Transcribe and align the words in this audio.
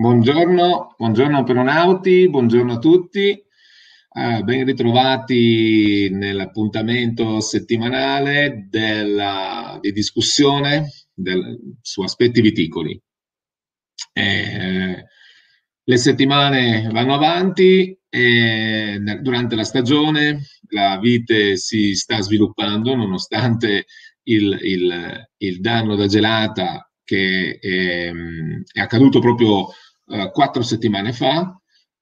Buongiorno, 0.00 0.94
buongiorno 0.96 1.42
peronauti, 1.42 2.30
buongiorno 2.30 2.74
a 2.74 2.78
tutti, 2.78 3.30
eh, 3.30 4.42
ben 4.44 4.64
ritrovati 4.64 6.08
nell'appuntamento 6.12 7.40
settimanale 7.40 8.68
della, 8.70 9.76
di 9.80 9.90
discussione 9.90 10.88
del, 11.12 11.58
su 11.82 12.02
aspetti 12.02 12.40
viticoli. 12.40 13.02
Eh, 14.12 15.04
le 15.82 15.96
settimane 15.96 16.88
vanno 16.92 17.14
avanti 17.14 17.98
e 18.08 19.00
durante 19.20 19.56
la 19.56 19.64
stagione 19.64 20.44
la 20.68 20.96
vite 21.00 21.56
si 21.56 21.96
sta 21.96 22.20
sviluppando 22.20 22.94
nonostante 22.94 23.86
il, 24.28 24.58
il, 24.62 25.28
il 25.38 25.60
danno 25.60 25.96
da 25.96 26.06
gelata 26.06 26.88
che 27.02 27.58
è, 27.58 28.12
è 28.12 28.80
accaduto 28.80 29.18
proprio 29.18 29.66
eh, 30.08 30.30
quattro 30.32 30.62
settimane 30.62 31.12
fa. 31.12 31.58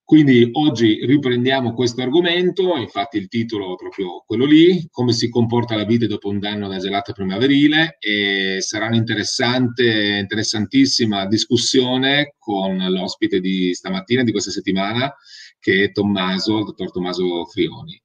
Quindi 0.06 0.51
oggi 0.52 1.05
riprendiamo 1.05 1.74
questo 1.74 2.01
argomento, 2.01 2.77
infatti 2.77 3.16
il 3.16 3.27
titolo 3.27 3.73
è 3.73 3.77
proprio 3.77 4.23
quello 4.24 4.45
lì, 4.45 4.87
come 4.88 5.12
si 5.12 5.28
comporta 5.28 5.74
la 5.74 5.84
vite 5.84 6.06
dopo 6.06 6.28
un 6.28 6.38
danno 6.38 6.69
da 6.69 6.78
gelata 6.78 7.12
primaverile 7.12 7.97
e 7.98 8.59
sarà 8.61 8.87
un'interessante, 8.87 10.19
interessantissima 10.20 11.27
discussione 11.27 12.37
con 12.38 12.77
l'ospite 12.77 13.41
di 13.41 13.74
stamattina, 13.74 14.23
di 14.23 14.30
questa 14.30 14.52
settimana, 14.52 15.12
che 15.59 15.84
è 15.84 15.91
Tommaso, 15.91 16.59
il 16.59 16.64
dottor 16.66 16.92
Tommaso 16.92 17.45
Frioni. 17.47 18.00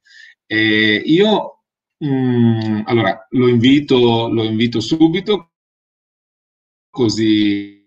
E 0.47 1.03
io 1.05 1.65
mh, 1.99 2.07
mm, 2.07 2.81
allora 2.85 3.27
lo 3.29 3.47
invito, 3.47 4.27
lo 4.27 4.43
invito 4.43 4.79
subito, 4.79 5.51
così 6.89 7.79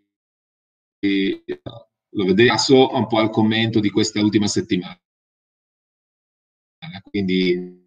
lo 2.15 2.35
passo 2.47 2.95
un 2.95 3.07
po' 3.07 3.19
al 3.19 3.31
commento 3.31 3.81
di 3.81 3.91
questa 3.91 4.21
ultima 4.21 4.47
settimana. 4.47 4.99
Quindi, 7.03 7.83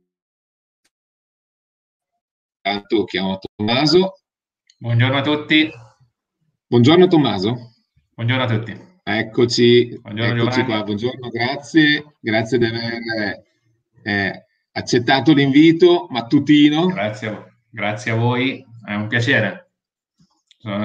intanto 2.61 3.03
chiamo 3.05 3.39
Tommaso. 3.39 4.22
Buongiorno 4.78 5.17
a 5.17 5.22
tutti. 5.22 5.70
Buongiorno 6.67 7.08
Tommaso. 7.08 7.73
Buongiorno 8.16 8.44
a 8.44 8.48
tutti. 8.48 8.86
Eccoci, 9.03 10.00
Buongiorno, 10.02 10.42
eccoci 10.42 10.64
qua. 10.64 10.83
Buongiorno, 10.83 11.30
grazie. 11.30 12.17
Grazie 12.20 12.58
di 12.58 12.66
aver 12.66 13.45
eh, 14.03 14.45
accettato 14.72 15.33
l'invito 15.33 16.08
mattutino. 16.09 16.88
Grazie, 16.88 17.59
grazie 17.70 18.11
a 18.11 18.16
voi, 18.16 18.66
è 18.86 18.94
un 18.94 19.08
piacere. 19.08 19.72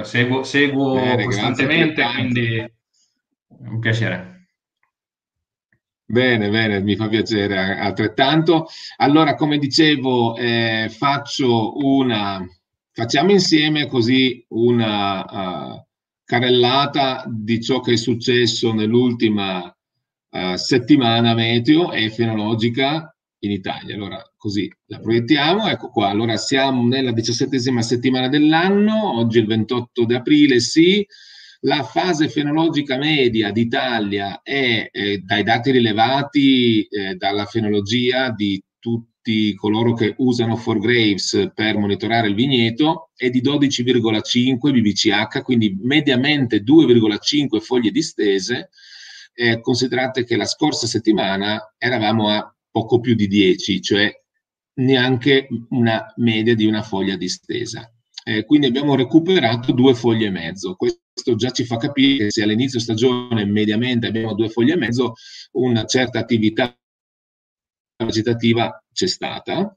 Seguo, 0.03 0.45
seguo 0.45 0.95
Bene, 0.95 1.25
costantemente, 1.25 2.05
quindi 2.15 2.73
un 3.61 3.79
piacere. 3.79 4.33
Bene, 6.05 6.51
bene, 6.51 6.81
mi 6.81 6.95
fa 6.95 7.09
piacere 7.09 7.79
altrettanto. 7.79 8.67
Allora, 8.97 9.35
come 9.35 9.57
dicevo, 9.57 10.37
eh, 10.37 10.91
faccio 10.91 11.77
una, 11.79 12.45
facciamo 12.93 13.31
insieme 13.31 13.87
così 13.87 14.45
una 14.49 15.25
uh, 15.25 15.87
carrellata 16.23 17.25
di 17.27 17.63
ciò 17.63 17.81
che 17.81 17.93
è 17.93 17.97
successo 17.97 18.75
nell'ultima 18.75 19.65
uh, 19.65 20.55
settimana 20.57 21.35
meteo 21.35 21.93
e 21.93 22.11
fenologica 22.11 23.15
in 23.39 23.51
Italia. 23.51 23.95
Allora, 23.95 24.23
così 24.37 24.71
la 24.87 24.99
proiettiamo. 24.99 25.67
Ecco 25.69 25.89
qua, 25.89 26.09
allora 26.09 26.37
siamo 26.37 26.87
nella 26.87 27.13
diciassettesima 27.13 27.81
settimana 27.81 28.29
dell'anno, 28.29 29.17
oggi 29.17 29.39
il 29.39 29.47
28 29.47 30.05
di 30.05 30.15
aprile, 30.15 30.61
sì, 30.61 31.07
la 31.65 31.83
fase 31.85 32.29
fenologica 32.29 32.97
media 32.97 33.53
d'Italia 33.53 34.41
è, 34.43 34.89
eh, 34.91 35.19
dai 35.19 35.43
dati 35.43 35.71
rilevati 35.71 36.83
eh, 36.83 37.15
dalla 37.15 37.45
fenologia 37.45 38.31
di 38.31 38.63
tutti 38.79 39.55
coloro 39.55 39.95
che 39.95 40.15
usano 40.19 40.57
For 40.57 40.81
Graves 40.81 41.53
per 41.55 41.79
monitorare 41.79 42.27
il 42.27 42.35
vigneto, 42.35 43.11
è 43.15 43.31
di 43.31 43.41
12,5 43.41 44.73
BBCH, 44.73 45.43
quindi 45.43 45.77
mediamente 45.81 46.63
2,5 46.63 47.61
foglie 47.61 47.91
distese. 47.93 48.71
Eh, 49.35 49.61
considerate 49.61 50.25
che 50.25 50.37
la 50.37 50.45
scorsa 50.45 50.87
settimana 50.87 51.75
eravamo 51.79 52.29
a 52.29 52.55
poco 52.71 52.99
più 52.99 53.15
di 53.15 53.29
10, 53.29 53.81
cioè 53.81 54.13
neanche 54.75 55.47
una 55.71 56.13
media 56.17 56.57
di 56.57 56.67
una 56.67 56.83
foglia 56.83 57.17
distesa. 57.17 57.89
Eh, 58.25 58.45
quindi 58.45 58.67
abbiamo 58.67 58.97
recuperato 58.97 59.73
due 59.73 59.95
foglie 59.95 60.27
e 60.27 60.31
mezzo. 60.31 60.75
Questo 60.75 61.02
già 61.37 61.51
ci 61.51 61.65
fa 61.65 61.77
capire 61.77 62.25
che 62.25 62.31
se 62.31 62.43
all'inizio 62.43 62.81
stagione 62.81 63.45
mediamente 63.45 64.07
abbiamo 64.07 64.35
due 64.35 64.49
foglie 64.49 64.75
e 64.75 64.77
mezzo, 64.77 65.15
una 65.53 65.85
certa 65.85 66.19
attività 66.21 66.75
vegetativa 68.05 68.83
c'è 68.93 69.07
stata. 69.07 69.77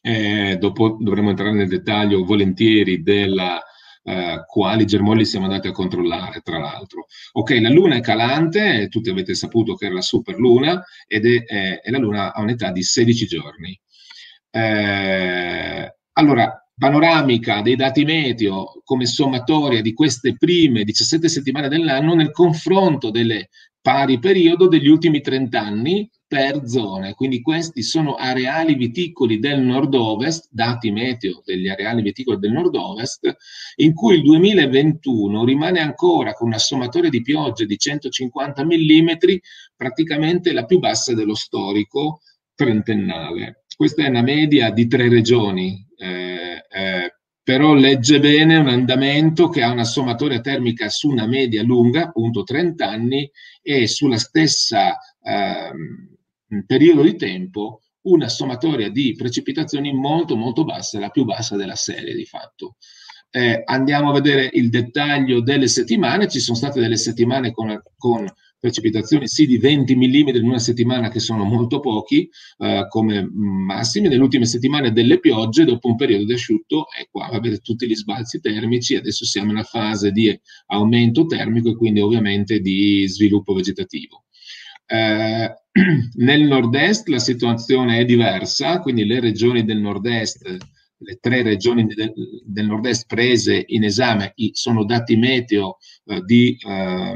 Eh, 0.00 0.56
dopo 0.58 0.96
dovremo 1.00 1.30
entrare 1.30 1.52
nel 1.52 1.68
dettaglio 1.68 2.24
volentieri 2.24 3.02
della 3.02 3.62
Uh, 4.08 4.42
quali 4.46 4.86
germogli 4.86 5.26
siamo 5.26 5.44
andati 5.44 5.68
a 5.68 5.72
controllare, 5.72 6.40
tra 6.40 6.56
l'altro. 6.58 7.08
Ok, 7.32 7.50
la 7.60 7.68
Luna 7.68 7.96
è 7.96 8.00
calante, 8.00 8.88
tutti 8.88 9.10
avete 9.10 9.34
saputo 9.34 9.74
che 9.74 9.84
era 9.84 9.96
la 9.96 10.00
superluna, 10.00 10.82
ed 11.06 11.26
è, 11.26 11.44
è, 11.44 11.80
è 11.80 11.90
la 11.90 11.98
Luna 11.98 12.32
ha 12.32 12.40
un'età 12.40 12.70
di 12.70 12.82
16 12.82 13.26
giorni. 13.26 13.78
Eh, 14.50 15.94
allora, 16.12 16.67
panoramica 16.78 17.60
dei 17.60 17.76
dati 17.76 18.04
meteo 18.04 18.80
come 18.84 19.06
sommatoria 19.06 19.82
di 19.82 19.92
queste 19.92 20.36
prime 20.36 20.84
17 20.84 21.28
settimane 21.28 21.68
dell'anno 21.68 22.14
nel 22.14 22.30
confronto 22.30 23.10
delle 23.10 23.48
pari 23.80 24.18
periodo 24.18 24.68
degli 24.68 24.88
ultimi 24.88 25.20
30 25.20 25.60
anni 25.60 26.10
per 26.26 26.66
zone. 26.66 27.14
Quindi 27.14 27.40
questi 27.40 27.82
sono 27.82 28.14
areali 28.14 28.74
viticoli 28.74 29.38
del 29.38 29.60
nord-ovest, 29.60 30.48
dati 30.50 30.90
meteo 30.90 31.42
degli 31.44 31.68
areali 31.68 32.02
viticoli 32.02 32.38
del 32.38 32.52
nord-ovest, 32.52 33.34
in 33.76 33.94
cui 33.94 34.16
il 34.16 34.22
2021 34.22 35.44
rimane 35.44 35.80
ancora 35.80 36.34
con 36.34 36.48
una 36.48 36.58
sommatoria 36.58 37.08
di 37.08 37.22
piogge 37.22 37.64
di 37.64 37.78
150 37.78 38.62
mm, 38.64 39.08
praticamente 39.74 40.52
la 40.52 40.66
più 40.66 40.78
bassa 40.78 41.14
dello 41.14 41.34
storico 41.34 42.20
trentennale. 42.54 43.64
Questa 43.74 44.04
è 44.04 44.08
una 44.08 44.22
media 44.22 44.70
di 44.70 44.86
tre 44.86 45.08
regioni, 45.08 45.86
eh, 45.96 46.37
eh, 46.68 47.12
però 47.42 47.72
legge 47.72 48.20
bene 48.20 48.56
un 48.56 48.68
andamento 48.68 49.48
che 49.48 49.62
ha 49.62 49.70
una 49.70 49.84
sommatoria 49.84 50.40
termica 50.40 50.88
su 50.90 51.08
una 51.08 51.26
media 51.26 51.62
lunga, 51.62 52.04
appunto 52.04 52.42
30 52.42 52.86
anni, 52.86 53.30
e 53.62 53.86
sulla 53.86 54.18
stessa 54.18 54.98
eh, 55.22 55.72
periodo 56.66 57.02
di 57.02 57.16
tempo 57.16 57.82
una 58.02 58.28
sommatoria 58.28 58.90
di 58.90 59.14
precipitazioni 59.14 59.92
molto 59.92 60.36
molto 60.36 60.64
bassa, 60.64 60.98
la 60.98 61.10
più 61.10 61.24
bassa 61.24 61.56
della 61.56 61.74
serie 61.74 62.14
di 62.14 62.24
fatto. 62.24 62.76
Eh, 63.30 63.62
andiamo 63.64 64.10
a 64.10 64.14
vedere 64.14 64.48
il 64.52 64.70
dettaglio 64.70 65.40
delle 65.40 65.68
settimane, 65.68 66.28
ci 66.28 66.40
sono 66.40 66.56
state 66.56 66.80
delle 66.80 66.96
settimane 66.96 67.50
con, 67.50 67.80
con 67.96 68.26
precipitazioni 68.58 69.28
sì 69.28 69.46
di 69.46 69.58
20 69.58 69.94
mm 69.94 70.28
in 70.34 70.44
una 70.44 70.58
settimana 70.58 71.10
che 71.10 71.20
sono 71.20 71.44
molto 71.44 71.80
pochi 71.80 72.28
eh, 72.58 72.86
come 72.88 73.28
massimi, 73.32 74.08
nelle 74.08 74.22
ultime 74.22 74.46
settimane 74.46 74.92
delle 74.92 75.20
piogge 75.20 75.64
dopo 75.64 75.88
un 75.88 75.96
periodo 75.96 76.24
di 76.24 76.32
asciutto 76.32 76.86
e 76.98 77.08
qua 77.10 77.28
avete 77.28 77.58
tutti 77.58 77.86
gli 77.86 77.94
sbalzi 77.94 78.40
termici, 78.40 78.96
adesso 78.96 79.24
siamo 79.24 79.50
in 79.50 79.56
una 79.56 79.64
fase 79.64 80.10
di 80.10 80.38
aumento 80.66 81.26
termico 81.26 81.70
e 81.70 81.76
quindi 81.76 82.00
ovviamente 82.00 82.60
di 82.60 83.06
sviluppo 83.06 83.54
vegetativo. 83.54 84.24
Eh, 84.86 85.54
nel 86.16 86.42
nord-est 86.42 87.08
la 87.08 87.18
situazione 87.18 87.98
è 87.98 88.04
diversa, 88.04 88.80
quindi 88.80 89.04
le 89.04 89.20
regioni 89.20 89.64
del 89.64 89.78
nord-est 89.78 90.56
le 90.98 91.18
tre 91.20 91.42
regioni 91.42 91.86
del, 91.86 92.12
del 92.44 92.66
nord-est 92.66 93.06
prese 93.06 93.64
in 93.68 93.84
esame 93.84 94.34
sono 94.52 94.84
dati 94.84 95.16
meteo 95.16 95.78
eh, 96.06 96.22
di 96.24 96.56
eh, 96.60 97.14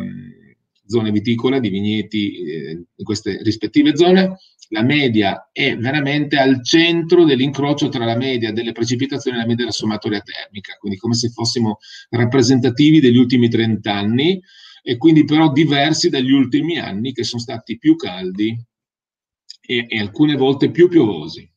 zone 0.86 1.10
viticole, 1.10 1.60
di 1.60 1.68
vigneti 1.68 2.34
eh, 2.36 2.70
in 2.94 3.04
queste 3.04 3.42
rispettive 3.42 3.96
zone. 3.96 4.38
La 4.68 4.82
media 4.82 5.50
è 5.52 5.76
veramente 5.76 6.36
al 6.36 6.64
centro 6.64 7.24
dell'incrocio 7.24 7.88
tra 7.88 8.04
la 8.04 8.16
media 8.16 8.52
delle 8.52 8.72
precipitazioni 8.72 9.36
e 9.36 9.40
la 9.40 9.46
media 9.46 9.64
della 9.64 9.76
sommatoria 9.76 10.20
termica, 10.20 10.76
quindi 10.78 10.98
come 10.98 11.14
se 11.14 11.28
fossimo 11.28 11.78
rappresentativi 12.10 13.00
degli 13.00 13.18
ultimi 13.18 13.48
30 13.48 13.92
anni 13.92 14.40
e 14.82 14.96
quindi 14.96 15.24
però 15.24 15.52
diversi 15.52 16.08
dagli 16.08 16.32
ultimi 16.32 16.78
anni 16.78 17.12
che 17.12 17.22
sono 17.22 17.42
stati 17.42 17.78
più 17.78 17.96
caldi 17.96 18.58
e, 19.60 19.86
e 19.88 19.98
alcune 20.00 20.36
volte 20.36 20.70
più 20.70 20.88
piovosi. 20.88 21.51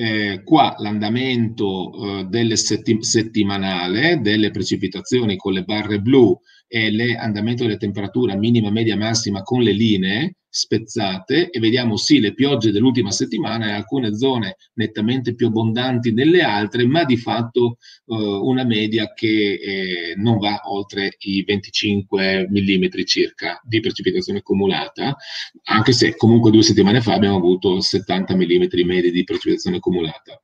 Eh, 0.00 0.42
qua 0.44 0.76
l'andamento 0.78 2.20
eh, 2.20 2.24
delle 2.26 2.54
setti- 2.54 3.02
settimanale 3.02 4.20
delle 4.20 4.52
precipitazioni 4.52 5.36
con 5.36 5.52
le 5.52 5.64
barre 5.64 6.00
blu 6.00 6.40
e 6.68 6.92
l'andamento 6.92 7.64
delle 7.64 7.78
temperature 7.78 8.36
minima, 8.36 8.70
media, 8.70 8.96
massima 8.96 9.42
con 9.42 9.62
le 9.62 9.72
linee 9.72 10.34
spezzate 10.50 11.50
e 11.50 11.60
vediamo 11.60 11.96
sì 11.96 12.20
le 12.20 12.32
piogge 12.32 12.70
dell'ultima 12.70 13.10
settimana 13.10 13.68
in 13.68 13.74
alcune 13.74 14.16
zone 14.16 14.56
nettamente 14.74 15.34
più 15.34 15.48
abbondanti 15.48 16.12
nelle 16.12 16.42
altre, 16.42 16.86
ma 16.86 17.04
di 17.04 17.16
fatto 17.16 17.78
eh, 18.06 18.14
una 18.14 18.64
media 18.64 19.12
che 19.12 19.54
eh, 19.54 20.14
non 20.16 20.38
va 20.38 20.60
oltre 20.64 21.16
i 21.20 21.42
25 21.44 22.48
mm 22.50 22.84
circa 23.04 23.60
di 23.62 23.80
precipitazione 23.80 24.42
cumulata, 24.42 25.16
anche 25.64 25.92
se 25.92 26.16
comunque 26.16 26.50
due 26.50 26.62
settimane 26.62 27.00
fa 27.00 27.14
abbiamo 27.14 27.36
avuto 27.36 27.80
70 27.80 28.34
mm 28.34 28.64
medi 28.84 29.10
di 29.10 29.24
precipitazione 29.24 29.78
cumulata. 29.78 30.40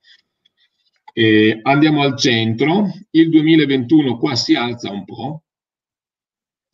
Eh, 1.16 1.60
andiamo 1.62 2.02
al 2.02 2.18
centro, 2.18 2.92
il 3.10 3.30
2021 3.30 4.18
qua 4.18 4.34
si 4.34 4.54
alza 4.54 4.90
un 4.90 5.04
po', 5.04 5.43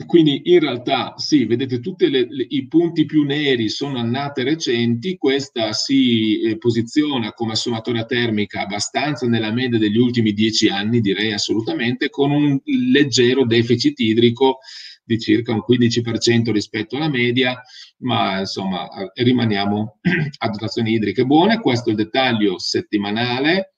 quindi 0.06 0.42
in 0.44 0.60
realtà 0.60 1.14
sì, 1.16 1.44
vedete 1.44 1.80
tutti 1.80 2.06
i 2.48 2.66
punti 2.68 3.04
più 3.04 3.22
neri 3.24 3.68
sono 3.68 3.98
annate 3.98 4.42
recenti, 4.44 5.16
questa 5.16 5.72
si 5.72 6.40
eh, 6.40 6.58
posiziona 6.58 7.32
come 7.32 7.54
sommatoria 7.54 8.04
termica 8.04 8.62
abbastanza 8.62 9.26
nella 9.26 9.52
media 9.52 9.78
degli 9.78 9.98
ultimi 9.98 10.32
dieci 10.32 10.68
anni, 10.68 11.00
direi 11.00 11.32
assolutamente, 11.32 12.08
con 12.08 12.30
un 12.30 12.58
leggero 12.64 13.44
deficit 13.44 13.98
idrico 14.00 14.58
di 15.04 15.18
circa 15.18 15.52
un 15.52 15.62
15% 15.68 16.50
rispetto 16.52 16.96
alla 16.96 17.08
media, 17.08 17.60
ma 17.98 18.38
insomma 18.40 18.88
rimaniamo 19.14 19.98
a 20.38 20.48
dotazioni 20.48 20.92
idriche 20.92 21.24
buone. 21.24 21.60
Questo 21.60 21.88
è 21.88 21.92
il 21.92 21.98
dettaglio 21.98 22.58
settimanale 22.58 23.74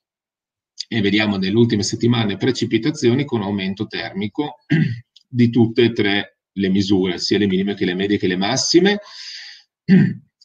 e 0.88 1.00
vediamo 1.00 1.36
nelle 1.36 1.56
ultime 1.56 1.82
settimane 1.82 2.36
precipitazioni 2.36 3.24
con 3.24 3.40
aumento 3.42 3.86
termico 3.86 4.56
di 5.32 5.48
tutte 5.48 5.84
e 5.84 5.92
tre 5.92 6.36
le 6.52 6.68
misure, 6.68 7.18
sia 7.18 7.38
le 7.38 7.46
minime 7.46 7.74
che 7.74 7.86
le 7.86 7.94
medie 7.94 8.18
che 8.18 8.26
le 8.26 8.36
massime. 8.36 9.00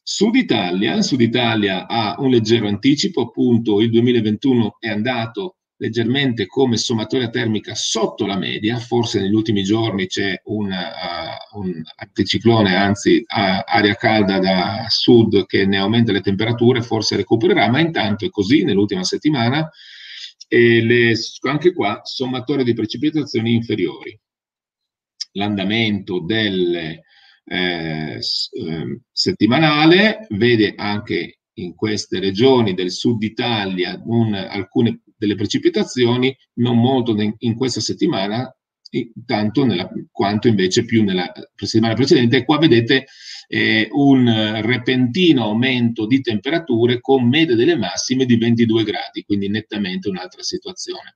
Sud 0.02 0.36
Italia, 0.36 1.02
Sud 1.02 1.20
Italia 1.20 1.86
ha 1.88 2.16
un 2.20 2.30
leggero 2.30 2.68
anticipo, 2.68 3.24
appunto 3.24 3.82
il 3.82 3.90
2021 3.90 4.78
è 4.80 4.88
andato 4.88 5.58
leggermente 5.80 6.48
come 6.48 6.78
sommatoria 6.78 7.30
termica 7.30 7.76
sotto 7.76 8.26
la 8.26 8.38
media, 8.38 8.80
forse 8.80 9.20
negli 9.20 9.34
ultimi 9.34 9.64
giorni 9.64 10.08
c'è 10.08 10.42
un, 10.46 10.72
uh, 10.72 11.60
un 11.60 11.84
anticiclone, 11.98 12.76
anzi 12.76 13.18
uh, 13.18 13.62
aria 13.66 13.96
calda 13.96 14.40
da 14.40 14.86
sud 14.88 15.46
che 15.46 15.66
ne 15.66 15.78
aumenta 15.78 16.14
le 16.14 16.22
temperature, 16.22 16.82
forse 16.82 17.18
recupererà, 17.18 17.70
ma 17.70 17.80
intanto 17.80 18.26
è 18.26 18.30
così 18.30 18.64
nell'ultima 18.64 19.04
settimana 19.04 19.70
e 20.48 20.82
le, 20.82 21.14
anche 21.42 21.74
qua 21.74 22.00
sommatorie 22.04 22.64
di 22.64 22.74
precipitazioni 22.74 23.54
inferiori 23.54 24.18
l'andamento 25.38 26.20
del 26.20 26.76
eh, 26.76 28.20
ehm, 28.20 29.02
settimanale, 29.12 30.28
vede 30.32 30.74
anche 30.76 31.40
in 31.54 31.76
queste 31.76 32.20
regioni 32.20 32.74
del 32.74 32.92
sud 32.92 33.24
Italia 33.24 34.00
un, 34.06 34.34
alcune 34.34 35.02
delle 35.18 35.36
precipitazioni, 35.36 36.36
non 36.56 36.78
molto 36.78 37.16
in 37.40 37.56
questa 37.56 37.80
settimana, 37.80 38.52
tanto 39.26 39.66
nella, 39.66 39.90
quanto 40.12 40.48
invece 40.48 40.86
più 40.86 41.04
nella 41.04 41.32
settimana 41.56 41.94
precedente. 41.94 42.38
E 42.38 42.46
qua 42.46 42.58
vedete 42.58 43.06
eh, 43.48 43.88
un 43.92 44.62
repentino 44.62 45.44
aumento 45.44 46.06
di 46.06 46.22
temperature 46.22 47.00
con 47.02 47.28
medie 47.28 47.56
delle 47.56 47.76
massime 47.76 48.26
di 48.26 48.38
22 48.38 48.84
gradi, 48.84 49.24
quindi 49.24 49.50
nettamente 49.50 50.10
un'altra 50.10 50.44
situazione. 50.44 51.16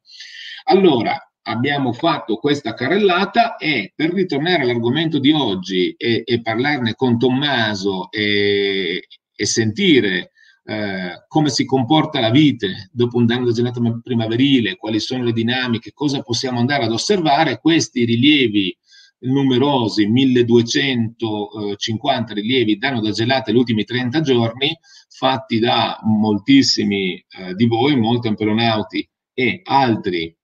Allora, 0.66 1.31
abbiamo 1.44 1.94
fatto 1.94 2.38
questa 2.38 2.74
carrellata 2.74 3.56
e 3.56 3.94
per 3.96 4.14
ritornare 4.14 4.64
all'argomento 4.64 5.20
di 5.20 5.32
oggi 5.32 5.94
e, 5.98 6.24
e 6.26 6.42
parlarne 6.42 6.96
con 6.96 7.18
Tommaso 7.18 8.12
e, 8.12 9.08
e 9.36 9.46
sentire 9.46 10.32
eh, 10.64 11.26
come 11.28 11.50
si 11.50 11.66
comporta 11.66 12.20
la 12.20 12.30
vite 12.30 12.90
dopo 12.92 13.18
un 13.18 13.26
danno 13.26 13.46
da 13.46 13.52
giornata 13.52 13.82
primaverile, 14.02 14.76
quali 14.76 15.00
sono 15.00 15.24
le 15.24 15.34
dinamiche, 15.34 15.92
cosa 15.94 16.22
possiamo 16.22 16.60
andare 16.60 16.84
ad 16.84 16.92
osservare, 16.92 17.60
questi 17.60 18.06
rilievi 18.06 18.78
numerosi, 19.22 20.06
1250 20.08 22.34
rilievi 22.34 22.78
danno 22.78 23.02
da 23.02 23.10
gelate 23.12 23.52
gli 23.52 23.58
ultimi 23.58 23.84
30 23.84 24.22
giorni, 24.22 24.78
fatti 25.10 25.58
da 25.60 26.00
moltissimi 26.04 27.14
eh, 27.14 27.54
di 27.56 27.66
voi, 27.66 27.96
molti 27.96 28.28
ampelonauti 28.28 29.10
e 29.34 29.62
altri 29.64 30.36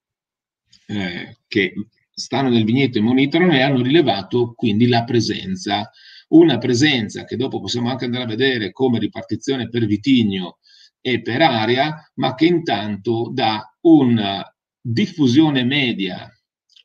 eh, 0.88 1.38
che 1.48 1.74
stanno 2.12 2.50
nel 2.50 2.64
vigneto 2.64 2.98
e 2.98 3.02
monitorano 3.02 3.54
e 3.54 3.62
hanno 3.62 3.82
rilevato 3.82 4.54
quindi 4.56 4.88
la 4.88 5.04
presenza, 5.04 5.90
una 6.30 6.58
presenza 6.58 7.26
che 7.26 7.36
dopo 7.36 7.60
possiamo 7.60 7.90
anche 7.90 8.06
andare 8.06 8.24
a 8.24 8.28
vedere 8.28 8.72
come 8.72 9.00
ripartizione 9.00 9.70
per 9.70 9.86
vitigno 9.86 10.58
e 11.00 11.22
per 11.22 11.42
area, 11.42 12.12
ma 12.16 12.34
che 12.34 12.46
intanto 12.46 13.30
dà 13.32 13.64
una 13.82 14.44
diffusione 14.82 15.64
media 15.64 16.32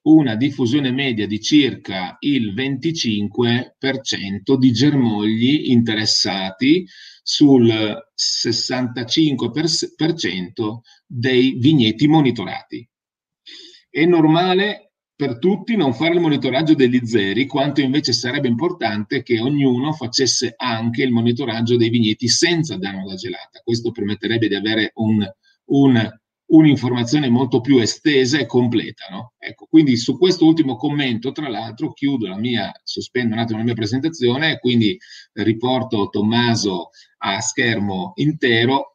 una 0.02 0.34
diffusione 0.34 0.90
media 0.90 1.28
di 1.28 1.40
circa 1.40 2.16
il 2.20 2.52
25% 2.54 4.56
di 4.58 4.72
germogli 4.72 5.70
interessati 5.70 6.84
sul 7.22 7.72
65% 8.16 10.81
dei 11.06 11.54
vigneti 11.58 12.08
monitorati. 12.08 12.88
È 13.94 14.06
normale 14.06 14.93
per 15.15 15.39
tutti 15.39 15.77
non 15.77 15.93
fare 15.93 16.15
il 16.15 16.21
monitoraggio 16.21 16.75
degli 16.75 17.05
zeri, 17.05 17.44
quanto 17.44 17.83
invece 17.83 18.15
sarebbe 18.15 18.49
importante 18.49 19.23
che 19.23 19.39
ognuno 19.39 19.93
facesse 19.93 20.55
anche 20.56 21.03
il 21.03 21.12
monitoraggio 21.12 21.77
dei 21.77 21.91
vigneti 21.91 22.27
senza 22.27 22.79
danno 22.79 23.06
da 23.06 23.17
gelata. 23.17 23.61
Questo 23.62 23.91
permetterebbe 23.91 24.49
di 24.49 24.55
avere 24.55 24.93
un, 24.94 25.23
un, 25.67 26.11
un'informazione 26.47 27.29
molto 27.29 27.61
più 27.61 27.81
estesa 27.81 28.39
e 28.39 28.47
completa. 28.47 29.09
No? 29.11 29.35
Ecco, 29.37 29.67
quindi 29.69 29.99
su 29.99 30.17
questo 30.17 30.47
ultimo 30.47 30.77
commento, 30.77 31.31
tra 31.33 31.50
l'altro, 31.50 31.93
chiudo 31.93 32.27
la 32.27 32.38
mia, 32.38 32.73
sospendo 32.83 33.35
un 33.35 33.41
attimo 33.41 33.59
la 33.59 33.65
mia 33.65 33.75
presentazione, 33.75 34.59
quindi 34.59 34.99
riporto 35.35 36.09
Tommaso 36.09 36.88
a 37.19 37.41
schermo 37.41 38.12
intero 38.15 38.92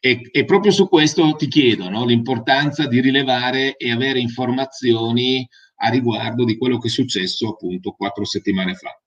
e, 0.00 0.22
e, 0.32 0.44
proprio 0.46 0.72
su 0.72 0.88
questo 0.88 1.34
ti 1.36 1.46
chiedo 1.46 1.90
no? 1.90 2.06
l'importanza 2.06 2.86
di 2.86 3.00
rilevare 3.00 3.76
e 3.76 3.92
avere 3.92 4.18
informazioni 4.18 5.46
a 5.82 5.90
riguardo 5.90 6.44
di 6.44 6.56
quello 6.56 6.78
che 6.78 6.88
è 6.88 6.90
successo 6.90 7.50
appunto 7.50 7.92
quattro 7.92 8.24
settimane 8.24 8.74
fa. 8.74 8.98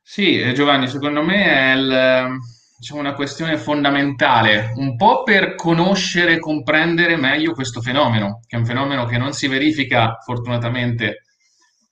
Sì, 0.00 0.38
eh, 0.38 0.52
Giovanni, 0.52 0.86
secondo 0.86 1.22
me 1.22 1.44
è 1.44 1.72
il, 1.74 2.38
diciamo, 2.78 3.00
una 3.00 3.14
questione 3.14 3.56
fondamentale, 3.58 4.72
un 4.76 4.96
po' 4.96 5.24
per 5.24 5.56
conoscere 5.56 6.34
e 6.34 6.38
comprendere 6.38 7.16
meglio 7.16 7.54
questo 7.54 7.80
fenomeno, 7.80 8.40
che 8.46 8.54
è 8.54 8.58
un 8.58 8.66
fenomeno 8.66 9.04
che 9.06 9.18
non 9.18 9.32
si 9.32 9.48
verifica 9.48 10.18
fortunatamente 10.24 11.22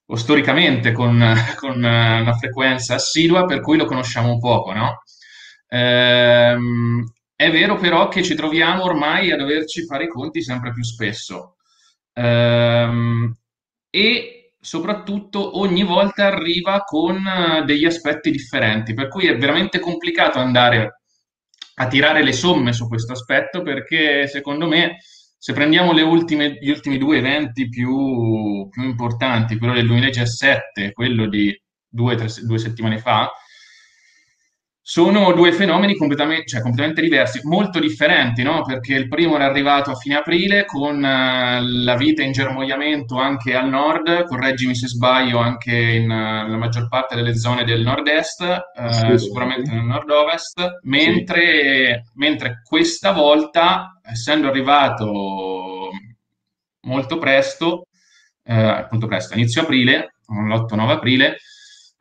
o 0.07 0.17
storicamente 0.17 0.93
con, 0.93 1.35
con 1.59 1.77
una 1.77 2.37
frequenza 2.39 2.95
assidua, 2.95 3.47
per 3.47 3.61
cui 3.61 3.77
lo 3.77 3.87
conosciamo 3.87 4.39
poco, 4.39 4.73
no? 4.73 5.03
Ehm, 5.69 7.03
è 7.47 7.51
vero 7.51 7.77
però 7.77 8.09
che 8.09 8.23
ci 8.23 8.35
troviamo 8.35 8.85
ormai 8.85 9.31
a 9.31 9.37
doverci 9.37 9.85
fare 9.85 10.05
i 10.05 10.09
conti 10.09 10.43
sempre 10.43 10.73
più 10.73 10.83
spesso. 10.85 11.57
Ehm, 12.15 13.37
e 13.91 14.55
soprattutto 14.61 15.59
ogni 15.59 15.83
volta 15.83 16.27
arriva 16.27 16.81
con 16.83 17.17
eh, 17.17 17.65
degli 17.65 17.85
aspetti 17.85 18.31
differenti, 18.31 18.95
per 18.95 19.09
cui 19.09 19.27
è 19.27 19.37
veramente 19.37 19.81
complicato 19.81 20.39
andare 20.39 21.01
a 21.75 21.87
tirare 21.89 22.23
le 22.23 22.33
somme 22.33 22.73
su 22.73 22.87
questo 22.87 23.13
aspetto 23.13 23.63
perché 23.63 24.27
secondo 24.29 24.69
me 24.69 24.99
se 25.37 25.53
prendiamo 25.53 25.91
ultime, 26.05 26.59
gli 26.61 26.71
ultimi 26.71 26.99
due 26.99 27.19
eventi 27.19 27.69
più, 27.69 28.69
più, 28.69 28.83
importanti, 28.85 29.59
quello 29.59 29.75
del 29.75 29.89
2017 29.89 30.85
e 30.85 30.93
quello 30.93 31.27
di 31.27 31.61
due, 31.89 32.15
tre, 32.15 32.29
due 32.45 32.59
settimane 32.59 32.99
fa, 32.99 33.29
sono 34.85 35.33
due 35.33 35.53
fenomeni 35.53 35.95
completamente, 35.95 36.47
cioè, 36.47 36.61
completamente 36.61 37.03
diversi, 37.03 37.41
molto 37.45 37.79
differenti, 37.79 38.43
no? 38.43 38.63
Perché 38.63 38.95
il 38.95 39.07
primo 39.07 39.37
era 39.37 39.47
arrivato 39.47 39.93
a 39.93 39.95
fine 39.95 40.17
aprile 40.17 40.65
con 40.65 40.97
uh, 40.97 41.85
la 41.85 41.95
vita 41.97 42.23
in 42.23 42.33
germogliamento 42.33 43.17
anche 43.17 43.55
al 43.55 43.69
nord, 43.69 44.25
correggimi 44.25 44.75
se 44.75 44.89
sbaglio, 44.89 45.39
anche 45.39 45.71
in, 45.73 46.11
uh, 46.11 46.43
nella 46.45 46.57
maggior 46.57 46.89
parte 46.89 47.15
delle 47.15 47.37
zone 47.37 47.63
del 47.63 47.83
nord-est, 47.83 48.41
uh, 48.77 49.17
sicuramente 49.17 49.71
nel 49.71 49.85
nord-ovest, 49.85 50.81
mentre, 50.83 52.03
sì. 52.05 52.11
mentre 52.15 52.63
questa 52.65 53.13
volta, 53.13 54.01
essendo 54.03 54.49
arrivato 54.49 55.91
molto 56.81 57.19
presto, 57.19 57.87
appunto 58.45 59.07
presto, 59.07 59.35
inizio 59.35 59.63
aprile, 59.63 60.17
l'8-9 60.27 60.89
aprile, 60.91 61.37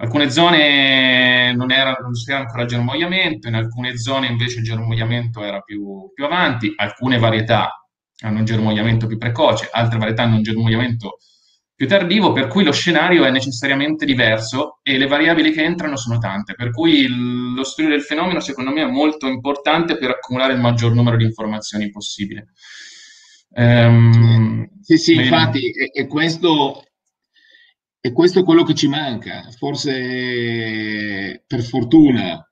Alcune 0.01 0.31
zone 0.31 1.53
non, 1.53 1.71
era, 1.71 1.95
non 2.01 2.13
c'era 2.13 2.39
ancora 2.39 2.65
germogliamento, 2.65 3.47
in 3.47 3.53
alcune 3.53 3.97
zone 3.97 4.27
invece 4.27 4.57
il 4.57 4.63
germogliamento 4.63 5.43
era 5.43 5.61
più, 5.61 6.11
più 6.13 6.25
avanti, 6.25 6.73
alcune 6.75 7.19
varietà 7.19 7.85
hanno 8.23 8.39
un 8.39 8.45
germogliamento 8.45 9.05
più 9.05 9.19
precoce, 9.19 9.69
altre 9.71 9.99
varietà 9.99 10.23
hanno 10.23 10.37
un 10.37 10.43
germogliamento 10.43 11.17
più 11.75 11.87
tardivo, 11.87 12.31
per 12.31 12.47
cui 12.47 12.63
lo 12.63 12.71
scenario 12.71 13.25
è 13.25 13.31
necessariamente 13.31 14.05
diverso 14.05 14.79
e 14.81 14.97
le 14.97 15.07
variabili 15.07 15.51
che 15.51 15.63
entrano 15.63 15.97
sono 15.97 16.17
tante, 16.17 16.53
per 16.55 16.71
cui 16.71 17.07
lo 17.07 17.63
studio 17.63 17.91
del 17.91 18.01
fenomeno 18.01 18.39
secondo 18.39 18.71
me 18.71 18.81
è 18.81 18.89
molto 18.89 19.27
importante 19.27 19.97
per 19.97 20.11
accumulare 20.11 20.53
il 20.53 20.59
maggior 20.59 20.93
numero 20.93 21.17
di 21.17 21.25
informazioni 21.25 21.89
possibile. 21.91 22.49
Um, 23.53 24.67
sì, 24.81 24.97
sì, 24.97 25.15
bene. 25.15 25.27
infatti, 25.27 25.71
e, 25.71 25.89
e, 25.91 26.07
questo, 26.07 26.83
e 28.01 28.11
questo 28.11 28.39
è 28.39 28.43
quello 28.43 28.63
che 28.63 28.73
ci 28.73 28.87
manca. 28.87 29.47
Forse 29.57 31.43
per 31.45 31.61
fortuna 31.61 32.43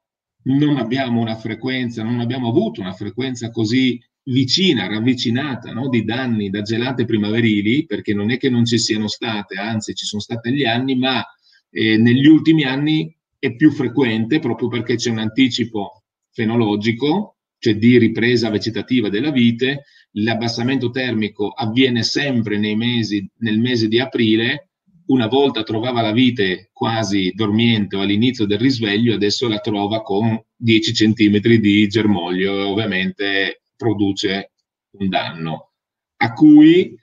non 0.44 0.77
abbiamo 0.77 1.20
una 1.20 1.36
frequenza, 1.36 2.03
non 2.03 2.20
abbiamo 2.20 2.50
avuto 2.50 2.82
una 2.82 2.94
frequenza 2.94 3.50
così 3.50 4.00
vicina, 4.24 4.88
ravvicinata 4.88 5.74
no? 5.74 5.89
di 5.89 6.06
danni 6.06 6.51
da 6.51 6.62
gelate 6.62 7.06
primaverili, 7.06 7.88
perché 7.88 8.13
non 8.13 8.29
è 8.29 8.38
che 8.38 8.50
non 8.50 8.63
ci 8.63 8.77
siano 8.77 9.08
state, 9.08 9.56
anzi 9.56 9.96
ci 9.96 10.06
sono 10.06 10.22
state 10.22 10.51
negli 10.51 10.65
anni, 10.65 10.96
ma 10.96 11.25
eh, 11.72 11.98
negli 11.98 12.27
ultimi 12.27 12.63
anni 12.63 13.13
è 13.39 13.56
più 13.56 13.72
frequente 13.72 14.39
proprio 14.39 14.68
perché 14.68 14.96
c'è 14.96 15.10
un 15.10 15.18
anticipo 15.18 16.03
fenologico, 16.32 17.38
cioè 17.58 17.75
di 17.75 17.98
ripresa 17.98 18.51
vegetativa 18.51 19.10
della 19.10 19.32
vite, 19.32 19.86
l'abbassamento 20.12 20.91
termico 20.91 21.50
avviene 21.50 22.03
sempre 22.03 22.58
mesi, 22.75 23.27
nel 23.39 23.60
mese 23.60 23.88
di 23.88 24.00
aprile, 24.00 24.68
una 25.10 25.28
volta 25.28 25.63
trovava 25.63 26.01
la 26.01 26.12
vite 26.12 26.70
quasi 26.72 27.32
dormiente 27.34 27.96
o 27.96 28.01
all'inizio 28.01 28.46
del 28.46 28.60
risveglio, 28.60 29.16
adesso 29.16 29.48
la 29.48 29.60
trova 29.60 30.01
con 30.01 30.39
10 30.56 30.94
centimetri 30.94 31.60
di 31.60 31.88
germoglio 31.88 32.60
e 32.60 32.63
ovviamente 32.63 33.62
produce 33.75 34.51
un 34.98 35.10
danno 35.10 35.72
a 36.18 36.34
cui 36.34 36.96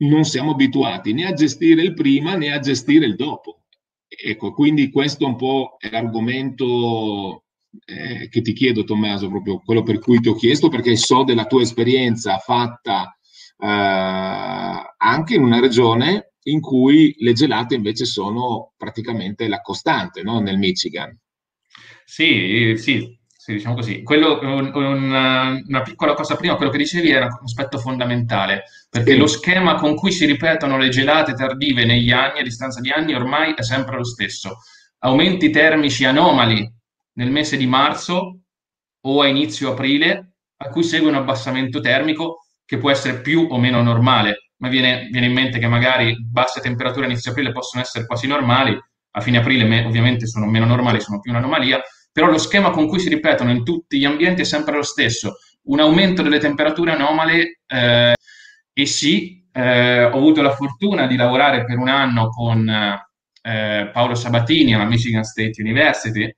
non 0.00 0.24
siamo 0.24 0.52
abituati 0.52 1.12
né 1.12 1.26
a 1.26 1.32
gestire 1.32 1.82
il 1.82 1.94
prima 1.94 2.36
né 2.36 2.52
a 2.52 2.60
gestire 2.60 3.06
il 3.06 3.16
dopo. 3.16 3.62
Ecco, 4.06 4.52
quindi 4.52 4.90
questo 4.90 5.26
un 5.26 5.36
po' 5.36 5.76
è 5.78 5.90
l'argomento 5.90 7.44
eh, 7.84 8.28
che 8.28 8.40
ti 8.42 8.52
chiedo, 8.52 8.84
Tommaso, 8.84 9.28
proprio 9.28 9.60
quello 9.60 9.82
per 9.82 9.98
cui 9.98 10.20
ti 10.20 10.28
ho 10.28 10.34
chiesto, 10.34 10.68
perché 10.68 10.96
so 10.96 11.24
della 11.24 11.46
tua 11.46 11.62
esperienza 11.62 12.38
fatta 12.38 13.18
eh, 13.58 13.66
anche 14.96 15.34
in 15.34 15.42
una 15.42 15.60
regione 15.60 16.27
in 16.50 16.60
cui 16.60 17.14
le 17.18 17.32
gelate 17.32 17.74
invece 17.74 18.04
sono 18.04 18.72
praticamente 18.76 19.48
la 19.48 19.60
costante, 19.60 20.22
no? 20.22 20.40
nel 20.40 20.58
Michigan. 20.58 21.16
Sì, 22.04 22.74
sì, 22.76 23.18
sì, 23.36 23.54
diciamo 23.54 23.74
così. 23.74 24.02
Quello, 24.02 24.38
un, 24.40 24.70
un, 24.74 25.62
una 25.66 25.82
piccola 25.82 26.14
cosa 26.14 26.36
prima, 26.36 26.56
quello 26.56 26.70
che 26.70 26.78
dicevi 26.78 27.10
era 27.10 27.26
un 27.26 27.44
aspetto 27.44 27.78
fondamentale, 27.78 28.64
perché 28.90 29.12
sì. 29.12 29.18
lo 29.18 29.26
schema 29.26 29.74
con 29.74 29.94
cui 29.94 30.12
si 30.12 30.26
ripetono 30.26 30.78
le 30.78 30.88
gelate 30.88 31.34
tardive 31.34 31.84
negli 31.84 32.10
anni, 32.10 32.40
a 32.40 32.42
distanza 32.42 32.80
di 32.80 32.90
anni, 32.90 33.14
ormai 33.14 33.54
è 33.54 33.62
sempre 33.62 33.96
lo 33.96 34.04
stesso. 34.04 34.58
Aumenti 35.00 35.50
termici 35.50 36.04
anomali 36.04 36.70
nel 37.14 37.30
mese 37.30 37.56
di 37.56 37.66
marzo 37.66 38.40
o 39.00 39.20
a 39.20 39.26
inizio 39.26 39.72
aprile, 39.72 40.32
a 40.56 40.68
cui 40.68 40.82
segue 40.82 41.08
un 41.08 41.14
abbassamento 41.14 41.80
termico 41.80 42.44
che 42.64 42.78
può 42.78 42.90
essere 42.90 43.20
più 43.20 43.46
o 43.50 43.58
meno 43.58 43.82
normale, 43.82 44.47
ma 44.58 44.68
viene, 44.68 45.08
viene 45.10 45.26
in 45.26 45.32
mente 45.32 45.58
che 45.58 45.66
magari 45.66 46.16
basse 46.24 46.60
temperature 46.60 47.06
a 47.06 47.08
inizio 47.08 47.30
aprile 47.30 47.52
possono 47.52 47.82
essere 47.82 48.06
quasi 48.06 48.26
normali, 48.26 48.78
a 49.10 49.20
fine 49.20 49.38
aprile 49.38 49.64
me, 49.64 49.84
ovviamente 49.84 50.26
sono 50.26 50.46
meno 50.46 50.66
normali, 50.66 51.00
sono 51.00 51.20
più 51.20 51.30
un'anomalia, 51.30 51.80
però 52.12 52.28
lo 52.28 52.38
schema 52.38 52.70
con 52.70 52.86
cui 52.88 52.98
si 52.98 53.08
ripetono 53.08 53.50
in 53.50 53.64
tutti 53.64 53.98
gli 53.98 54.04
ambienti 54.04 54.42
è 54.42 54.44
sempre 54.44 54.76
lo 54.76 54.82
stesso, 54.82 55.36
un 55.64 55.80
aumento 55.80 56.22
delle 56.22 56.38
temperature 56.38 56.92
anomale 56.92 57.60
eh, 57.66 58.14
e 58.72 58.86
sì, 58.86 59.46
eh, 59.52 60.04
ho 60.04 60.16
avuto 60.16 60.42
la 60.42 60.54
fortuna 60.54 61.06
di 61.06 61.16
lavorare 61.16 61.64
per 61.64 61.78
un 61.78 61.88
anno 61.88 62.28
con 62.28 62.68
eh, 62.68 63.90
Paolo 63.92 64.14
Sabatini 64.14 64.74
alla 64.74 64.84
Michigan 64.84 65.24
State 65.24 65.60
University 65.60 66.32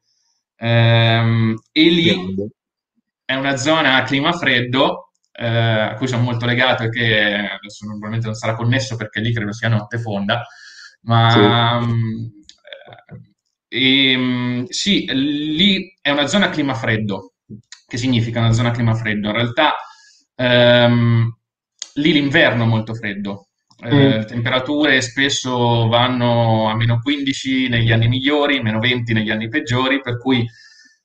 ehm, 0.56 1.54
e 1.72 1.82
lì 1.82 2.34
è 3.24 3.34
una 3.34 3.56
zona 3.56 3.96
a 3.96 4.02
clima 4.02 4.32
freddo 4.32 5.09
eh, 5.40 5.46
a 5.46 5.94
cui 5.94 6.06
sono 6.06 6.22
molto 6.22 6.44
legato 6.44 6.82
e 6.82 6.90
che 6.90 7.48
adesso 7.58 7.86
normalmente 7.86 8.26
non 8.26 8.34
sarà 8.34 8.54
connesso 8.54 8.96
perché 8.96 9.20
lì 9.20 9.32
credo 9.32 9.54
sia 9.54 9.68
notte 9.68 9.98
fonda, 9.98 10.44
ma 11.02 11.30
sì. 11.30 11.38
um, 11.38 12.30
e, 13.66 14.10
ehm, 14.12 14.66
sì, 14.66 15.06
lì 15.10 15.96
è 16.02 16.10
una 16.10 16.26
zona 16.26 16.50
clima 16.50 16.74
freddo. 16.74 17.32
Che 17.86 17.96
significa 17.96 18.40
una 18.40 18.52
zona 18.52 18.70
clima 18.70 18.94
freddo? 18.94 19.28
In 19.28 19.34
realtà 19.34 19.76
ehm, 20.34 21.36
lì 21.94 22.12
l'inverno 22.12 22.64
è 22.64 22.66
molto 22.66 22.94
freddo. 22.94 23.46
Eh, 23.82 23.94
mm. 23.94 24.10
Le 24.10 24.24
temperature 24.26 25.00
spesso 25.00 25.88
vanno 25.88 26.68
a 26.68 26.76
meno 26.76 27.00
15 27.00 27.68
negli 27.68 27.92
anni 27.92 28.08
migliori, 28.08 28.60
meno 28.60 28.78
20 28.78 29.14
negli 29.14 29.30
anni 29.30 29.48
peggiori, 29.48 30.02
per 30.02 30.18
cui 30.18 30.46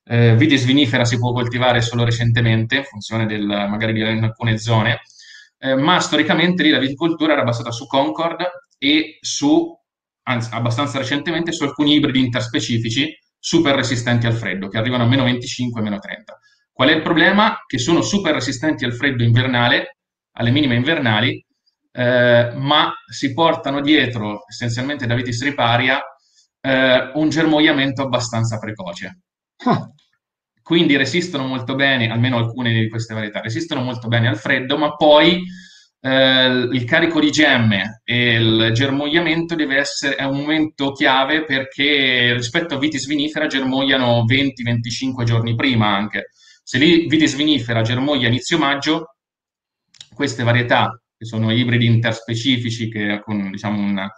eh, 0.08 0.36
vitis 0.36 0.66
vinifera 0.66 1.04
si 1.04 1.18
può 1.18 1.32
coltivare 1.34 1.82
solo 1.82 2.04
recentemente, 2.04 2.76
in 2.78 2.84
funzione 2.84 3.26
del, 3.26 3.46
magari 3.46 3.94
di 3.94 4.02
alcune 4.04 4.58
zone, 4.58 5.02
eh, 5.58 5.76
ma 5.76 6.00
storicamente 6.00 6.64
lì 6.64 6.70
la 6.70 6.80
viticoltura 6.80 7.34
era 7.34 7.44
basata 7.44 7.72
su 7.72 7.88
Concord 7.88 8.44
e 8.78 9.18
su 9.22 9.74
anzi 10.28 10.50
abbastanza 10.54 10.98
recentemente, 10.98 11.52
su 11.52 11.64
alcuni 11.64 11.96
ibridi 11.96 12.20
interspecifici 12.20 13.18
super 13.38 13.76
resistenti 13.76 14.26
al 14.26 14.34
freddo, 14.34 14.68
che 14.68 14.78
arrivano 14.78 15.04
a 15.04 15.08
meno 15.08 15.24
25 15.24 15.82
meno 15.82 16.00
30. 16.00 16.40
Qual 16.72 16.90
è 16.90 16.94
il 16.94 17.02
problema? 17.02 17.64
Che 17.66 17.78
sono 17.78 18.02
super 18.02 18.34
resistenti 18.34 18.86
al 18.86 18.94
freddo 18.94 19.24
invernale, 19.24 19.98
alle 20.34 20.52
minime 20.52 20.76
invernali, 20.76 21.44
eh, 21.92 22.52
ma 22.56 22.94
si 23.10 23.34
portano 23.34 23.82
dietro, 23.82 24.44
essenzialmente 24.48 25.06
da 25.06 25.16
vitis 25.16 25.44
riparia, 25.44 26.02
eh, 26.60 27.12
un 27.14 27.30
germogliamento 27.30 28.02
abbastanza 28.02 28.58
precoce. 28.58 29.20
Ah. 29.64 29.90
Quindi 30.66 30.98
resistono 30.98 31.46
molto 31.46 31.76
bene, 31.76 32.10
almeno 32.10 32.38
alcune 32.38 32.74
di 32.74 32.90
queste 32.90 33.14
varietà, 33.14 33.40
resistono 33.40 33.82
molto 33.82 34.08
bene 34.08 34.28
al 34.28 34.36
freddo, 34.36 34.80
ma 34.80 34.96
poi 34.96 35.44
eh, 36.02 36.48
il 36.72 36.84
carico 36.86 37.20
di 37.20 37.30
gemme 37.30 38.02
e 38.04 38.34
il 38.34 38.72
germogliamento 38.74 39.54
deve 39.54 39.78
essere 39.78 40.16
è 40.16 40.24
un 40.24 40.38
momento 40.38 40.92
chiave 40.92 41.46
perché 41.46 42.34
rispetto 42.34 42.74
a 42.74 42.80
vitis 42.80 43.06
vinifera 43.06 43.46
germogliano 43.46 44.26
20-25 44.26 45.24
giorni 45.24 45.54
prima 45.54 45.96
anche. 45.96 46.32
Se 46.64 46.80
lì 46.80 47.06
vitis 47.06 47.36
vinifera 47.36 47.84
germoglia 47.84 48.28
inizio 48.28 48.58
maggio, 48.58 49.18
queste 50.16 50.42
varietà, 50.42 51.00
che 51.16 51.26
sono 51.26 51.52
ibridi 51.52 51.86
interspecifici 51.86 52.90
che 52.90 53.22
con 53.24 53.52
diciamo, 53.52 53.84
una, 53.84 54.12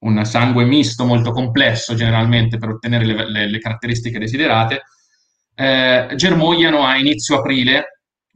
un 0.00 0.24
sangue 0.24 0.64
misto 0.64 1.04
molto 1.04 1.30
complesso 1.30 1.94
generalmente 1.94 2.58
per 2.58 2.70
ottenere 2.70 3.04
le, 3.04 3.30
le, 3.30 3.48
le 3.48 3.58
caratteristiche 3.60 4.18
desiderate, 4.18 4.82
eh, 5.54 6.12
germogliano 6.14 6.84
a 6.84 6.96
inizio 6.96 7.38
aprile 7.38 7.94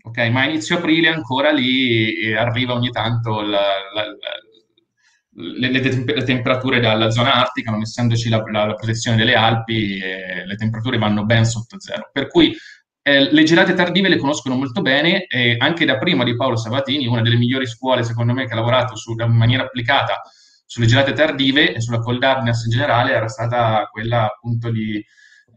ok? 0.08 0.18
Ma 0.30 0.42
a 0.42 0.46
inizio 0.46 0.76
aprile 0.76 1.08
ancora 1.08 1.50
lì 1.50 2.14
eh, 2.14 2.36
arriva 2.36 2.74
ogni 2.74 2.90
tanto 2.90 3.40
la, 3.40 3.60
la, 3.94 4.04
la, 4.04 4.10
le, 5.30 5.70
le, 5.70 6.22
temperature 6.24 6.80
dalla 6.80 7.10
zona 7.10 7.34
artica, 7.34 7.70
non 7.70 7.82
essendoci 7.82 8.28
la, 8.28 8.42
protezione 8.42 9.16
delle 9.16 9.34
Alpi, 9.34 9.98
eh, 9.98 10.44
le 10.44 10.56
temperature 10.56 10.98
vanno 10.98 11.24
ben 11.24 11.44
sotto 11.44 11.78
zero. 11.78 12.10
Per 12.12 12.26
cui 12.26 12.56
eh, 13.02 13.32
le 13.32 13.42
gelate 13.44 13.74
tardive 13.74 14.08
le 14.08 14.16
conoscono 14.16 14.56
molto 14.56 14.82
bene 14.82 15.26
e 15.26 15.56
anche 15.58 15.84
da 15.84 15.98
prima 15.98 16.24
di 16.24 16.36
Paolo 16.36 16.56
Sabatini, 16.56 17.06
una 17.06 17.22
delle 17.22 17.36
migliori 17.36 17.66
scuole 17.66 18.02
secondo 18.02 18.32
me 18.32 18.46
che 18.46 18.52
ha 18.52 18.56
lavorato 18.56 18.96
su, 18.96 19.12
in 19.12 19.30
maniera 19.30 19.62
applicata 19.64 20.20
sulle 20.66 20.86
gelate 20.86 21.14
tardive 21.14 21.74
e 21.74 21.80
sulla 21.80 22.00
cold 22.00 22.22
hardness 22.22 22.64
in 22.64 22.72
generale 22.72 23.12
era 23.12 23.28
stata 23.28 23.88
quella 23.90 24.26
appunto 24.26 24.70
di 24.70 25.02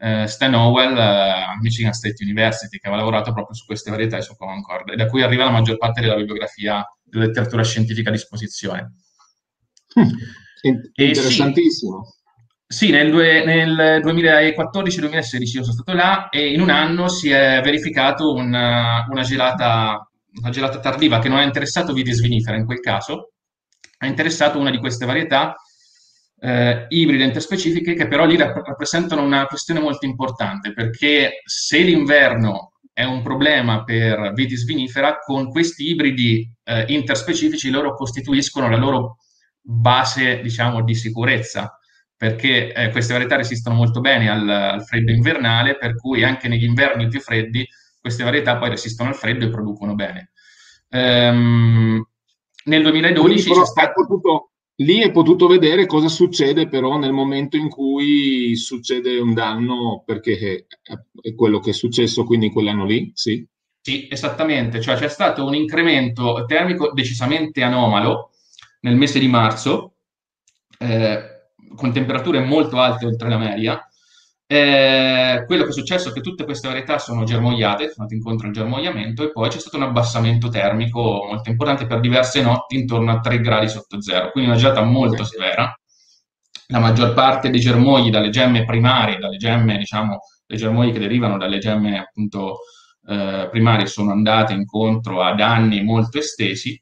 eh, 0.02 0.26
Stan 0.26 0.54
Howell 0.54 0.98
eh, 0.98 1.02
a 1.02 1.58
Michigan 1.62 1.94
State 1.94 2.24
University, 2.24 2.80
che 2.80 2.88
aveva 2.88 3.04
lavorato 3.04 3.32
proprio 3.34 3.56
su 3.56 3.66
queste 3.66 3.92
varietà 3.92 4.18
e 4.18 4.22
su 4.22 4.36
Concord, 4.36 4.90
e 4.90 4.96
da 4.96 5.06
cui 5.06 5.22
arriva 5.22 5.44
la 5.44 5.52
maggior 5.52 5.78
parte 5.78 6.02
della 6.02 6.16
bibliografia, 6.16 6.84
della 7.04 7.26
letteratura 7.26 7.64
scientifica 7.64 8.10
a 8.10 8.14
disposizione. 8.14 8.96
Mm, 10.00 10.10
interessantissimo. 10.94 12.16
Sì, 12.66 12.86
sì 12.88 12.92
nel, 12.92 13.12
nel 13.12 14.02
2014-2016 14.04 15.40
io 15.56 15.62
sono 15.62 15.74
stato 15.74 15.94
là 15.94 16.30
e 16.30 16.52
in 16.52 16.62
un 16.62 16.72
anno 16.72 17.08
si 17.08 17.30
è 17.30 17.62
verificato 17.62 18.34
una, 18.34 19.06
una, 19.08 19.22
gelata, 19.22 20.10
una 20.40 20.50
gelata 20.50 20.80
tardiva 20.80 21.20
che 21.20 21.30
non 21.30 21.38
ha 21.38 21.44
interessato 21.44 21.94
Vitis 21.94 22.22
vinifera 22.22 22.58
in 22.58 22.66
quel 22.66 22.80
caso, 22.80 23.34
ha 24.00 24.08
interessato 24.08 24.58
una 24.58 24.72
di 24.72 24.80
queste 24.80 25.06
varietà 25.06 25.56
eh, 26.44 26.86
ibride 26.90 27.24
interspecifiche 27.24 27.94
che 27.94 28.08
però 28.08 28.26
lì 28.26 28.36
rappresentano 28.36 29.22
una 29.22 29.46
questione 29.46 29.80
molto 29.80 30.08
importante 30.08 30.74
perché 30.74 31.42
se 31.46 31.78
l'inverno 31.80 32.72
è 32.94 33.04
un 33.04 33.22
problema 33.22 33.84
per 33.84 34.34
vitis 34.34 34.66
vinifera, 34.66 35.20
con 35.20 35.50
questi 35.50 35.90
ibridi 35.90 36.52
eh, 36.64 36.86
interspecifici 36.88 37.70
loro 37.70 37.94
costituiscono 37.94 38.70
la 38.70 38.78
loro 38.78 39.18
base, 39.62 40.42
diciamo, 40.42 40.84
di 40.84 40.94
sicurezza, 40.94 41.78
perché 42.18 42.74
eh, 42.74 42.90
queste 42.90 43.14
varietà 43.14 43.38
resistono 43.38 43.76
molto 43.76 44.02
bene 44.02 44.30
al, 44.30 44.48
al, 44.48 44.86
freddo 44.86 45.12
invernale, 45.12 45.78
per 45.78 45.96
cui 45.96 46.24
anche 46.24 46.48
negli 46.48 46.66
inverni 46.66 47.08
più 47.08 47.22
freddi 47.22 47.68
queste 48.00 48.24
varietà 48.24 48.58
poi 48.58 48.70
resistono 48.70 49.10
al 49.10 49.16
freddo 49.16 49.46
e 49.46 49.50
producono 49.50 49.96
bene. 49.96 50.32
Ehm, 50.90 52.06
nel 52.66 52.82
2012 52.82 53.44
Quindi, 53.44 53.60
c'è 53.60 53.66
stato... 53.66 54.51
Lì 54.76 55.02
hai 55.04 55.12
potuto 55.12 55.48
vedere 55.48 55.86
cosa 55.86 56.08
succede 56.08 56.68
però 56.68 56.98
nel 56.98 57.12
momento 57.12 57.56
in 57.56 57.70
cui 57.70 58.56
succede 58.56 59.20
un 59.20 59.34
danno, 59.34 60.02
perché 60.06 60.66
è 61.22 61.36
quello 61.36 61.60
che 61.60 61.70
è 61.70 61.74
successo 61.74 62.24
quindi 62.24 62.48
in 62.48 62.52
quell'anno 62.52 62.86
lì, 62.86 63.12
sì? 63.14 63.46
Sì, 63.80 64.08
esattamente, 64.10 64.80
cioè 64.82 64.96
c'è 64.96 65.10
stato 65.10 65.46
un 65.46 65.56
incremento 65.56 66.46
termico 66.48 66.92
decisamente 66.94 67.64
anomalo 67.64 68.32
nel 68.82 68.96
mese 68.96 69.20
di 69.20 69.28
marzo, 69.28 69.96
eh, 70.80 71.20
con 71.76 71.92
temperature 71.92 72.40
molto 72.40 72.80
alte 72.80 73.06
oltre 73.06 73.30
la 73.30 73.38
media. 73.38 73.91
Eh, 74.52 75.46
quello 75.46 75.64
che 75.64 75.70
è 75.70 75.72
successo 75.72 76.10
è 76.10 76.12
che 76.12 76.20
tutte 76.20 76.44
queste 76.44 76.68
varietà 76.68 76.98
sono 77.00 77.24
germogliate, 77.24 77.84
sono 77.84 77.94
andate 78.00 78.16
incontro 78.16 78.48
al 78.48 78.54
germogliamento 78.54 79.24
e 79.24 79.32
poi 79.32 79.48
c'è 79.48 79.60
stato 79.60 79.78
un 79.78 79.84
abbassamento 79.84 80.50
termico 80.50 81.26
molto 81.26 81.50
importante 81.50 81.86
per 81.88 82.02
diverse 82.02 82.42
notti 82.42 82.76
intorno 82.76 83.12
a 83.12 83.22
3 83.22 83.40
gradi 83.40 83.70
sotto 83.70 84.02
zero, 84.02 84.30
quindi 84.32 84.50
una 84.50 84.60
gelata 84.60 84.82
molto 84.82 85.24
severa. 85.24 85.74
La 86.68 86.80
maggior 86.80 87.14
parte 87.14 87.50
dei 87.50 87.62
germogli 87.62 88.10
dalle 88.10 88.30
gemme 88.30 88.66
primarie, 88.66 89.20
dalle 89.20 89.38
gemme, 89.38 89.78
diciamo, 89.78 90.20
le 90.46 90.58
germogli 90.58 90.92
che 90.92 91.00
derivano 91.00 91.38
dalle 91.38 91.58
gemme 91.58 91.98
appunto 92.00 92.58
eh, 93.08 93.48
primarie 93.50 93.86
sono 93.86 94.12
andate 94.12 94.52
incontro 94.52 95.22
a 95.22 95.34
danni 95.34 95.82
molto 95.82 96.18
estesi 96.18 96.78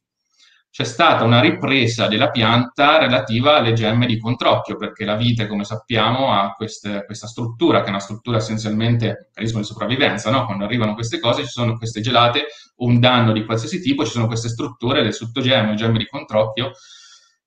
c'è 0.72 0.84
stata 0.84 1.24
una 1.24 1.42
ripresa 1.42 2.08
della 2.08 2.30
pianta 2.30 3.00
relativa 3.00 3.58
alle 3.58 3.74
gemme 3.74 4.06
di 4.06 4.20
controcchio, 4.20 4.78
perché 4.78 5.04
la 5.04 5.16
vite, 5.16 5.48
come 5.48 5.64
sappiamo, 5.64 6.32
ha 6.32 6.54
queste, 6.54 7.04
questa 7.06 7.28
struttura, 7.28 7.80
che 7.82 7.88
è 7.88 7.90
una 7.90 8.00
struttura 8.00 8.38
essenzialmente 8.38 9.30
meccanismo 9.30 9.60
di 9.60 9.66
sopravvivenza, 9.66 10.30
no? 10.30 10.46
Quando 10.46 10.66
arrivano 10.66 10.94
queste 10.94 11.20
cose, 11.20 11.44
ci 11.44 11.50
sono 11.50 11.76
queste 11.76 12.02
gelate, 12.02 12.46
un 12.78 13.00
danno 13.00 13.32
di 13.32 13.46
qualsiasi 13.46 13.82
tipo, 13.82 14.06
ci 14.06 14.12
sono 14.12 14.28
queste 14.28 14.50
strutture, 14.50 15.04
le 15.04 15.12
sottogemme, 15.12 15.74
gemme 15.74 15.98
di 15.98 16.08
controcchio, 16.08 16.72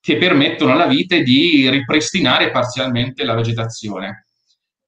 che 0.00 0.16
permettono 0.16 0.72
alla 0.72 0.86
vite 0.86 1.22
di 1.22 1.70
ripristinare 1.70 2.50
parzialmente 2.50 3.24
la 3.24 3.34
vegetazione. 3.34 4.26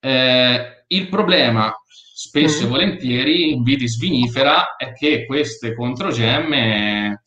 Eh, 0.00 0.84
il 0.88 1.08
problema, 1.08 1.72
spesso 1.86 2.62
mm. 2.62 2.66
e 2.66 2.68
volentieri, 2.68 3.52
in 3.52 3.62
vitis 3.62 3.96
vinifera, 3.96 4.74
è 4.76 4.92
che 4.92 5.24
queste 5.24 5.72
controgemme 5.72 7.22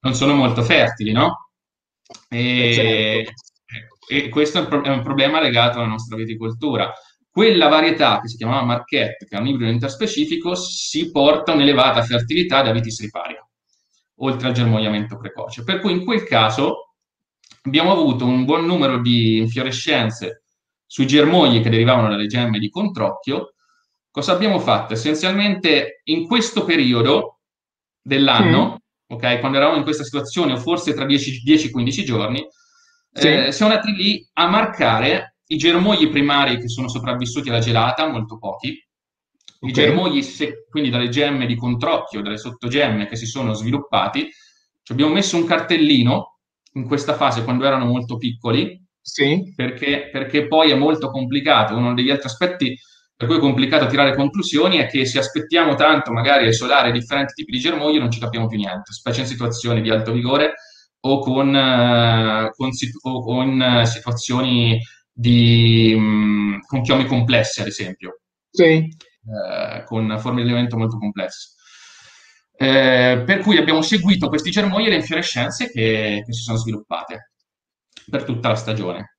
non 0.00 0.14
sono 0.14 0.34
molto 0.34 0.62
fertili, 0.62 1.12
no? 1.12 1.50
E, 2.28 2.68
eh, 2.68 2.72
certo. 2.74 4.06
e 4.08 4.28
questo 4.28 4.58
è 4.58 4.60
un, 4.62 4.68
pro- 4.68 4.82
è 4.82 4.88
un, 4.88 5.02
problema 5.02 5.40
legato 5.40 5.78
alla 5.78 5.88
nostra 5.88 6.16
viticoltura. 6.16 6.92
Quella 7.28 7.68
varietà 7.68 8.20
che 8.20 8.28
si 8.28 8.36
chiamava 8.36 8.64
Marquette, 8.64 9.26
che 9.26 9.36
è 9.36 9.40
un 9.40 9.46
ibrido 9.46 9.70
interspecifico, 9.70 10.54
si 10.54 11.10
porta 11.10 11.52
un'elevata 11.52 12.02
fertilità 12.02 12.62
da 12.62 12.72
vitis 12.72 13.00
riparia, 13.00 13.46
oltre 14.16 14.48
al 14.48 14.54
germogliamento 14.54 15.16
precoce. 15.16 15.62
Per 15.62 15.80
cui 15.80 15.92
in 15.92 16.04
quel 16.04 16.24
caso 16.24 16.94
abbiamo 17.62 17.92
avuto 17.92 18.24
un 18.26 18.44
buon 18.44 18.64
numero 18.64 19.00
di 19.00 19.38
infiorescenze 19.38 20.44
sui 20.86 21.06
germogli 21.06 21.62
che 21.62 21.70
derivavano 21.70 22.08
dalle 22.08 22.26
gemme 22.26 22.58
di 22.58 22.68
controcchio. 22.68 23.54
Cosa 24.10 24.32
abbiamo 24.32 24.58
fatto? 24.58 24.94
Essenzialmente 24.94 26.00
in 26.04 26.26
questo 26.26 26.64
periodo 26.64 27.38
dell'anno 28.02 28.80
ok? 29.10 29.40
Quando 29.40 29.58
eravamo 29.58 29.78
in 29.78 29.82
questa 29.82 30.04
situazione, 30.04 30.52
o 30.52 30.56
forse 30.56 30.94
tra 30.94 31.04
10-15 31.04 32.04
giorni, 32.04 32.46
sì. 33.12 33.28
eh, 33.28 33.52
siamo 33.52 33.72
andati 33.72 33.92
lì 33.92 34.28
a 34.34 34.48
marcare 34.48 35.36
i 35.46 35.56
germogli 35.56 36.08
primari 36.08 36.58
che 36.58 36.68
sono 36.68 36.88
sopravvissuti 36.88 37.48
alla 37.48 37.58
gelata, 37.58 38.08
molto 38.08 38.38
pochi, 38.38 38.68
okay. 39.58 39.68
i 39.68 39.72
germogli, 39.72 40.22
se, 40.22 40.64
quindi 40.68 40.90
dalle 40.90 41.08
gemme 41.08 41.46
di 41.46 41.56
controcchio, 41.56 42.22
dalle 42.22 42.38
sottogemme 42.38 43.08
che 43.08 43.16
si 43.16 43.26
sono 43.26 43.52
sviluppati, 43.52 44.28
ci 44.82 44.92
abbiamo 44.92 45.12
messo 45.12 45.36
un 45.36 45.44
cartellino 45.44 46.38
in 46.74 46.86
questa 46.86 47.14
fase 47.14 47.42
quando 47.42 47.64
erano 47.64 47.86
molto 47.86 48.16
piccoli, 48.16 48.80
sì. 49.00 49.52
perché, 49.56 50.08
perché 50.12 50.46
poi 50.46 50.70
è 50.70 50.74
molto 50.76 51.10
complicato. 51.10 51.76
Uno 51.76 51.94
degli 51.94 52.10
altri 52.10 52.28
aspetti 52.28 52.78
per 53.20 53.28
cui 53.28 53.36
è 53.36 53.40
complicato 53.40 53.86
tirare 53.86 54.14
conclusioni 54.14 54.78
è 54.78 54.86
che 54.86 55.04
se 55.04 55.18
aspettiamo 55.18 55.74
tanto 55.74 56.10
magari 56.10 56.46
a 56.46 56.48
isolare 56.48 56.90
differenti 56.90 57.34
tipi 57.34 57.52
di 57.52 57.58
germoglio 57.58 58.00
non 58.00 58.10
ci 58.10 58.18
capiamo 58.18 58.46
più 58.46 58.56
niente, 58.56 58.94
specie 58.94 59.20
in 59.20 59.26
situazioni 59.26 59.82
di 59.82 59.90
alto 59.90 60.10
vigore 60.10 60.54
o 61.00 61.18
con, 61.18 61.48
uh, 61.48 62.50
con, 62.56 62.70
o 63.02 63.22
con 63.22 63.60
uh, 63.60 63.84
situazioni 63.84 64.80
di, 65.12 65.92
um, 65.94 66.60
con 66.66 66.80
chiomi 66.80 67.04
complessi, 67.04 67.60
ad 67.60 67.66
esempio. 67.66 68.20
Sì. 68.50 68.88
Uh, 69.22 69.84
con 69.84 70.16
forme 70.18 70.40
di 70.42 70.48
elemento 70.48 70.78
molto 70.78 70.96
complesse. 70.96 71.50
per 72.56 73.40
cui 73.40 73.58
abbiamo 73.58 73.82
seguito 73.82 74.28
questi 74.30 74.50
germogli 74.50 74.86
e 74.86 74.90
le 74.90 74.96
infiorescenze 74.96 75.70
che, 75.70 76.22
che 76.24 76.32
si 76.32 76.40
sono 76.40 76.56
sviluppate 76.56 77.32
per 78.08 78.24
tutta 78.24 78.48
la 78.48 78.56
stagione. 78.56 79.18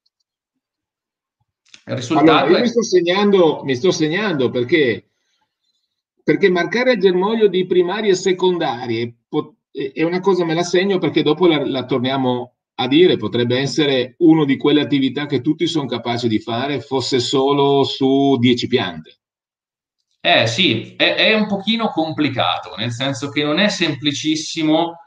Il 1.85 1.95
risultato 1.95 2.31
allora, 2.31 2.49
io 2.49 2.57
è... 2.57 2.61
mi, 2.61 2.67
sto 2.67 2.83
segnando, 2.83 3.61
mi 3.63 3.75
sto 3.75 3.91
segnando 3.91 4.49
perché, 4.49 5.09
perché 6.23 6.49
marcare 6.49 6.93
il 6.93 6.99
germoglio 6.99 7.47
di 7.47 7.65
primarie 7.65 8.11
e 8.11 8.15
secondarie 8.15 9.15
è 9.93 10.03
una 10.03 10.19
cosa, 10.19 10.43
me 10.43 10.53
la 10.53 10.63
segno 10.63 10.97
perché 10.97 11.23
dopo 11.23 11.47
la, 11.47 11.65
la 11.65 11.85
torniamo 11.85 12.55
a 12.75 12.87
dire, 12.87 13.17
potrebbe 13.17 13.57
essere 13.57 14.15
una 14.19 14.43
di 14.43 14.57
quelle 14.57 14.81
attività 14.81 15.25
che 15.25 15.41
tutti 15.41 15.67
sono 15.67 15.85
capaci 15.85 16.27
di 16.27 16.39
fare, 16.39 16.81
fosse 16.81 17.19
solo 17.19 17.83
su 17.83 18.37
10 18.37 18.67
piante. 18.67 19.19
Eh 20.19 20.45
sì, 20.47 20.95
è, 20.95 21.15
è, 21.15 21.33
un 21.33 21.47
pochino 21.47 21.89
complicato, 21.89 22.75
nel 22.77 22.91
senso 22.91 23.29
che 23.29 23.43
non 23.43 23.59
è 23.59 23.69
semplicissimo 23.69 24.97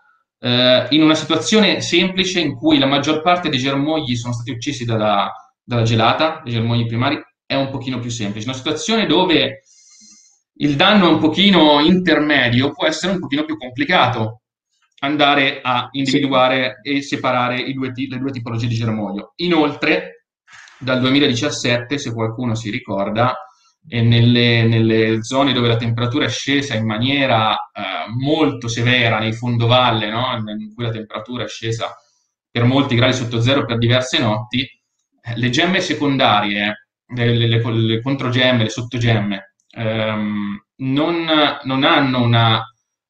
eh, 0.41 0.87
in 0.91 1.03
una 1.03 1.15
situazione 1.15 1.81
semplice 1.81 2.41
in 2.41 2.55
cui 2.55 2.79
la 2.79 2.87
maggior 2.87 3.23
parte 3.23 3.49
dei 3.49 3.59
germogli 3.59 4.17
sono 4.17 4.33
stati 4.33 4.51
uccisi 4.51 4.85
dalla, 4.85 5.33
dalla 5.65 5.83
gelata, 5.83 6.41
dei 6.45 6.53
germogli 6.53 6.87
primari, 6.87 7.21
è 7.47 7.55
un 7.55 7.71
pochino 7.71 7.99
più 7.99 8.11
semplice. 8.11 8.47
Una 8.47 8.57
situazione 8.57 9.07
dove 9.07 9.63
il 10.57 10.77
danno 10.77 11.09
è 11.09 11.13
un 11.13 11.19
pochino 11.19 11.81
intermedio 11.81 12.73
può 12.73 12.87
essere 12.87 13.13
un 13.13 13.19
pochino 13.19 13.45
più 13.45 13.57
complicato 13.57 14.43
andare 15.01 15.61
a 15.63 15.89
individuare 15.93 16.81
sì. 16.83 16.97
e 16.97 17.03
separare 17.03 17.73
due, 17.73 17.93
le 17.95 18.19
due 18.19 18.31
tipologie 18.31 18.67
di 18.67 18.75
germoglio. 18.75 19.33
Inoltre, 19.37 20.27
dal 20.79 21.01
2017, 21.01 21.99
se 21.99 22.13
qualcuno 22.13 22.55
si 22.55 22.71
ricorda, 22.71 23.35
nelle, 23.87 24.67
nelle, 24.67 25.23
zone 25.23 25.53
dove 25.53 25.69
la 25.69 25.77
temperatura 25.77 26.25
è 26.25 26.31
scesa 26.31 26.75
in 26.75 26.87
maniera 26.87 27.53
eh, 27.53 28.11
molto 28.19 28.67
severa, 28.67 29.19
nei 29.19 29.35
fondovalle, 29.35 30.09
no? 30.09 30.37
in 30.37 30.73
cui 30.75 30.85
la 30.85 30.91
temperatura 30.91 31.45
è 31.45 31.49
scesa 31.49 31.95
per 32.51 32.65
molti 32.65 32.95
gradi 32.95 33.13
sotto 33.13 33.41
zero 33.41 33.67
per 33.67 33.79
diverse 33.79 34.19
notti, 34.19 34.67
le 35.35 35.51
gemme 35.51 35.81
secondarie, 35.81 36.89
le, 37.07 37.35
le, 37.35 37.63
le 37.73 38.01
controgemme, 38.03 38.65
le 38.65 38.69
sottogemme, 38.69 39.55
ehm, 39.71 40.65
non, 40.77 41.27
non, 41.63 41.85
hanno 41.85 42.23
una 42.23 42.63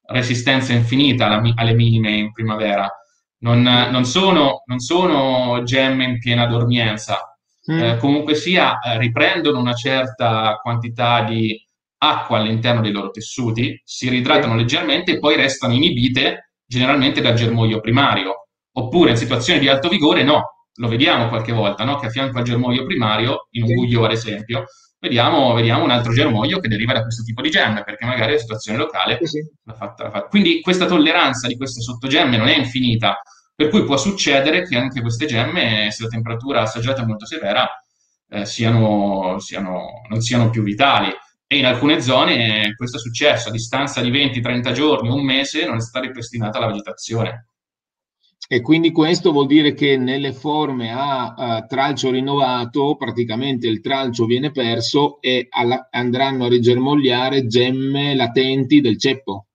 resistenza 0.07 0.73
infinita 0.73 1.25
alla, 1.25 1.41
alle 1.55 1.73
minime 1.73 2.11
in 2.11 2.31
primavera. 2.31 2.89
Non, 3.39 3.61
non, 3.61 4.05
sono, 4.05 4.63
non 4.65 4.79
sono, 4.79 5.63
gemme 5.63 6.05
in 6.05 6.19
piena 6.19 6.45
dormienza. 6.45 7.37
Mm. 7.71 7.79
Eh, 7.79 7.97
comunque 7.97 8.35
sia, 8.35 8.79
eh, 8.79 8.97
riprendono 8.97 9.59
una 9.59 9.73
certa 9.73 10.59
quantità 10.61 11.23
di 11.23 11.59
acqua 11.97 12.37
all'interno 12.37 12.81
dei 12.81 12.91
loro 12.91 13.09
tessuti, 13.09 13.79
si 13.83 14.09
ridratano 14.09 14.53
mm. 14.53 14.57
leggermente 14.57 15.11
e 15.13 15.19
poi 15.19 15.35
restano 15.35 15.73
inibite 15.73 16.51
generalmente 16.65 17.21
dal 17.21 17.33
germoglio 17.33 17.81
primario. 17.81 18.47
Oppure 18.77 19.11
in 19.11 19.17
situazioni 19.17 19.59
di 19.59 19.69
alto 19.69 19.89
vigore 19.89 20.23
no, 20.23 20.54
lo 20.75 20.87
vediamo 20.87 21.27
qualche 21.29 21.51
volta, 21.51 21.83
no? 21.83 21.97
che 21.97 22.07
a 22.07 22.09
fianco 22.09 22.37
al 22.37 22.43
germoglio 22.43 22.85
primario, 22.85 23.47
in 23.51 23.63
un 23.63 23.73
buio 23.73 24.03
ad 24.03 24.11
esempio, 24.11 24.65
vediamo, 24.99 25.53
vediamo, 25.53 25.83
un 25.83 25.91
altro 25.91 26.11
germoglio 26.13 26.59
che 26.59 26.67
deriva 26.67 26.93
da 26.93 27.01
questo 27.01 27.23
tipo 27.23 27.41
di 27.41 27.49
gemme, 27.49 27.83
perché 27.83 28.05
magari 28.05 28.33
la 28.33 28.37
situazione 28.37 28.77
locale 28.77 29.19
sì. 29.21 29.39
l'ha, 29.63 29.73
fatta, 29.73 30.03
l'ha 30.03 30.09
fatta. 30.09 30.27
Quindi 30.27 30.61
questa 30.61 30.85
tolleranza 30.85 31.47
di 31.47 31.55
queste 31.55 31.81
sottogemme 31.81 32.37
non 32.37 32.47
è 32.47 32.57
infinita, 32.57 33.21
per 33.55 33.69
cui 33.69 33.85
può 33.85 33.95
succedere 33.97 34.67
che 34.67 34.77
anche 34.77 35.01
queste 35.01 35.25
gemme, 35.25 35.89
se 35.91 36.03
la 36.03 36.09
temperatura 36.09 36.61
assaggiata 36.61 37.03
è 37.03 37.05
molto 37.05 37.25
severa, 37.25 37.67
eh, 38.29 38.45
siano, 38.45 39.39
siano, 39.39 40.01
non 40.09 40.21
siano 40.21 40.49
più 40.49 40.63
vitali. 40.63 41.09
E 41.47 41.57
in 41.57 41.65
alcune 41.65 42.01
zone 42.01 42.73
questo 42.75 42.97
è 42.97 42.99
successo, 42.99 43.49
a 43.49 43.51
distanza 43.51 44.01
di 44.01 44.09
20-30 44.09 44.71
giorni, 44.71 45.09
un 45.09 45.23
mese, 45.23 45.65
non 45.65 45.77
è 45.77 45.79
stata 45.79 46.05
ripristinata 46.05 46.59
la 46.59 46.67
vegetazione. 46.67 47.49
E 48.47 48.61
quindi 48.61 48.91
questo 48.91 49.31
vuol 49.31 49.47
dire 49.47 49.73
che 49.73 49.97
nelle 49.97 50.31
forme 50.31 50.91
a, 50.91 51.33
a 51.33 51.65
tralcio 51.65 52.11
rinnovato 52.11 52.95
praticamente 52.95 53.67
il 53.67 53.81
tralcio 53.81 54.25
viene 54.25 54.51
perso 54.51 55.19
e 55.19 55.47
alla, 55.49 55.87
andranno 55.89 56.45
a 56.45 56.49
rigermogliare 56.49 57.47
gemme 57.47 58.15
latenti 58.15 58.81
del 58.81 58.99
ceppo. 58.99 59.47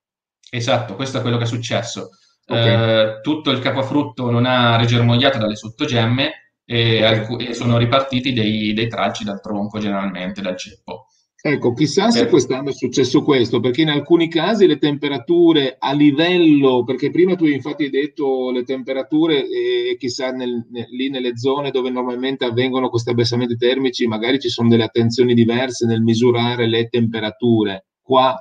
Esatto, 0.50 0.96
questo 0.96 1.18
è 1.18 1.20
quello 1.20 1.36
che 1.36 1.44
è 1.44 1.46
successo. 1.46 2.10
Okay. 2.44 3.18
Eh, 3.18 3.20
tutto 3.20 3.50
il 3.50 3.60
capofrutto 3.60 4.28
non 4.28 4.44
ha 4.44 4.76
rigermogliato 4.76 5.38
dalle 5.38 5.54
sottogemme 5.54 6.54
e, 6.64 7.04
alc- 7.04 7.40
e 7.40 7.54
sono 7.54 7.78
ripartiti 7.78 8.32
dei, 8.32 8.72
dei, 8.72 8.88
tralci 8.88 9.22
dal 9.22 9.40
tronco 9.40 9.78
generalmente, 9.78 10.42
dal 10.42 10.56
ceppo. 10.56 11.06
Ecco, 11.42 11.72
chissà 11.72 12.10
se 12.10 12.28
quest'anno 12.28 12.68
è 12.68 12.72
successo 12.74 13.22
questo, 13.22 13.60
perché 13.60 13.80
in 13.80 13.88
alcuni 13.88 14.28
casi 14.28 14.66
le 14.66 14.76
temperature 14.76 15.76
a 15.78 15.92
livello, 15.92 16.84
perché 16.84 17.10
prima 17.10 17.34
tu 17.34 17.46
infatti 17.46 17.84
hai 17.84 17.90
detto 17.90 18.50
le 18.50 18.62
temperature 18.62 19.48
e 19.48 19.96
chissà 19.98 20.32
nel, 20.32 20.66
nel, 20.70 20.88
lì 20.90 21.08
nelle 21.08 21.38
zone 21.38 21.70
dove 21.70 21.88
normalmente 21.88 22.44
avvengono 22.44 22.90
questi 22.90 23.08
abbassamenti 23.08 23.56
termici, 23.56 24.06
magari 24.06 24.38
ci 24.38 24.50
sono 24.50 24.68
delle 24.68 24.84
attenzioni 24.84 25.32
diverse 25.32 25.86
nel 25.86 26.02
misurare 26.02 26.68
le 26.68 26.88
temperature. 26.90 27.86
Qua 28.02 28.38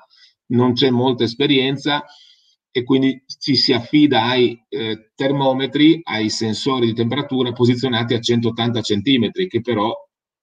non 0.47 0.73
c'è 0.73 0.89
molta 0.89 1.23
esperienza 1.23 2.03
e 2.69 2.83
quindi 2.83 3.23
ci 3.39 3.55
si 3.55 3.71
affida 3.71 4.25
ai 4.25 4.61
eh, 4.67 5.11
termometri, 5.15 6.01
ai 6.03 6.29
sensori 6.29 6.87
di 6.87 6.93
temperatura 6.93 7.53
posizionati 7.53 8.13
a 8.13 8.19
180 8.19 8.81
cm, 8.81 9.31
che 9.47 9.61
però 9.61 9.95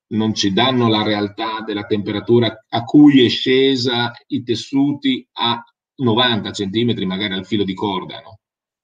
non 0.08 0.34
ci 0.34 0.52
danno 0.52 0.88
la 0.88 1.02
realtà 1.02 1.62
della 1.64 1.84
temperatura 1.84 2.64
a 2.68 2.84
cui 2.84 3.24
è 3.24 3.28
scesa 3.28 4.12
i 4.28 4.42
tessuti 4.42 5.26
a 5.32 5.62
90 5.96 6.50
cm, 6.50 7.06
magari 7.06 7.34
al 7.34 7.46
filo 7.46 7.64
di 7.64 7.74
corda. 7.74 8.20
No? 8.20 8.38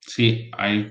Sì, 0.04 0.48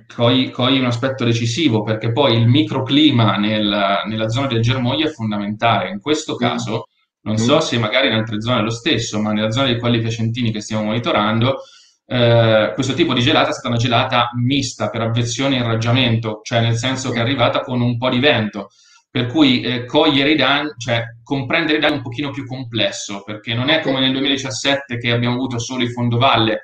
cogli, 0.08 0.52
cogli, 0.52 0.80
un 0.80 0.86
aspetto 0.86 1.26
decisivo 1.26 1.84
perché 1.84 2.12
poi 2.12 2.38
il 2.38 2.48
microclima 2.48 3.36
nel, 3.36 4.04
nella 4.06 4.30
zona 4.30 4.48
del 4.48 4.62
germoglio 4.62 5.08
è 5.08 5.12
fondamentale. 5.12 5.90
In 5.90 6.00
questo 6.00 6.36
mm. 6.36 6.38
caso, 6.38 6.86
non 7.22 7.38
so 7.38 7.58
mm. 7.58 7.60
se 7.60 7.78
magari 7.78 8.08
in 8.08 8.14
altre 8.14 8.42
zone 8.42 8.60
è 8.60 8.64
lo 8.64 8.70
stesso, 8.70 9.20
ma 9.20 9.34
nella 9.34 9.52
zona 9.52 9.68
dei 9.68 9.80
Colli 9.80 10.00
Piacentini 10.00 10.52
che 10.52 10.62
stiamo 10.62 10.84
monitorando, 10.84 11.58
eh, 12.06 12.72
questo 12.74 12.94
tipo 12.94 13.14
di 13.14 13.22
gelata 13.22 13.50
è 13.50 13.54
stata 13.54 13.68
una 13.68 13.78
gelata 13.78 14.30
mista 14.42 14.90
per 14.90 15.02
avversione 15.02 15.58
e 15.58 15.60
irraggiamento, 15.60 16.40
cioè 16.44 16.62
nel 16.62 16.76
senso 16.76 17.12
che 17.12 17.18
è 17.18 17.22
arrivata 17.22 17.62
con 17.62 17.82
un 17.82 17.98
po' 17.98 18.10
di 18.10 18.20
vento 18.20 18.70
per 19.12 19.28
cui 19.28 19.62
eh, 19.62 19.86
cogliere 19.86 20.32
i 20.32 20.36
danni, 20.38 20.70
cioè 20.78 21.04
comprendere 21.22 21.78
i 21.78 21.82
danni 21.82 21.96
è 21.96 21.98
un 21.98 22.04
pochino 22.04 22.32
più 22.32 22.46
complesso, 22.46 23.24
perché 23.24 23.54
non 23.54 23.70
è 23.70 23.82
come 23.82 24.00
nel 24.00 24.14
2017 24.14 24.98
che 24.98 25.12
abbiamo 25.12 25.36
avuto 25.36 25.60
solo 25.60 25.84
i 25.84 25.92
fondovalle 25.92 26.62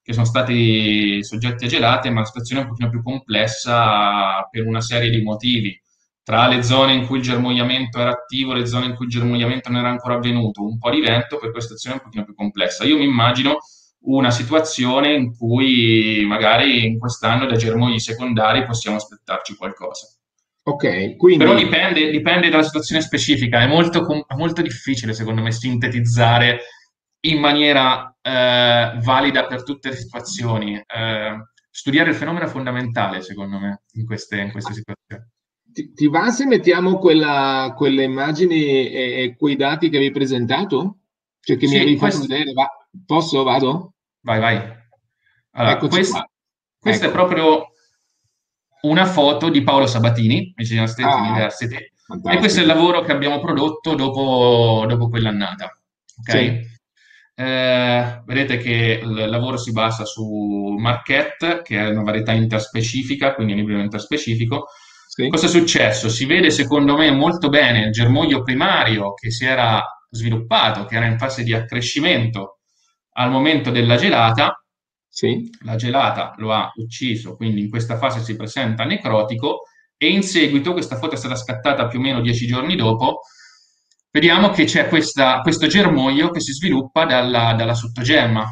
che 0.00 0.12
sono 0.12 0.24
stati 0.24 1.22
soggetti 1.24 1.64
a 1.64 1.68
gelate, 1.68 2.08
ma 2.10 2.20
la 2.20 2.26
situazione 2.26 2.60
è 2.60 2.64
un 2.64 2.70
pochino 2.70 2.88
più 2.88 3.02
complessa 3.02 4.46
per 4.48 4.64
una 4.64 4.80
serie 4.80 5.10
di 5.10 5.22
motivi. 5.22 5.78
Tra 6.22 6.46
le 6.46 6.62
zone 6.62 6.94
in 6.94 7.06
cui 7.06 7.18
il 7.18 7.24
germogliamento 7.24 7.98
era 7.98 8.10
attivo 8.10 8.52
e 8.52 8.58
le 8.60 8.66
zone 8.66 8.86
in 8.86 8.94
cui 8.94 9.06
il 9.06 9.10
germogliamento 9.10 9.68
non 9.68 9.80
era 9.80 9.90
ancora 9.90 10.14
avvenuto, 10.14 10.62
un 10.64 10.78
po' 10.78 10.90
di 10.90 11.00
vento, 11.00 11.38
per 11.38 11.50
questa 11.50 11.76
situazione 11.76 11.96
è 11.96 11.98
un 11.98 12.04
pochino 12.04 12.24
più 12.24 12.34
complessa. 12.34 12.84
Io 12.84 12.96
mi 12.96 13.04
immagino 13.04 13.58
una 14.02 14.30
situazione 14.30 15.12
in 15.12 15.36
cui 15.36 16.24
magari 16.26 16.86
in 16.86 16.98
quest'anno 16.98 17.46
da 17.46 17.56
germogli 17.56 17.98
secondari 17.98 18.64
possiamo 18.64 18.96
aspettarci 18.96 19.56
qualcosa. 19.56 20.17
Ok, 20.68 21.16
quindi... 21.16 21.42
Però 21.42 21.56
dipende, 21.56 22.10
dipende 22.10 22.50
dalla 22.50 22.62
situazione 22.62 23.00
specifica, 23.00 23.62
è 23.62 23.66
molto, 23.66 24.04
molto, 24.36 24.60
difficile 24.60 25.14
secondo 25.14 25.40
me 25.40 25.50
sintetizzare 25.50 26.60
in 27.20 27.40
maniera 27.40 28.14
eh, 28.20 28.98
valida 29.02 29.46
per 29.46 29.62
tutte 29.62 29.88
le 29.88 29.96
situazioni. 29.96 30.76
Eh, 30.76 31.36
studiare 31.70 32.10
il 32.10 32.16
fenomeno 32.16 32.44
è 32.44 32.48
fondamentale 32.48 33.22
secondo 33.22 33.58
me 33.58 33.82
in 33.92 34.04
queste, 34.04 34.40
in 34.40 34.50
queste 34.50 34.74
situazioni. 34.74 35.32
Ti, 35.72 35.92
ti, 35.94 36.06
va 36.06 36.30
se 36.30 36.44
mettiamo 36.44 36.98
quella, 36.98 37.72
quelle 37.74 38.02
immagini 38.02 38.90
e, 38.90 39.22
e, 39.22 39.36
quei 39.38 39.56
dati 39.56 39.88
che 39.88 39.96
avevi 39.96 40.12
presentato? 40.12 40.98
Cioè 41.40 41.56
che 41.56 41.66
sì, 41.66 41.76
mi 41.76 41.80
avevi 41.80 41.96
fatto 41.96 42.20
vedere? 42.26 42.52
Va, 42.52 42.68
posso? 43.06 43.42
Vado? 43.42 43.94
Vai, 44.20 44.38
vai. 44.38 44.60
Allora, 45.52 45.78
quest, 45.78 46.22
questo 46.78 47.06
ecco. 47.06 47.12
è 47.12 47.16
proprio 47.16 47.68
una 48.88 49.04
foto 49.04 49.48
di 49.48 49.62
Paolo 49.62 49.86
Sabatini, 49.86 50.52
Michigan 50.56 50.86
State 50.86 51.08
ah, 51.08 51.16
University, 51.16 51.92
fantastico. 52.06 52.34
e 52.34 52.38
questo 52.38 52.58
è 52.60 52.62
il 52.62 52.68
lavoro 52.68 53.02
che 53.02 53.12
abbiamo 53.12 53.38
prodotto 53.38 53.94
dopo, 53.94 54.84
dopo 54.88 55.08
quell'annata. 55.08 55.78
Okay? 56.20 56.62
Sì. 56.62 56.76
Eh, 57.40 58.22
vedete 58.24 58.56
che 58.56 59.00
il 59.00 59.28
lavoro 59.28 59.56
si 59.56 59.70
basa 59.70 60.04
su 60.04 60.74
Marquette, 60.78 61.62
che 61.62 61.78
è 61.78 61.88
una 61.88 62.02
varietà 62.02 62.32
interspecifica, 62.32 63.34
quindi 63.34 63.52
un 63.52 63.60
livello 63.60 63.82
interspecifico. 63.82 64.66
Sì. 65.06 65.28
Cosa 65.28 65.46
è 65.46 65.48
successo? 65.48 66.08
Si 66.08 66.26
vede 66.26 66.50
secondo 66.50 66.96
me 66.96 67.10
molto 67.10 67.48
bene 67.48 67.84
il 67.84 67.92
germoglio 67.92 68.42
primario 68.42 69.14
che 69.14 69.30
si 69.30 69.44
era 69.44 69.82
sviluppato, 70.10 70.84
che 70.84 70.96
era 70.96 71.06
in 71.06 71.18
fase 71.18 71.42
di 71.44 71.54
accrescimento 71.54 72.58
al 73.12 73.30
momento 73.30 73.70
della 73.70 73.96
gelata, 73.96 74.62
sì. 75.18 75.50
La 75.64 75.74
gelata 75.74 76.32
lo 76.36 76.52
ha 76.52 76.70
ucciso, 76.76 77.34
quindi 77.34 77.62
in 77.62 77.70
questa 77.70 77.98
fase 77.98 78.22
si 78.22 78.36
presenta 78.36 78.84
necrotico 78.84 79.62
e 79.96 80.10
in 80.10 80.22
seguito, 80.22 80.72
questa 80.72 80.96
foto 80.96 81.14
è 81.14 81.18
stata 81.18 81.34
scattata 81.34 81.88
più 81.88 81.98
o 81.98 82.02
meno 82.02 82.20
dieci 82.20 82.46
giorni 82.46 82.76
dopo, 82.76 83.22
vediamo 84.12 84.50
che 84.50 84.62
c'è 84.62 84.86
questa, 84.86 85.40
questo 85.40 85.66
germoglio 85.66 86.30
che 86.30 86.38
si 86.38 86.52
sviluppa 86.52 87.04
dalla, 87.04 87.52
dalla 87.54 87.74
sottogemma. 87.74 88.46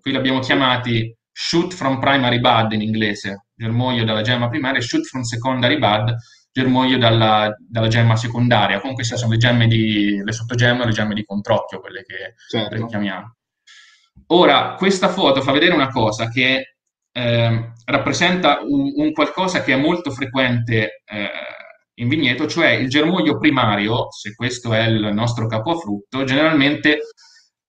Qui 0.00 0.12
l'abbiamo 0.12 0.38
chiamati 0.38 1.12
shoot 1.32 1.74
from 1.74 1.98
primary 1.98 2.38
bud 2.38 2.70
in 2.70 2.82
inglese, 2.82 3.46
germoglio 3.52 4.04
dalla 4.04 4.22
gemma 4.22 4.48
primaria, 4.48 4.80
shoot 4.80 5.04
from 5.04 5.22
secondary 5.22 5.76
bud, 5.76 6.14
germoglio 6.52 6.98
dalla, 6.98 7.52
dalla, 7.68 7.88
gemma 7.88 8.14
secondaria. 8.14 8.78
Comunque 8.78 9.02
sono 9.02 9.32
le 9.32 9.38
gemme 9.38 9.66
di, 9.66 10.22
le 10.22 10.32
sottogemme 10.32 10.82
o 10.82 10.84
le 10.84 10.92
gemme 10.92 11.14
di 11.14 11.24
controcchio, 11.24 11.80
quelle 11.80 12.04
che 12.04 12.34
certo. 12.48 12.86
chiamiamo. 12.86 13.34
Ora, 14.28 14.74
questa 14.76 15.08
foto 15.08 15.42
fa 15.42 15.52
vedere 15.52 15.74
una 15.74 15.88
cosa 15.88 16.28
che 16.28 16.76
eh, 17.12 17.72
rappresenta 17.84 18.60
un, 18.62 18.92
un, 18.96 19.12
qualcosa 19.12 19.62
che 19.62 19.74
è 19.74 19.76
molto 19.76 20.10
frequente 20.10 21.02
eh, 21.04 21.30
in 21.94 22.08
vigneto, 22.08 22.46
cioè 22.46 22.70
il 22.70 22.88
germoglio 22.88 23.38
primario, 23.38 24.10
se 24.10 24.34
questo 24.34 24.72
è 24.72 24.86
il 24.86 25.10
nostro 25.12 25.46
capo 25.46 25.72
a 25.72 25.76
frutto, 25.76 26.24
generalmente 26.24 26.98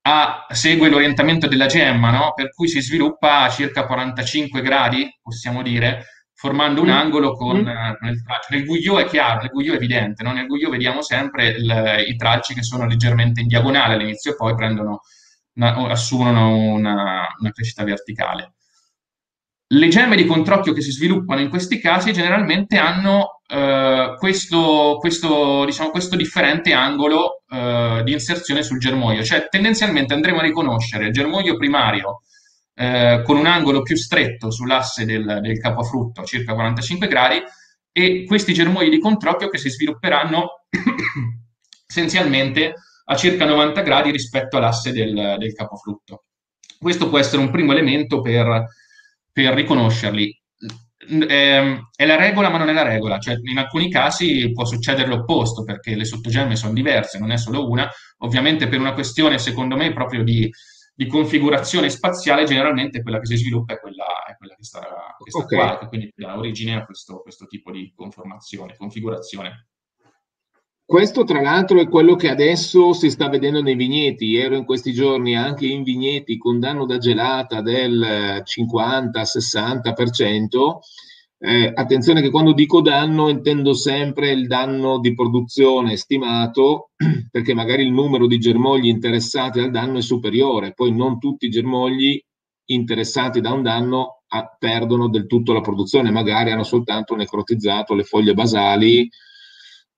ha, 0.05 0.45
segue 0.49 0.89
l'orientamento 0.89 1.47
della 1.47 1.65
gemma, 1.65 2.11
no? 2.11 2.33
per 2.33 2.53
cui 2.53 2.67
si 2.67 2.81
sviluppa 2.81 3.41
a 3.41 3.49
circa 3.49 3.85
45 3.85 4.61
gradi, 4.61 5.09
possiamo 5.21 5.61
dire, 5.61 6.05
formando 6.33 6.81
un 6.81 6.87
mm. 6.87 6.91
angolo 6.91 7.33
con, 7.33 7.61
mm. 7.61 7.67
eh, 7.67 7.97
con 7.99 8.09
il 8.09 8.23
tralcio. 8.23 8.47
Nel 8.49 8.65
guglio 8.65 8.99
è 8.99 9.05
chiaro, 9.05 9.41
nel 9.41 9.49
guglio 9.49 9.73
è 9.73 9.75
evidente, 9.75 10.23
no? 10.23 10.31
nel 10.31 10.47
guglio 10.47 10.69
vediamo 10.69 11.01
sempre 11.01 11.47
il, 11.49 12.05
i 12.07 12.15
tralci 12.15 12.53
che 12.53 12.63
sono 12.63 12.85
leggermente 12.85 13.41
in 13.41 13.47
diagonale 13.47 13.95
all'inizio 13.95 14.31
e 14.31 14.35
poi 14.35 14.55
prendono 14.55 15.01
una, 15.55 15.75
assumono 15.91 16.55
una, 16.55 17.27
una 17.39 17.51
crescita 17.51 17.83
verticale. 17.83 18.53
Le 19.67 19.87
gemme 19.87 20.15
di 20.15 20.25
controcchio 20.25 20.73
che 20.73 20.81
si 20.81 20.91
sviluppano 20.91 21.41
in 21.41 21.49
questi 21.49 21.79
casi 21.79 22.13
generalmente 22.13 22.77
hanno 22.77 23.41
eh, 23.47 24.15
questo, 24.17 24.97
questo, 24.99 25.65
diciamo, 25.65 25.89
questo, 25.89 26.15
differente 26.15 26.73
angolo 26.73 27.43
eh, 27.49 28.01
di 28.03 28.11
inserzione 28.11 28.61
sul 28.61 28.79
germoglio, 28.79 29.23
cioè 29.23 29.47
tendenzialmente 29.49 30.13
andremo 30.13 30.39
a 30.39 30.43
riconoscere 30.43 31.07
il 31.07 31.13
germoglio 31.13 31.57
primario 31.57 32.21
eh, 32.75 33.21
con 33.25 33.37
un 33.37 33.47
angolo 33.47 33.81
più 33.81 33.95
stretto 33.95 34.51
sull'asse 34.51 35.05
del, 35.05 35.39
del 35.41 35.59
capofrutto, 35.59 36.23
circa 36.23 36.53
45 36.53 37.07
gradi, 37.07 37.41
e 37.91 38.25
questi 38.25 38.53
germogli 38.53 38.89
di 38.89 38.99
controcchio 38.99 39.49
che 39.49 39.57
si 39.57 39.69
svilupperanno 39.69 40.65
essenzialmente 41.87 42.73
a 43.05 43.15
circa 43.15 43.45
90 43.45 43.81
gradi 43.81 44.11
rispetto 44.11 44.57
all'asse 44.57 44.91
del, 44.91 45.35
del 45.37 45.53
capofrutto. 45.53 46.25
Questo 46.77 47.09
può 47.09 47.17
essere 47.17 47.41
un 47.41 47.51
primo 47.51 47.71
elemento 47.71 48.21
per, 48.21 48.65
per 49.31 49.53
riconoscerli. 49.53 50.41
È, 51.05 51.79
è 51.95 52.05
la 52.05 52.15
regola, 52.15 52.49
ma 52.49 52.57
non 52.57 52.69
è 52.69 52.73
la 52.73 52.83
regola, 52.83 53.19
cioè 53.19 53.35
in 53.41 53.57
alcuni 53.57 53.89
casi 53.89 54.51
può 54.53 54.63
succedere 54.63 55.07
l'opposto 55.07 55.63
perché 55.63 55.95
le 55.95 56.05
sottogemme 56.05 56.55
sono 56.55 56.73
diverse, 56.73 57.19
non 57.19 57.31
è 57.31 57.37
solo 57.37 57.69
una. 57.69 57.89
Ovviamente, 58.19 58.67
per 58.67 58.79
una 58.79 58.93
questione, 58.93 59.37
secondo 59.37 59.75
me, 59.75 59.91
proprio 59.91 60.23
di, 60.23 60.49
di 60.95 61.07
configurazione 61.07 61.89
spaziale, 61.89 62.45
generalmente 62.45 63.01
quella 63.01 63.19
che 63.19 63.25
si 63.25 63.35
sviluppa 63.35 63.73
è 63.73 63.79
quella, 63.79 64.05
è 64.29 64.37
quella 64.37 64.55
che 64.55 64.63
sta, 64.63 64.79
che 64.79 65.29
sta 65.29 65.43
okay. 65.43 65.57
qua, 65.57 65.77
che 65.79 65.87
quindi 65.87 66.13
dà 66.15 66.37
origine 66.37 66.75
a 66.75 66.85
questo, 66.85 67.21
questo 67.21 67.47
tipo 67.47 67.71
di 67.71 67.91
conformazione, 67.93 68.75
configurazione. 68.77 69.67
Questo 70.85 71.23
tra 71.23 71.41
l'altro 71.41 71.79
è 71.79 71.87
quello 71.87 72.15
che 72.15 72.29
adesso 72.29 72.91
si 72.91 73.09
sta 73.09 73.29
vedendo 73.29 73.61
nei 73.61 73.75
vigneti. 73.75 74.35
Ero 74.35 74.55
in 74.55 74.65
questi 74.65 74.91
giorni 74.91 75.35
anche 75.35 75.65
in 75.65 75.81
vigneti 75.81 76.37
con 76.37 76.59
danno 76.59 76.85
da 76.85 76.97
gelata 76.97 77.61
del 77.61 78.43
50-60%. 78.43 80.79
Eh, 81.39 81.71
attenzione 81.73 82.21
che 82.21 82.29
quando 82.29 82.53
dico 82.53 82.81
danno 82.81 83.29
intendo 83.29 83.73
sempre 83.73 84.31
il 84.31 84.47
danno 84.47 84.99
di 84.99 85.13
produzione 85.13 85.95
stimato, 85.95 86.89
perché 87.31 87.53
magari 87.53 87.83
il 87.83 87.91
numero 87.91 88.27
di 88.27 88.37
germogli 88.37 88.87
interessati 88.87 89.59
al 89.59 89.71
danno 89.71 89.99
è 89.99 90.01
superiore, 90.01 90.73
poi 90.73 90.93
non 90.93 91.17
tutti 91.17 91.45
i 91.47 91.49
germogli 91.49 92.21
interessati 92.65 93.41
da 93.41 93.51
un 93.51 93.61
danno 93.61 94.21
a, 94.27 94.37
ah, 94.37 94.55
perdono 94.57 95.09
del 95.09 95.27
tutto 95.27 95.53
la 95.53 95.61
produzione, 95.61 96.11
magari 96.11 96.51
hanno 96.51 96.63
soltanto 96.63 97.15
necrotizzato 97.15 97.93
le 97.93 98.03
foglie 98.03 98.33
basali 98.33 99.09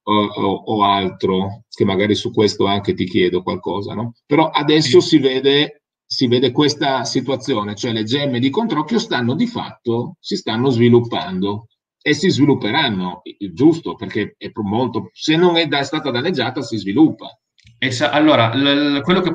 o, 0.08 0.63
o, 0.65 0.84
altro, 0.84 1.63
che 1.70 1.86
magari 1.86 2.15
su 2.15 2.32
questo 2.32 2.65
anche 2.65 2.94
ti 2.94 3.06
chiedo 3.06 3.41
qualcosa, 3.41 3.94
no? 3.94 4.13
Però 4.26 4.50
adesso 4.50 5.00
sì. 5.00 5.08
si, 5.08 5.18
vede, 5.20 5.84
si 6.06 6.28
vede 6.28 6.52
questa 6.52 7.04
situazione, 7.04 7.76
cioè 7.76 7.91
le 7.91 8.04
gemme 8.04 8.39
di 8.39 8.50
controcchio 8.50 9.00
stanno 9.00 9.34
di 9.34 9.48
fatto, 9.48 10.18
si 10.20 10.36
stanno 10.36 10.70
sviluppando 10.70 11.68
e 12.02 12.13
si 12.13 12.30
svilupperanno, 12.30 13.22
giusto, 13.52 13.96
perché 13.96 14.36
è 14.38 14.52
molto, 14.62 15.10
se 15.12 15.36
non 15.36 15.58
è 15.58 15.65
da, 15.65 15.84
stata 15.84 16.12
danneggiata 16.12 16.62
si 16.62 16.78
sviluppa. 16.78 17.36
Esa- 17.78 18.10
allora, 18.12 18.54
l- 18.56 18.94
l- 18.98 19.02
quello 19.02 19.20
che 19.20 19.32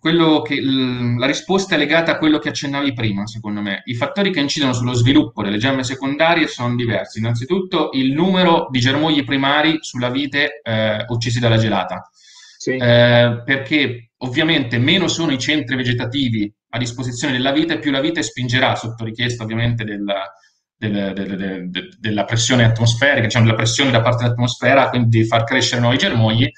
quello 0.00 0.42
che- 0.42 0.60
l- 0.60 1.18
la 1.18 1.26
risposta 1.26 1.74
è 1.74 1.78
legata 1.78 2.12
a 2.12 2.18
quello 2.18 2.38
che 2.38 2.48
accennavi 2.50 2.92
prima, 2.92 3.26
secondo 3.26 3.60
me. 3.60 3.82
I 3.86 3.94
fattori 3.94 4.30
che 4.30 4.40
incidono 4.40 4.72
sullo 4.72 4.92
sviluppo 4.94 5.42
delle 5.42 5.58
gemme 5.58 5.82
secondarie 5.82 6.46
sono 6.46 6.74
diversi. 6.76 7.18
Innanzitutto, 7.18 7.90
il 7.92 8.12
numero 8.12 8.68
di 8.70 8.78
germogli 8.80 9.24
primari 9.24 9.78
sulla 9.80 10.08
vite 10.08 10.60
eh, 10.62 11.04
uccisi 11.08 11.40
dalla 11.40 11.56
gelata. 11.58 12.08
Sì. 12.56 12.76
Eh, 12.76 13.42
perché 13.44 14.12
ovviamente 14.18 14.78
meno 14.78 15.08
sono 15.08 15.32
i 15.32 15.38
centri 15.38 15.76
vegetativi 15.76 16.50
a 16.70 16.78
disposizione 16.78 17.34
della 17.34 17.52
vite, 17.52 17.78
più 17.78 17.90
la 17.90 18.00
vite 18.00 18.22
spingerà, 18.22 18.74
sotto 18.76 19.04
richiesta 19.04 19.42
ovviamente 19.42 19.84
della, 19.84 20.32
del- 20.76 21.12
del- 21.12 21.36
del- 21.36 21.70
del- 21.70 21.96
della 21.98 22.24
pressione 22.24 22.64
atmosferica, 22.64 23.26
diciamo 23.26 23.44
della 23.44 23.56
pressione 23.56 23.90
da 23.90 24.00
parte 24.00 24.22
dell'atmosfera, 24.22 24.88
quindi 24.88 25.18
di 25.18 25.26
far 25.26 25.44
crescere 25.44 25.80
nuovi 25.80 25.98
germogli. 25.98 26.48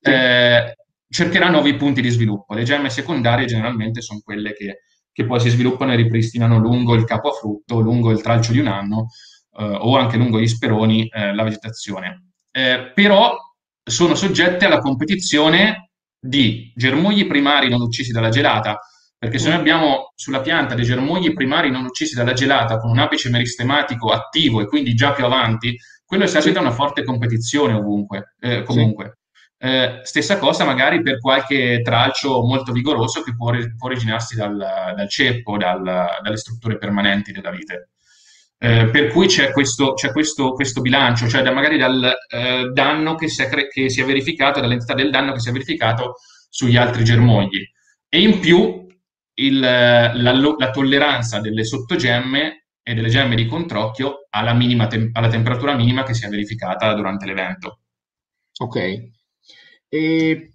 Eh, 0.00 0.74
cercherà 1.08 1.48
nuovi 1.48 1.74
punti 1.76 2.00
di 2.00 2.10
sviluppo. 2.10 2.54
Le 2.54 2.62
gemme 2.64 2.90
secondarie 2.90 3.46
generalmente 3.46 4.00
sono 4.00 4.20
quelle 4.22 4.52
che, 4.52 4.82
che 5.12 5.24
poi 5.24 5.40
si 5.40 5.50
sviluppano 5.50 5.92
e 5.92 5.96
ripristinano 5.96 6.58
lungo 6.58 6.94
il 6.94 7.04
capo 7.04 7.30
a 7.30 7.32
frutto, 7.32 7.80
lungo 7.80 8.10
il 8.10 8.20
tralcio 8.20 8.52
di 8.52 8.58
un 8.58 8.68
anno 8.68 9.08
eh, 9.58 9.64
o 9.64 9.96
anche 9.96 10.16
lungo 10.16 10.40
gli 10.40 10.46
speroni 10.46 11.08
eh, 11.08 11.34
la 11.34 11.42
vegetazione. 11.42 12.30
Eh, 12.50 12.92
però 12.94 13.36
sono 13.82 14.14
soggette 14.14 14.66
alla 14.66 14.78
competizione 14.78 15.90
di 16.20 16.72
germogli 16.74 17.26
primari 17.26 17.68
non 17.68 17.80
uccisi 17.80 18.12
dalla 18.12 18.28
gelata, 18.28 18.78
perché 19.16 19.38
se 19.38 19.48
noi 19.48 19.58
abbiamo 19.58 20.12
sulla 20.14 20.40
pianta 20.40 20.74
dei 20.74 20.84
germogli 20.84 21.32
primari 21.32 21.70
non 21.70 21.84
uccisi 21.84 22.14
dalla 22.14 22.32
gelata 22.32 22.78
con 22.78 22.90
un 22.90 22.98
apice 22.98 23.30
meristematico 23.30 24.10
attivo 24.10 24.60
e 24.60 24.66
quindi 24.66 24.94
già 24.94 25.12
più 25.12 25.24
avanti, 25.24 25.76
quello 26.04 26.24
esercita 26.24 26.60
una 26.60 26.70
forte 26.70 27.02
competizione 27.02 27.74
ovunque, 27.74 28.34
eh, 28.40 28.62
comunque. 28.62 29.17
Eh, 29.60 30.00
stessa 30.04 30.38
cosa 30.38 30.64
magari 30.64 31.02
per 31.02 31.18
qualche 31.18 31.80
tralcio 31.82 32.42
molto 32.44 32.70
vigoroso 32.70 33.22
che 33.22 33.34
può, 33.34 33.50
può 33.76 33.88
originarsi 33.88 34.36
dal, 34.36 34.56
dal 34.56 35.08
ceppo, 35.08 35.56
dal, 35.56 35.82
dalle 35.82 36.36
strutture 36.36 36.78
permanenti 36.78 37.32
della 37.32 37.50
vite. 37.50 37.90
Eh, 38.60 38.88
per 38.90 39.08
cui 39.12 39.26
c'è, 39.28 39.52
questo, 39.52 39.94
c'è 39.94 40.10
questo, 40.10 40.52
questo, 40.52 40.80
bilancio, 40.80 41.28
cioè 41.28 41.42
da, 41.42 41.52
magari 41.52 41.78
dal 41.78 42.12
eh, 42.28 42.70
danno 42.72 43.14
che 43.14 43.28
si, 43.28 43.42
è, 43.42 43.48
che 43.68 43.88
si, 43.88 44.00
è, 44.00 44.04
verificato, 44.04 44.60
dall'entità 44.60 44.94
del 44.94 45.10
danno 45.10 45.32
che 45.32 45.38
si 45.38 45.48
è 45.48 45.52
verificato 45.52 46.14
sugli 46.48 46.76
altri 46.76 47.04
germogli. 47.04 47.60
E 48.08 48.20
in 48.20 48.40
più 48.40 48.86
il, 49.34 49.60
la, 49.60 50.12
la, 50.12 50.70
tolleranza 50.70 51.40
delle 51.40 51.64
sottogemme 51.64 52.66
e 52.82 52.94
delle 52.94 53.08
gemme 53.08 53.36
di 53.36 53.46
controcchio 53.46 54.26
alla, 54.30 54.56
tem- 54.88 55.10
alla 55.12 55.28
temperatura 55.28 55.74
minima 55.74 56.02
che 56.02 56.14
si 56.14 56.24
è 56.24 56.28
verificata 56.28 56.92
durante 56.94 57.26
l'evento. 57.26 57.80
Ok. 58.60 59.16
E 59.88 60.52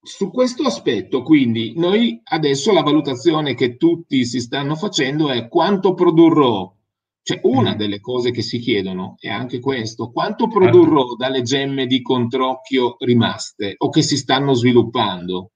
su 0.00 0.30
questo 0.30 0.64
aspetto, 0.64 1.22
quindi, 1.22 1.74
noi 1.76 2.20
adesso 2.24 2.72
la 2.72 2.82
valutazione 2.82 3.54
che 3.54 3.76
tutti 3.76 4.24
si 4.24 4.40
stanno 4.40 4.74
facendo 4.74 5.30
è 5.30 5.48
quanto 5.48 5.94
produrrò, 5.94 6.74
cioè 7.22 7.40
una 7.42 7.74
mm. 7.74 7.76
delle 7.76 8.00
cose 8.00 8.30
che 8.30 8.42
si 8.42 8.58
chiedono 8.58 9.16
è 9.18 9.28
anche 9.28 9.60
questo, 9.60 10.10
quanto 10.10 10.48
produrrò 10.48 11.14
dalle 11.14 11.42
gemme 11.42 11.86
di 11.86 12.00
controcchio 12.00 12.96
rimaste 13.00 13.74
o 13.76 13.90
che 13.90 14.02
si 14.02 14.16
stanno 14.16 14.54
sviluppando? 14.54 15.50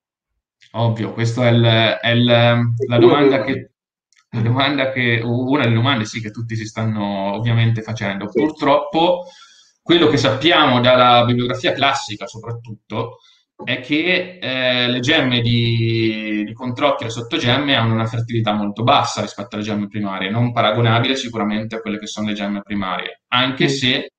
Ovvio, 0.73 1.12
questa 1.12 1.49
è, 1.49 1.51
il, 1.51 1.65
è 2.01 2.09
il, 2.11 2.25
la 2.25 2.99
domanda 2.99 3.43
che 3.43 3.73
la 4.35 4.41
domanda 4.41 4.93
che, 4.93 5.21
una 5.23 5.65
delle 5.65 5.75
domande 5.75 6.07
sì, 6.07 6.23
che 6.23 6.31
tutti 6.31 6.57
si 6.57 6.65
stanno 6.65 7.35
ovviamente 7.35 7.83
facendo. 7.83 8.31
Sì. 8.31 8.41
Purtroppo 8.41 9.25
quello 9.83 10.07
che 10.07 10.16
sappiamo 10.16 10.81
dalla 10.81 11.25
bibliografia 11.25 11.73
classica 11.73 12.27
soprattutto 12.27 13.18
è 13.64 13.81
che 13.81 14.38
eh, 14.40 14.88
le 14.88 15.01
gemme 15.01 15.40
di, 15.40 16.42
di 16.45 16.53
controcchio 16.53 17.07
e 17.07 17.09
le 17.09 17.14
sottogemme 17.14 17.75
hanno 17.77 17.95
una 17.95 18.07
fertilità 18.07 18.53
molto 18.53 18.83
bassa 18.83 19.21
rispetto 19.21 19.57
alle 19.57 19.64
gemme 19.64 19.88
primarie, 19.88 20.31
non 20.31 20.53
paragonabile 20.53 21.16
sicuramente 21.16 21.77
a 21.77 21.81
quelle 21.81 21.99
che 21.99 22.07
sono 22.07 22.29
le 22.29 22.35
gemme 22.35 22.62
primarie, 22.62 23.23
anche, 23.29 23.64
mm. 23.64 23.68
se, 23.68 24.12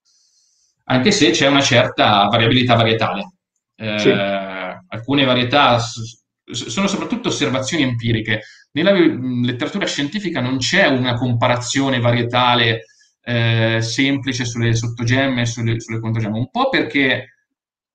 anche 0.85 1.11
se, 1.11 1.31
c'è 1.31 1.47
una 1.47 1.61
certa 1.61 2.27
variabilità 2.27 2.75
varietale. 2.75 3.33
Eh, 3.75 3.99
sì. 3.99 4.09
Alcune 4.09 5.25
varietà 5.25 5.79
sono 5.79 6.87
soprattutto 6.87 7.29
osservazioni 7.29 7.83
empiriche. 7.83 8.41
Nella 8.73 8.91
letteratura 8.91 9.85
scientifica 9.85 10.39
non 10.39 10.57
c'è 10.57 10.87
una 10.87 11.13
comparazione 11.15 11.99
varietale 11.99 12.85
eh, 13.23 13.79
semplice 13.81 14.45
sulle 14.45 14.75
sottogemme 14.75 15.41
e 15.41 15.45
sulle, 15.45 15.79
sulle 15.79 15.99
controgemme, 15.99 16.37
un 16.37 16.49
po' 16.49 16.69
perché 16.69 17.35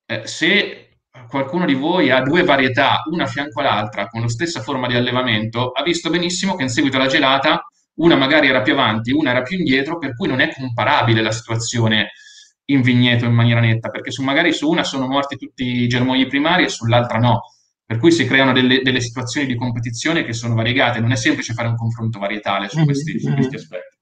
eh, 0.07 0.27
se 0.27 0.89
qualcuno 1.29 1.67
di 1.67 1.75
voi 1.75 2.11
ha 2.11 2.23
due 2.23 2.43
varietà, 2.43 3.03
una 3.11 3.25
a 3.25 3.27
fianco 3.27 3.61
all'altra, 3.61 4.09
con 4.09 4.23
la 4.23 4.29
stessa 4.29 4.63
forma 4.63 4.87
di 4.87 4.95
allevamento, 4.95 5.71
ha 5.71 5.83
visto 5.83 6.11
benissimo 6.11 6.55
che 6.55 6.63
in 6.63 6.71
seguito 6.71 6.97
alla 6.97 7.07
gelata 7.07 7.67
una 7.97 8.17
magari 8.17 8.49
era 8.49 8.63
più 8.63 8.73
avanti, 8.73 9.13
una 9.13 9.31
era 9.31 9.43
più 9.43 9.59
indietro, 9.59 9.99
per 9.99 10.15
cui 10.15 10.29
non 10.29 10.41
è 10.41 10.53
comparabile 10.55 11.21
la 11.21 11.33
situazione 11.33 12.13
in 12.67 12.81
vigneto 12.83 13.25
in 13.25 13.33
maniera 13.33 13.61
netta, 13.61 13.89
perché 13.89 14.11
su, 14.11 14.23
magari 14.23 14.53
su 14.53 14.69
una 14.69 14.85
sono 14.85 15.07
morti 15.09 15.37
tutti 15.37 15.65
i 15.65 15.89
germogli 15.89 16.27
primari 16.27 16.65
e 16.65 16.69
sull'altra 16.69 17.19
no. 17.19 17.41
Per 17.85 17.99
cui 17.99 18.13
si 18.13 18.27
creano 18.27 18.53
delle, 18.53 18.83
delle, 18.83 19.01
situazioni 19.01 19.47
di 19.47 19.57
competizione 19.57 20.23
che 20.23 20.35
sono 20.35 20.55
variegate, 20.55 21.01
non 21.01 21.11
è 21.11 21.17
semplice 21.17 21.55
fare 21.55 21.69
un 21.69 21.77
confronto 21.77 22.19
varietale 22.19 22.69
su 22.69 22.85
questi, 22.85 23.19
su 23.19 23.33
questi 23.33 23.57
aspetti. 23.57 23.98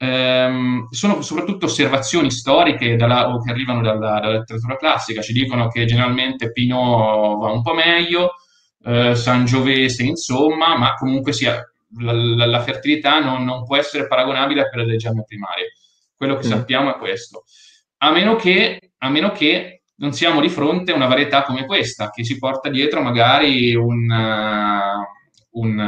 Ehm, 0.00 0.88
sono 0.90 1.22
soprattutto 1.22 1.66
osservazioni 1.66 2.30
storiche 2.30 2.94
dalla, 2.94 3.30
o 3.30 3.42
che 3.42 3.50
arrivano 3.50 3.82
dalla, 3.82 4.20
dalla, 4.20 4.30
letteratura 4.30 4.76
classica, 4.76 5.22
ci 5.22 5.32
dicono 5.32 5.66
che 5.68 5.86
generalmente 5.86 6.52
Pinot 6.52 7.38
va 7.40 7.50
un 7.50 7.62
po' 7.62 7.74
meglio, 7.74 8.34
eh, 8.84 9.16
Sangiovese 9.16 10.04
insomma, 10.04 10.76
ma 10.76 10.94
comunque 10.94 11.32
sia, 11.32 11.68
la, 11.98 12.12
la, 12.12 12.46
la 12.46 12.60
fertilità 12.60 13.18
non, 13.18 13.44
non, 13.44 13.64
può 13.64 13.76
essere 13.76 14.06
paragonabile 14.06 14.68
per 14.68 14.84
le 14.86 14.96
gemme 14.96 15.24
primarie. 15.24 15.72
Quello 16.16 16.36
che 16.36 16.46
mm. 16.46 16.50
sappiamo 16.50 16.94
è 16.94 16.98
questo. 16.98 17.44
A 17.98 18.12
meno, 18.12 18.36
che, 18.36 18.92
a 18.98 19.08
meno 19.08 19.32
che 19.32 19.82
non 19.96 20.12
siamo 20.12 20.40
di 20.40 20.48
fronte 20.48 20.92
a 20.92 20.94
una 20.94 21.08
varietà 21.08 21.42
come 21.42 21.66
questa, 21.66 22.10
che 22.10 22.22
si 22.24 22.38
porta 22.38 22.68
dietro 22.68 23.02
magari 23.02 23.74
un... 23.74 24.08
Uh, 24.08 25.16
un, 25.50 25.78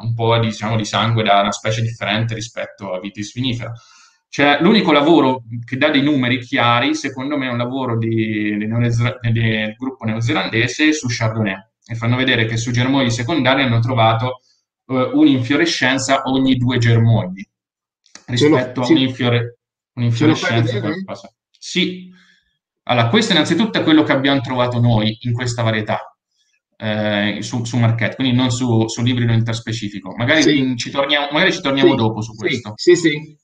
un 0.00 0.14
po' 0.14 0.38
diciamo, 0.38 0.76
di 0.76 0.84
sangue 0.84 1.22
da 1.22 1.40
una 1.40 1.52
specie 1.52 1.82
differente 1.82 2.34
rispetto 2.34 2.92
a 2.92 3.00
vitis 3.00 3.32
vinifera. 3.34 3.72
Cioè, 4.30 4.58
l'unico 4.60 4.92
lavoro 4.92 5.44
che 5.64 5.78
dà 5.78 5.88
dei 5.88 6.02
numeri 6.02 6.38
chiari, 6.38 6.94
secondo 6.94 7.38
me, 7.38 7.46
è 7.46 7.50
un 7.50 7.56
lavoro 7.56 7.96
di, 7.96 8.56
di 8.58 8.66
del 9.32 9.74
gruppo 9.76 10.04
neozelandese 10.04 10.92
su 10.92 11.06
Chardonnay. 11.08 11.66
E 11.86 11.94
fanno 11.94 12.16
vedere 12.16 12.44
che 12.44 12.58
su 12.58 12.70
germogli 12.70 13.08
secondari 13.08 13.62
hanno 13.62 13.78
trovato 13.78 14.40
uh, 14.84 15.18
un'infiorescenza 15.18 16.22
ogni 16.24 16.56
due 16.56 16.76
germogli 16.76 17.42
rispetto 18.26 18.82
a 18.82 18.86
un'infiore, 18.88 19.58
un'infiorescenza. 19.94 20.78
Sì. 21.58 22.12
Allora, 22.82 23.08
questo 23.08 23.32
innanzitutto 23.32 23.78
è 23.78 23.82
quello 23.82 24.02
che 24.02 24.12
abbiamo 24.12 24.40
trovato 24.40 24.78
noi 24.78 25.16
in 25.22 25.32
questa 25.32 25.62
varietà 25.62 26.07
eh, 26.80 27.38
su, 27.40 27.64
su 27.64 27.76
Marquette, 27.76 28.14
quindi 28.14 28.36
non 28.36 28.50
su, 28.50 28.86
su 28.88 29.02
librido 29.02 29.32
interspecifico. 29.32 30.14
Magari 30.16 30.42
sì. 30.42 30.76
ci 30.76 30.90
torniamo, 30.90 31.28
magari 31.32 31.52
ci 31.52 31.60
torniamo 31.60 31.90
sì. 31.90 31.96
dopo 31.96 32.22
su 32.22 32.34
questo. 32.34 32.72
Sì, 32.76 32.94
sì, 32.94 33.36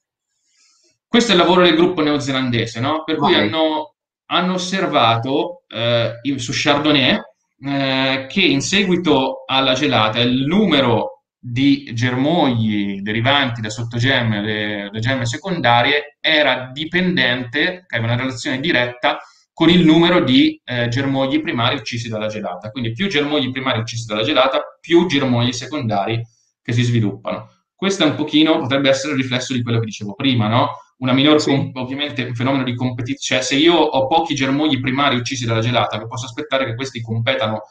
Questo 1.07 1.33
è 1.33 1.35
il 1.35 1.41
lavoro 1.41 1.63
del 1.63 1.75
gruppo 1.75 2.03
neozelandese, 2.03 2.81
no? 2.81 3.03
Per 3.05 3.17
Vai. 3.17 3.33
cui 3.33 3.43
hanno, 3.43 3.95
hanno 4.27 4.55
osservato 4.55 5.63
eh, 5.69 6.39
su 6.39 6.53
Chardonnay 6.55 7.21
eh, 7.61 8.27
che 8.29 8.41
in 8.41 8.61
seguito 8.61 9.45
alla 9.47 9.75
gelata 9.75 10.21
il 10.21 10.47
numero 10.47 11.23
di 11.39 11.91
germogli 11.93 13.01
derivanti 13.01 13.61
da 13.61 13.69
sottogemme, 13.69 14.41
le, 14.41 14.91
le 14.91 14.99
gemme 15.01 15.27
secondarie, 15.27 16.17
era 16.21 16.71
dipendente, 16.73 17.85
che 17.87 17.97
aveva 17.97 18.13
una 18.13 18.23
relazione 18.23 18.61
diretta 18.61 19.19
con 19.55 19.71
il 19.71 19.85
numero 19.85 20.21
di 20.21 20.61
eh, 20.65 20.89
germogli 20.89 21.41
primari 21.41 21.77
uccisi 21.77 22.09
dalla 22.09 22.27
gelata. 22.27 22.71
Quindi 22.71 22.93
più 22.93 23.07
germogli 23.07 23.51
primari 23.51 23.79
uccisi 23.79 24.05
dalla 24.05 24.25
gelata, 24.25 24.61
più 24.81 25.07
germogli 25.07 25.53
secondari 25.53 26.21
che 26.61 26.73
si 26.73 26.83
sviluppano. 26.83 27.49
Questo 27.75 28.03
è 28.03 28.07
un 28.07 28.17
pochino, 28.17 28.59
potrebbe 28.59 28.89
essere 28.89 29.13
il 29.13 29.21
riflesso 29.21 29.53
di 29.53 29.63
quello 29.63 29.79
che 29.79 29.87
dicevo 29.87 30.15
prima, 30.15 30.49
no? 30.49 30.71
Una 30.99 31.13
minore, 31.13 31.39
sì. 31.39 31.51
com- 31.51 31.71
ovviamente, 31.75 32.25
un 32.25 32.35
fenomeno 32.35 32.65
di 32.65 32.75
competizione. 32.75 33.43
Cioè, 33.43 33.55
se 33.57 33.63
io 33.63 33.75
ho 33.75 34.07
pochi 34.09 34.35
germogli 34.35 34.81
primari 34.81 35.17
uccisi 35.17 35.47
dalla 35.47 35.61
gelata, 35.61 35.99
mi 35.99 36.09
posso 36.09 36.27
aspettare 36.27 36.65
che 36.65 36.75
questi 36.75 37.01
competano 37.01 37.63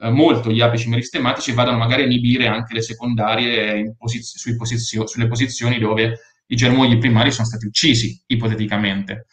eh, 0.00 0.10
molto 0.10 0.50
gli 0.50 0.60
apici 0.60 0.88
meristematici 0.88 1.50
e 1.50 1.54
vadano 1.54 1.78
magari 1.78 2.02
a 2.02 2.06
inibire 2.06 2.48
anche 2.48 2.74
le 2.74 2.82
secondarie 2.82 3.94
posiz- 3.96 4.56
posizio- 4.56 5.06
sulle 5.06 5.26
posizioni 5.26 5.78
dove 5.78 6.18
i 6.46 6.56
germogli 6.56 6.98
primari 6.98 7.30
sono 7.30 7.46
stati 7.46 7.64
uccisi, 7.64 8.20
ipoteticamente. 8.26 9.26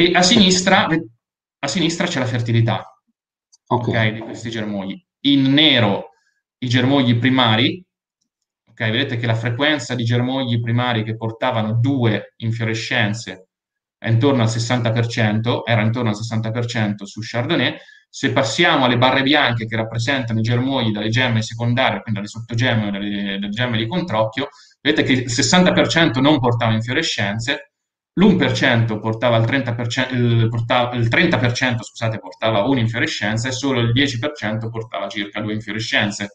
E 0.00 0.12
a 0.14 0.22
sinistra, 0.22 0.86
a 0.86 1.68
sinistra 1.68 2.06
c'è 2.06 2.20
la 2.20 2.24
fertilità 2.24 2.82
okay. 3.66 3.90
Okay, 3.90 4.12
di 4.14 4.20
questi 4.20 4.48
germogli. 4.48 4.98
In 5.26 5.52
nero 5.52 6.12
i 6.56 6.68
germogli 6.68 7.18
primari, 7.18 7.84
okay, 8.70 8.90
vedete 8.90 9.18
che 9.18 9.26
la 9.26 9.34
frequenza 9.34 9.94
di 9.94 10.02
germogli 10.02 10.58
primari 10.58 11.04
che 11.04 11.18
portavano 11.18 11.74
due 11.74 12.32
infiorescenze 12.36 13.48
è 13.98 14.08
intorno 14.08 14.40
al 14.40 14.48
60%, 14.48 15.60
era 15.66 15.82
intorno 15.82 16.08
al 16.08 16.16
60% 16.16 17.02
su 17.02 17.20
Chardonnay, 17.22 17.76
Se 18.08 18.32
passiamo 18.32 18.86
alle 18.86 18.96
barre 18.96 19.22
bianche 19.22 19.66
che 19.66 19.76
rappresentano 19.76 20.38
i 20.40 20.42
germogli 20.42 20.92
dalle 20.92 21.10
gemme 21.10 21.42
secondarie, 21.42 22.00
quindi 22.00 22.20
dalle 22.20 22.26
sottogemme 22.26 22.90
dalle, 22.90 23.38
dalle 23.38 23.52
gemme 23.52 23.76
di 23.76 23.86
controcchio, 23.86 24.48
vedete 24.80 25.02
che 25.02 25.12
il 25.12 25.24
60% 25.26 26.20
non 26.20 26.40
portava 26.40 26.72
infiorescenze, 26.72 27.69
l'1% 28.20 29.00
portava 29.00 29.38
il 29.38 29.44
30%, 29.44 30.14
il, 30.14 30.48
portava, 30.48 30.94
il 30.94 31.08
30% 31.08 31.80
scusate, 31.80 32.18
portava 32.18 32.64
un'infiorescenza 32.64 33.48
e 33.48 33.52
solo 33.52 33.80
il 33.80 33.92
10% 33.92 34.68
portava 34.68 35.08
circa 35.08 35.40
due 35.40 35.54
infiorescenze. 35.54 36.32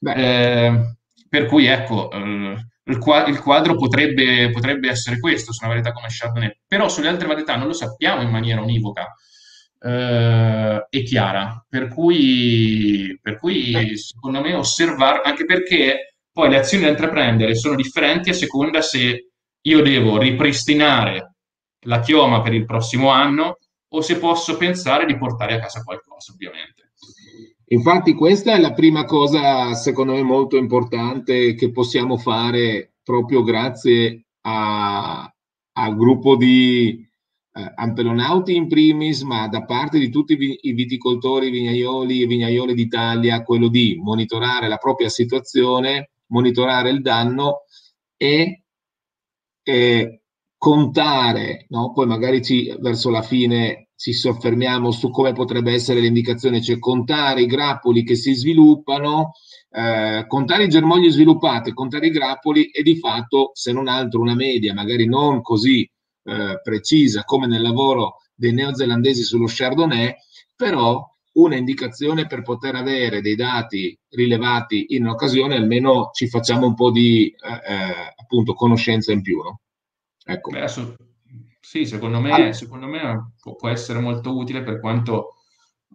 Eh, 0.00 0.94
per 1.28 1.46
cui 1.46 1.66
ecco, 1.66 2.10
eh, 2.10 2.56
il, 2.84 2.98
quadro 3.42 3.76
potrebbe, 3.76 4.50
potrebbe, 4.50 4.88
essere 4.88 5.20
questo 5.20 5.52
su 5.52 5.58
una 5.64 5.74
varietà 5.74 5.92
come 5.92 6.06
Chardonnay, 6.08 6.60
però 6.66 6.88
sulle 6.88 7.08
altre 7.08 7.28
varietà 7.28 7.56
non 7.56 7.66
lo 7.66 7.74
sappiamo 7.74 8.22
in 8.22 8.30
maniera 8.30 8.62
univoca 8.62 9.06
eh, 9.80 10.86
e 10.88 11.02
chiara, 11.02 11.62
per 11.68 11.88
cui, 11.88 13.18
per 13.20 13.38
cui 13.38 13.96
secondo 13.98 14.40
me 14.40 14.54
osservare, 14.54 15.20
anche 15.24 15.44
perché 15.44 16.14
poi 16.32 16.48
le 16.48 16.58
azioni 16.58 16.84
da 16.84 16.90
intraprendere 16.90 17.54
sono 17.54 17.74
differenti 17.74 18.30
a 18.30 18.34
seconda 18.34 18.80
se 18.80 19.27
io 19.62 19.82
devo 19.82 20.18
ripristinare 20.18 21.34
la 21.82 22.00
chioma 22.00 22.42
per 22.42 22.54
il 22.54 22.64
prossimo 22.64 23.10
anno 23.10 23.58
o 23.90 24.00
se 24.00 24.18
posso 24.18 24.56
pensare 24.56 25.06
di 25.06 25.16
portare 25.16 25.54
a 25.54 25.60
casa 25.60 25.82
qualcosa, 25.82 26.32
ovviamente. 26.32 26.92
Infatti 27.70 28.14
questa 28.14 28.54
è 28.54 28.58
la 28.58 28.72
prima 28.72 29.04
cosa, 29.04 29.74
secondo 29.74 30.14
me, 30.14 30.22
molto 30.22 30.56
importante 30.56 31.54
che 31.54 31.70
possiamo 31.70 32.16
fare 32.16 32.94
proprio 33.02 33.42
grazie 33.42 34.24
al 34.42 35.96
gruppo 35.96 36.36
di 36.36 37.06
eh, 37.52 37.72
Ampelonauti 37.74 38.54
in 38.54 38.68
primis, 38.68 39.22
ma 39.22 39.48
da 39.48 39.64
parte 39.64 39.98
di 39.98 40.08
tutti 40.08 40.36
i 40.62 40.72
viticoltori, 40.72 41.50
vignaioli 41.50 42.22
e 42.22 42.26
vignaioli 42.26 42.72
d'Italia, 42.72 43.42
quello 43.42 43.68
di 43.68 43.98
monitorare 44.00 44.68
la 44.68 44.78
propria 44.78 45.10
situazione, 45.10 46.10
monitorare 46.28 46.90
il 46.90 47.02
danno 47.02 47.64
e 48.16 48.62
eh, 49.68 50.22
contare, 50.56 51.66
no? 51.68 51.92
poi 51.92 52.06
magari 52.06 52.42
ci, 52.42 52.74
verso 52.80 53.10
la 53.10 53.20
fine 53.20 53.90
ci 53.96 54.14
soffermiamo 54.14 54.90
su 54.90 55.10
come 55.10 55.32
potrebbe 55.32 55.72
essere 55.72 56.00
l'indicazione, 56.00 56.62
cioè 56.62 56.78
contare 56.78 57.42
i 57.42 57.46
grappoli 57.46 58.02
che 58.02 58.14
si 58.14 58.32
sviluppano, 58.32 59.32
eh, 59.70 60.24
contare 60.26 60.64
i 60.64 60.68
germogli 60.68 61.10
sviluppati, 61.10 61.74
contare 61.74 62.06
i 62.06 62.10
grappoli 62.10 62.70
e 62.70 62.82
di 62.82 62.96
fatto, 62.96 63.50
se 63.52 63.72
non 63.72 63.88
altro, 63.88 64.20
una 64.20 64.34
media, 64.34 64.72
magari 64.72 65.06
non 65.06 65.42
così 65.42 65.82
eh, 65.82 66.60
precisa 66.62 67.24
come 67.24 67.46
nel 67.46 67.60
lavoro 67.60 68.16
dei 68.34 68.52
neozelandesi 68.54 69.22
sullo 69.22 69.46
Chardonnay, 69.48 70.14
però 70.56 71.04
una 71.32 71.56
indicazione 71.56 72.26
per 72.26 72.42
poter 72.42 72.74
avere 72.74 73.20
dei 73.20 73.36
dati 73.36 73.96
rilevati 74.10 74.86
in 74.88 75.06
occasione, 75.06 75.56
almeno 75.56 76.10
ci 76.12 76.28
facciamo 76.28 76.66
un 76.66 76.74
po' 76.74 76.90
di 76.90 77.26
eh, 77.26 77.72
eh 77.72 78.14
appunto 78.16 78.54
conoscenza 78.54 79.12
in 79.12 79.22
più. 79.22 79.40
No? 79.42 79.60
Ecco. 80.24 80.50
Beh, 80.50 80.58
adesso, 80.58 80.96
sì, 81.60 81.86
secondo 81.86 82.20
me, 82.20 82.32
allora. 82.32 82.52
secondo 82.52 82.86
me 82.86 83.32
può, 83.40 83.54
può, 83.56 83.68
essere 83.68 84.00
molto 84.00 84.36
utile 84.36 84.62
per 84.62 84.80
quanto 84.80 85.34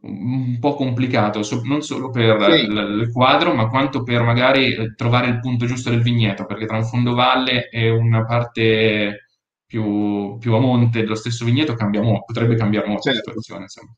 un 0.01 0.57
po' 0.59 0.73
complicato, 0.73 1.43
so, 1.43 1.61
non 1.63 1.81
solo 1.81 2.09
per 2.09 2.41
sì. 2.51 2.67
l- 2.67 3.01
il 3.01 3.11
quadro, 3.11 3.53
ma 3.53 3.69
quanto 3.69 4.03
per 4.03 4.23
magari 4.23 4.93
trovare 4.95 5.27
il 5.27 5.39
punto 5.39 5.65
giusto 5.65 5.89
del 5.89 6.01
vigneto, 6.01 6.45
perché 6.45 6.65
tra 6.65 6.77
un 6.77 6.85
fondovalle 6.85 7.69
e 7.69 7.89
una 7.89 8.25
parte 8.25 9.27
più, 9.65 10.37
più 10.39 10.53
a 10.53 10.59
monte 10.59 11.01
dello 11.01 11.15
stesso 11.15 11.45
vigneto 11.45 11.73
cambia 11.73 12.01
potrebbe 12.25 12.55
cambiare 12.55 12.87
molto 12.87 13.11
certo. 13.11 13.17
la 13.17 13.41
situazione. 13.41 13.61
Insomma. 13.61 13.95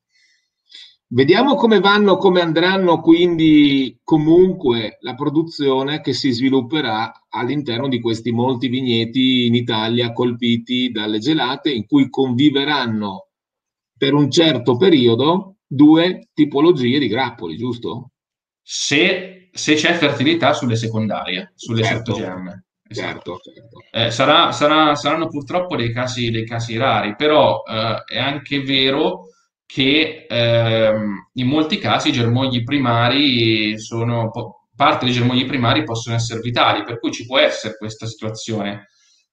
Vediamo 1.08 1.54
come 1.54 1.80
vanno, 1.80 2.18
come 2.18 2.42
andranno 2.42 3.00
quindi 3.00 4.00
comunque 4.04 4.98
la 5.02 5.14
produzione 5.14 6.02
che 6.02 6.14
si 6.14 6.32
svilupperà 6.32 7.26
all'interno 7.30 7.88
di 7.88 8.02
questi 8.02 8.32
molti 8.32 8.70
vigneti 8.70 9.46
in 9.46 9.54
Italia 9.54 10.12
colpiti 10.14 10.90
dalle 10.90 11.20
gelate 11.20 11.70
in 11.70 11.86
cui 11.86 12.10
conviveranno 12.10 13.28
per 13.96 14.16
un 14.16 14.32
certo 14.32 14.78
periodo 14.78 15.58
due 15.68 16.30
tipologie 16.34 16.98
di 16.98 17.08
grappoli, 17.08 17.56
giusto? 17.56 18.10
Se, 18.64 19.50
se 19.52 19.76
c'è 19.76 19.94
fertilità 19.94 20.54
sulle 20.54 20.76
secondarie, 20.76 21.54
sulle 21.54 21.84
certo. 21.84 22.14
sottogemme. 22.14 22.66
Esatto. 22.88 23.40
Certo, 23.44 23.52
certo. 23.54 23.80
Eh, 23.92 24.10
sarà, 24.10 24.52
sarà, 24.52 24.96
saranno 24.96 25.28
purtroppo 25.28 25.76
dei 25.76 25.94
casi, 25.94 26.32
dei 26.32 26.46
casi 26.46 26.78
rari, 26.78 27.16
però 27.16 27.62
eh, 27.64 28.04
è 28.06 28.18
anche 28.18 28.62
vero 28.64 29.26
che 29.66 30.26
ehm, 30.30 31.30
in 31.34 31.48
molti 31.48 31.78
casi 31.78 32.10
i 32.10 32.14
germogli 32.14 32.64
primari 32.64 33.80
sono, 33.80 34.32
parte 34.76 35.06
dei 35.06 35.14
germogli 35.14 35.46
primari 35.46 35.84
possono 35.84 36.16
essere 36.16 36.40
vitali, 36.40 36.84
per 36.84 37.00
cui 37.00 37.12
ci 37.12 37.26
può 37.26 37.40
essere 37.40 37.76
questa 37.78 38.06
situazione 38.06 38.88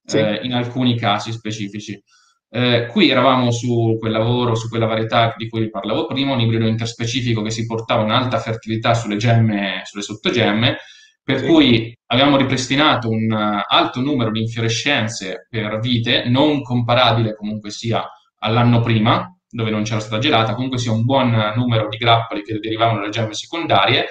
sì. 0.04 0.18
eh, 0.18 0.40
in 0.42 0.54
alcuni 0.54 0.98
casi 0.98 1.32
specifici. 1.32 2.00
Eh, 2.54 2.86
qui 2.90 3.08
eravamo 3.08 3.50
su 3.50 3.96
quel 3.98 4.12
lavoro, 4.12 4.54
su 4.54 4.68
quella 4.68 4.86
varietà 4.86 5.34
di 5.36 5.48
cui 5.48 5.70
parlavo 5.70 6.06
prima, 6.06 6.32
un 6.32 6.40
ibrido 6.40 6.66
interspecifico 6.66 7.40
che 7.42 7.50
si 7.50 7.64
portava 7.64 8.02
un'alta 8.02 8.38
fertilità 8.38 8.92
sulle 8.94 9.16
gemme, 9.16 9.82
sulle 9.84 10.02
sottogemme, 10.02 10.76
per 11.22 11.40
sì. 11.40 11.46
cui 11.46 11.96
abbiamo 12.06 12.36
ripristinato 12.36 13.08
un 13.08 13.32
alto 13.32 14.00
numero 14.00 14.30
di 14.30 14.40
infiorescenze 14.40 15.46
per 15.48 15.78
vite, 15.78 16.28
non 16.28 16.62
comparabile 16.62 17.34
comunque 17.34 17.70
sia 17.70 18.06
all'anno 18.40 18.80
prima, 18.80 19.34
dove 19.52 19.70
non 19.70 19.82
c'era 19.82 20.00
stata 20.00 20.18
gelata, 20.18 20.54
comunque 20.54 20.78
sia 20.78 20.92
un 20.92 21.04
buon 21.04 21.52
numero 21.54 21.88
di 21.88 21.98
grappoli 21.98 22.42
che 22.42 22.58
derivavano 22.58 23.00
dalle 23.00 23.10
gemme 23.10 23.34
secondarie, 23.34 24.06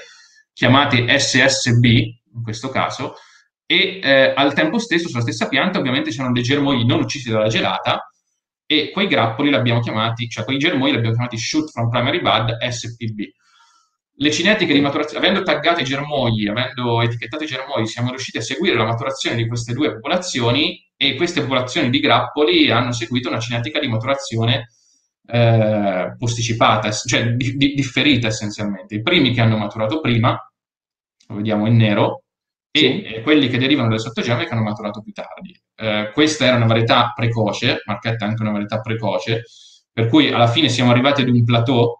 chiamate 0.54 1.18
SSB 1.18 1.84
in 1.86 2.44
questo 2.44 2.70
caso, 2.70 3.16
e 3.66 4.00
eh, 4.04 4.34
al 4.36 4.54
tempo 4.54 4.78
stesso 4.78 5.08
sulla 5.08 5.22
stessa 5.22 5.48
pianta 5.48 5.80
ovviamente 5.80 6.12
c'erano 6.12 6.34
dei 6.34 6.44
germogli 6.44 6.86
non 6.86 7.00
uccisi 7.00 7.32
dalla 7.32 7.48
gelata 7.48 8.06
e 8.66 8.92
quei 8.92 9.08
grappoli 9.08 9.50
li 9.50 9.56
abbiamo 9.56 9.80
chiamati, 9.80 10.28
cioè 10.28 10.44
quei 10.44 10.58
germogli 10.58 10.92
li 10.92 10.98
abbiamo 10.98 11.16
chiamati 11.16 11.38
shoot 11.38 11.72
from 11.72 11.90
primary 11.90 12.22
bud 12.22 12.58
SPB. 12.70 13.20
Le 14.16 14.32
cinetiche 14.32 14.74
di 14.74 14.82
maturazione, 14.82 15.26
avendo 15.26 15.44
taggato 15.44 15.80
i 15.80 15.84
germogli, 15.84 16.48
avendo 16.48 17.02
etichettato 17.02 17.44
i 17.44 17.48
germogli, 17.48 17.88
siamo 17.88 18.10
riusciti 18.10 18.38
a 18.38 18.42
seguire 18.42 18.76
la 18.76 18.86
maturazione 18.86 19.36
di 19.36 19.48
queste 19.48 19.74
due 19.74 19.94
popolazioni 19.94 20.80
e 20.96 21.16
queste 21.16 21.42
popolazioni 21.42 21.90
di 21.90 22.00
grappoli 22.00 22.70
hanno 22.70 22.92
seguito 22.92 23.30
una 23.30 23.40
cinetica 23.40 23.80
di 23.80 23.88
maturazione 23.88 24.68
eh, 25.32 26.16
posticipata, 26.18 26.92
cioè 26.92 27.32
di, 27.34 27.56
di, 27.56 27.74
differita 27.74 28.28
essenzialmente. 28.28 28.96
I 28.96 29.02
primi 29.02 29.34
che 29.34 29.40
hanno 29.40 29.58
maturato 29.58 30.02
prima, 30.02 30.38
lo 31.28 31.36
vediamo 31.36 31.68
in 31.68 31.78
nero, 31.78 32.24
sì. 32.70 33.02
e 33.02 33.22
quelli 33.22 33.48
che 33.48 33.58
derivano 33.58 33.88
dalle 33.88 34.02
sottogemme 34.02 34.46
che 34.46 34.54
hanno 34.54 34.64
maturato 34.64 35.02
più 35.02 35.14
tardi. 35.14 35.58
Eh, 35.76 36.12
questa 36.14 36.46
era 36.46 36.58
una 36.58 36.66
varietà 36.66 37.14
precoce, 37.16 37.82
Marchetta 37.86 38.26
è 38.26 38.28
anche 38.28 38.42
una 38.42 38.52
varietà 38.52 38.82
precoce, 38.82 39.44
per 39.92 40.08
cui 40.08 40.32
alla 40.32 40.48
fine 40.48 40.68
siamo 40.68 40.92
arrivati 40.92 41.22
ad 41.22 41.30
un 41.30 41.44
plateau, 41.46 42.00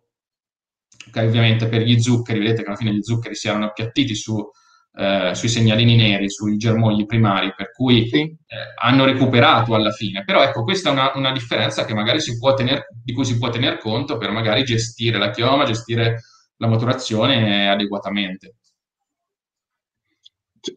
che 1.10 1.22
ovviamente 1.22 1.68
per 1.68 1.82
gli 1.82 2.00
zuccheri, 2.02 2.40
vedete 2.40 2.64
che 2.64 2.68
alla 2.68 2.78
fine 2.78 2.94
gli 2.94 3.02
zuccheri 3.02 3.36
si 3.36 3.48
erano 3.48 3.66
appiattiti 3.66 4.14
su 4.14 4.46
eh, 4.94 5.32
sui 5.34 5.48
segnalini 5.48 5.96
neri, 5.96 6.30
sui 6.30 6.58
germogli 6.58 7.06
primari, 7.06 7.54
per 7.56 7.72
cui 7.72 8.08
sì. 8.10 8.20
eh, 8.20 8.38
hanno 8.82 9.06
recuperato 9.06 9.74
alla 9.74 9.92
fine. 9.92 10.24
Però 10.24 10.42
ecco, 10.44 10.64
questa 10.64 10.90
è 10.90 10.92
una, 10.92 11.12
una 11.16 11.32
differenza 11.32 11.86
che 11.86 11.94
magari 11.94 12.20
si 12.20 12.38
può 12.38 12.54
tener, 12.54 12.88
di 13.04 13.14
cui 13.14 13.26
si 13.26 13.38
può 13.38 13.50
tener 13.50 13.78
conto 13.78 14.18
per 14.18 14.32
magari 14.32 14.64
gestire 14.64 15.18
la 15.18 15.32
chioma, 15.32 15.66
gestire 15.66 16.22
la 16.58 16.68
maturazione 16.68 17.70
adeguatamente. 17.70 18.56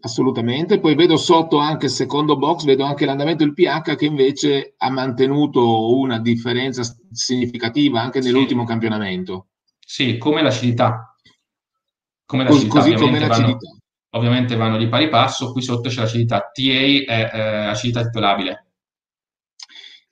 Assolutamente, 0.00 0.80
poi 0.80 0.94
vedo 0.94 1.18
sotto 1.18 1.58
anche 1.58 1.86
il 1.86 1.92
secondo 1.92 2.38
box, 2.38 2.64
vedo 2.64 2.84
anche 2.84 3.04
l'andamento 3.04 3.44
del 3.44 3.52
pH 3.52 3.96
che 3.96 4.06
invece 4.06 4.74
ha 4.78 4.88
mantenuto 4.88 5.98
una 5.98 6.18
differenza 6.20 6.82
significativa 7.10 8.00
anche 8.00 8.20
nell'ultimo 8.20 8.62
sì. 8.62 8.68
campionamento. 8.68 9.48
Sì, 9.78 10.16
come 10.16 10.40
l'acidità. 10.40 11.14
Come 12.24 12.44
l'acidità, 12.44 12.78
così 12.78 12.94
come 12.94 13.18
l'acidità. 13.18 13.42
Vanno, 13.42 13.58
ovviamente 14.14 14.56
vanno 14.56 14.76
di 14.76 14.88
pari 14.88 15.08
passo, 15.08 15.52
qui 15.52 15.62
sotto 15.62 15.88
c'è 15.88 16.00
l'acidità 16.00 16.50
TA, 16.52 16.62
è 16.62 17.30
eh, 17.32 17.40
acidità 17.66 18.02
titolabile. 18.02 18.66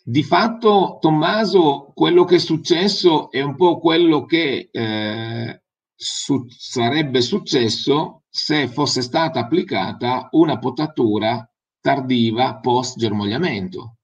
Di 0.04 0.22
fatto, 0.22 0.98
Tommaso, 1.00 1.92
quello 1.94 2.24
che 2.24 2.36
è 2.36 2.38
successo 2.38 3.30
è 3.30 3.40
un 3.40 3.54
po' 3.54 3.78
quello 3.78 4.24
che 4.24 4.68
eh, 4.70 5.62
su- 5.94 6.44
sarebbe 6.48 7.20
successo 7.20 8.24
se 8.28 8.66
fosse 8.66 9.02
stata 9.02 9.40
applicata 9.40 10.28
una 10.32 10.58
potatura 10.58 11.48
tardiva 11.80 12.58
post 12.58 12.98
germogliamento. 12.98 13.96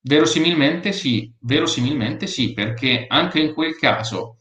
Verosimilmente 0.00 0.92
sì, 0.92 1.32
verosimilmente 1.40 2.26
sì, 2.26 2.52
perché 2.52 3.06
anche 3.08 3.40
in 3.40 3.54
quel 3.54 3.76
caso 3.76 4.35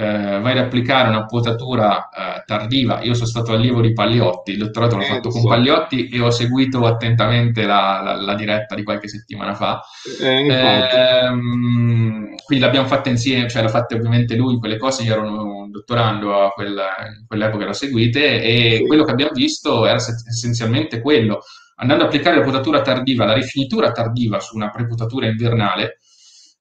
eh, 0.00 0.38
vai 0.40 0.52
ad 0.52 0.58
applicare 0.58 1.08
una 1.08 1.24
potatura 1.26 2.08
eh, 2.08 2.42
tardiva. 2.46 3.00
Io 3.02 3.14
sono 3.14 3.26
stato 3.26 3.52
allievo 3.52 3.80
di 3.80 3.92
Pagliotti, 3.92 4.52
il 4.52 4.58
dottorato 4.58 4.94
l'ho 4.96 5.02
Eh, 5.02 5.06
fatto 5.06 5.28
con. 5.30 5.44
Pagliotti 5.44 6.08
e 6.08 6.20
ho 6.20 6.30
seguito 6.30 6.86
attentamente 6.86 7.64
la, 7.66 8.00
la- 8.04 8.14
la 8.14 8.34
diretta 8.34 8.76
di 8.76 8.84
qualche 8.84 9.08
settimana 9.08 9.54
fa. 9.54 9.80
Eh. 10.22 10.46
Ehm, 10.46 12.34
quindi 12.44 12.64
l'abbiamo 12.64 12.86
fatta 12.86 13.08
insieme, 13.08 13.48
cioè 13.48 13.62
l'ha 13.62 13.68
fatte 13.68 13.96
ovviamente 13.96 14.36
lui, 14.36 14.58
quelle 14.58 14.76
cose, 14.78 15.02
io 15.02 15.12
ero 15.14 15.22
un 15.22 15.70
dottorando 15.70 16.44
a 16.44 16.50
quella- 16.50 16.94
in 17.18 17.26
quell'epoca, 17.26 17.64
l'ho 17.64 17.72
seguite 17.72 18.40
e 18.42 18.76
Sì. 18.78 18.86
quello 18.86 19.02
che 19.04 19.10
abbiamo 19.10 19.32
visto 19.34 19.84
era 19.86 19.98
se- 19.98 20.12
essenzialmente 20.28 21.00
quello. 21.00 21.40
Andando 21.80 22.04
ad 22.04 22.08
applicare 22.10 22.36
la 22.38 22.44
potatura 22.44 22.80
tardiva, 22.82 23.24
la 23.24 23.34
rifinitura 23.34 23.90
tardiva 23.92 24.38
su 24.40 24.56
una 24.56 24.70
prepotatura 24.70 25.26
invernale, 25.26 25.98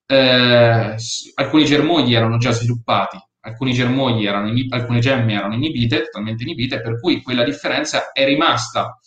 eh, 0.06 0.96
alcuni 1.36 1.66
germogli 1.66 2.14
erano 2.16 2.38
già 2.38 2.52
sviluppati, 2.52 3.18
alcuni 3.48 3.74
germogli 3.74 4.26
erano 4.26 4.50
ini- 4.50 4.68
alcune 4.70 5.00
gemme 5.00 5.34
erano 5.34 5.56
inibite, 5.56 6.04
totalmente 6.04 6.43
inibite, 6.43 6.82
per 6.82 7.00
cui 7.00 7.22
quella 7.22 7.43
differenza 7.43 8.12
è 8.12 8.26
rimasta 8.26 8.98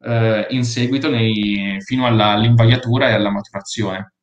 eh, 0.00 0.46
in 0.50 0.64
seguito 0.64 1.08
nei- 1.10 1.76
fino 1.80 2.06
alla- 2.06 2.30
all'invaiatura 2.32 3.08
e 3.08 3.12
alla 3.12 3.30
maturazione. 3.30 4.14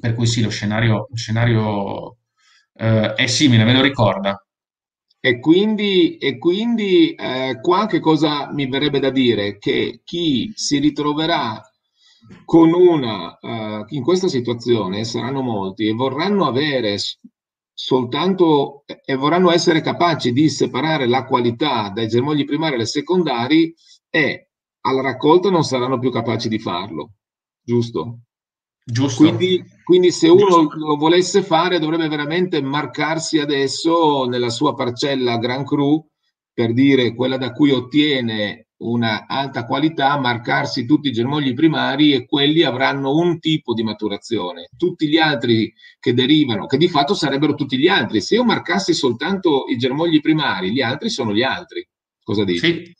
Per 0.00 0.14
cui 0.14 0.26
sì, 0.26 0.42
lo 0.42 0.50
scenario, 0.50 1.06
lo 1.08 1.16
scenario 1.16 2.16
eh, 2.74 3.14
è 3.14 3.26
simile, 3.26 3.64
me 3.64 3.72
lo 3.72 3.80
ricorda. 3.82 4.38
E 5.20 5.38
quindi, 5.40 6.18
e 6.18 6.36
quindi 6.38 7.14
eh, 7.14 7.58
qua 7.62 7.86
che 7.86 7.98
cosa 8.00 8.52
mi 8.52 8.68
verrebbe 8.68 8.98
da 9.00 9.10
dire? 9.10 9.56
Che 9.58 10.00
chi 10.04 10.52
si 10.54 10.78
ritroverà 10.78 11.60
con 12.44 12.72
una, 12.74 13.38
eh, 13.38 13.84
in 13.88 14.02
questa 14.02 14.28
situazione, 14.28 15.04
saranno 15.04 15.40
molti, 15.42 15.86
e 15.88 15.92
vorranno 15.92 16.46
avere 16.46 16.96
soltanto, 17.74 18.84
e 19.04 19.16
vorranno 19.16 19.50
essere 19.50 19.80
capaci 19.80 20.32
di 20.32 20.48
separare 20.48 21.06
la 21.06 21.24
qualità 21.24 21.90
dai 21.90 22.06
germogli 22.06 22.44
primari 22.44 22.80
e 22.80 22.86
secondari, 22.86 23.74
e 24.08 24.50
alla 24.82 25.02
raccolta 25.02 25.50
non 25.50 25.64
saranno 25.64 25.98
più 25.98 26.10
capaci 26.10 26.48
di 26.48 26.58
farlo, 26.58 27.14
giusto? 27.60 28.20
Giusto? 28.86 29.22
Quindi, 29.22 29.64
quindi 29.82 30.10
se 30.10 30.28
uno 30.28 30.46
Giusto. 30.46 30.76
lo 30.76 30.96
volesse 30.96 31.42
fare 31.42 31.78
dovrebbe 31.78 32.06
veramente 32.06 32.60
marcarsi 32.60 33.38
adesso 33.38 34.26
nella 34.26 34.50
sua 34.50 34.74
parcella 34.74 35.38
Grand 35.38 35.64
Cru 35.64 36.06
per 36.52 36.74
dire 36.74 37.14
quella 37.14 37.38
da 37.38 37.52
cui 37.52 37.70
ottiene 37.70 38.68
una 38.84 39.26
alta 39.26 39.64
qualità, 39.64 40.18
marcarsi 40.18 40.84
tutti 40.84 41.08
i 41.08 41.12
germogli 41.12 41.54
primari 41.54 42.12
e 42.12 42.26
quelli 42.26 42.62
avranno 42.62 43.16
un 43.16 43.38
tipo 43.38 43.72
di 43.74 43.82
maturazione. 43.82 44.68
Tutti 44.76 45.08
gli 45.08 45.16
altri 45.16 45.72
che 45.98 46.12
derivano, 46.12 46.66
che 46.66 46.76
di 46.76 46.88
fatto 46.88 47.14
sarebbero 47.14 47.54
tutti 47.54 47.78
gli 47.78 47.88
altri. 47.88 48.20
Se 48.20 48.34
io 48.34 48.44
marcassi 48.44 48.92
soltanto 48.92 49.64
i 49.68 49.76
germogli 49.76 50.20
primari, 50.20 50.72
gli 50.72 50.82
altri 50.82 51.08
sono 51.08 51.32
gli 51.32 51.42
altri. 51.42 51.86
Cosa 52.22 52.44
dici? 52.44 52.58
Sì, 52.58 52.94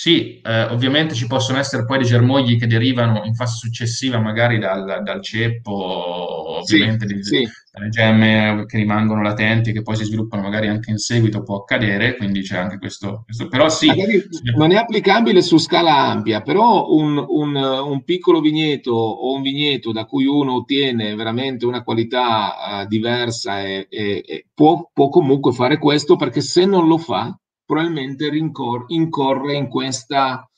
sì, 0.00 0.40
eh, 0.42 0.62
ovviamente 0.66 1.12
ci 1.16 1.26
possono 1.26 1.58
essere 1.58 1.84
poi 1.84 1.98
dei 1.98 2.06
germogli 2.06 2.56
che 2.56 2.68
derivano 2.68 3.24
in 3.24 3.34
fase 3.34 3.56
successiva 3.56 4.20
magari 4.20 4.56
dal, 4.60 5.02
dal 5.02 5.20
ceppo, 5.20 6.60
Sì, 6.62 6.74
ovviamente 6.76 7.04
dei- 7.04 7.24
sì. 7.24 7.44
dalle 7.72 7.88
gemme 7.88 8.64
che 8.68 8.76
rimangono 8.76 9.22
latenti 9.22 9.72
che 9.72 9.82
poi 9.82 9.96
si 9.96 10.04
sviluppano 10.04 10.42
magari 10.42 10.68
anche 10.68 10.92
in 10.92 10.98
seguito, 10.98 11.42
può 11.42 11.56
accadere, 11.56 12.16
quindi 12.16 12.42
c'è 12.42 12.58
anche 12.58 12.78
questo, 12.78 13.22
questo- 13.24 13.48
Però 13.48 13.68
sì, 13.68 13.88
Magari 13.88 14.22
non 14.56 14.70
è 14.70 14.76
applicabile 14.76 15.42
su 15.42 15.58
scala 15.58 15.96
ampia, 15.96 16.42
però 16.42 16.92
un, 16.94 17.16
un- 17.28 17.56
un 17.56 18.04
piccolo 18.04 18.38
vigneto 18.38 18.92
o 18.92 19.34
un 19.34 19.42
vigneto 19.42 19.90
da 19.90 20.04
cui 20.04 20.26
uno 20.26 20.54
ottiene 20.54 21.16
veramente 21.16 21.66
una 21.66 21.82
qualità 21.82 22.82
eh, 22.82 22.86
diversa 22.86 23.62
e, 23.64 23.88
e- 23.90 24.22
e 24.24 24.46
può, 24.54 24.88
può 24.92 25.08
comunque 25.08 25.50
fare 25.52 25.78
questo 25.78 26.14
perché 26.14 26.40
se 26.40 26.64
non 26.66 26.86
lo 26.86 26.98
fa, 26.98 27.36
probabilmente 27.68 28.30
rincor- 28.30 28.86
incorre 28.88 29.54
in 29.54 29.68
questa 29.68 30.48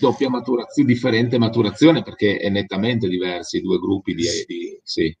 doppia 0.00 0.28
maturazione, 0.30 0.88
differente 0.88 1.38
maturazione, 1.38 2.02
perché 2.02 2.36
è 2.38 2.48
nettamente 2.48 3.08
diversi 3.08 3.56
i 3.58 3.62
due 3.62 3.78
gruppi 3.78 4.14
di, 4.14 4.24
di- 4.46 4.80
sì. 4.82 5.16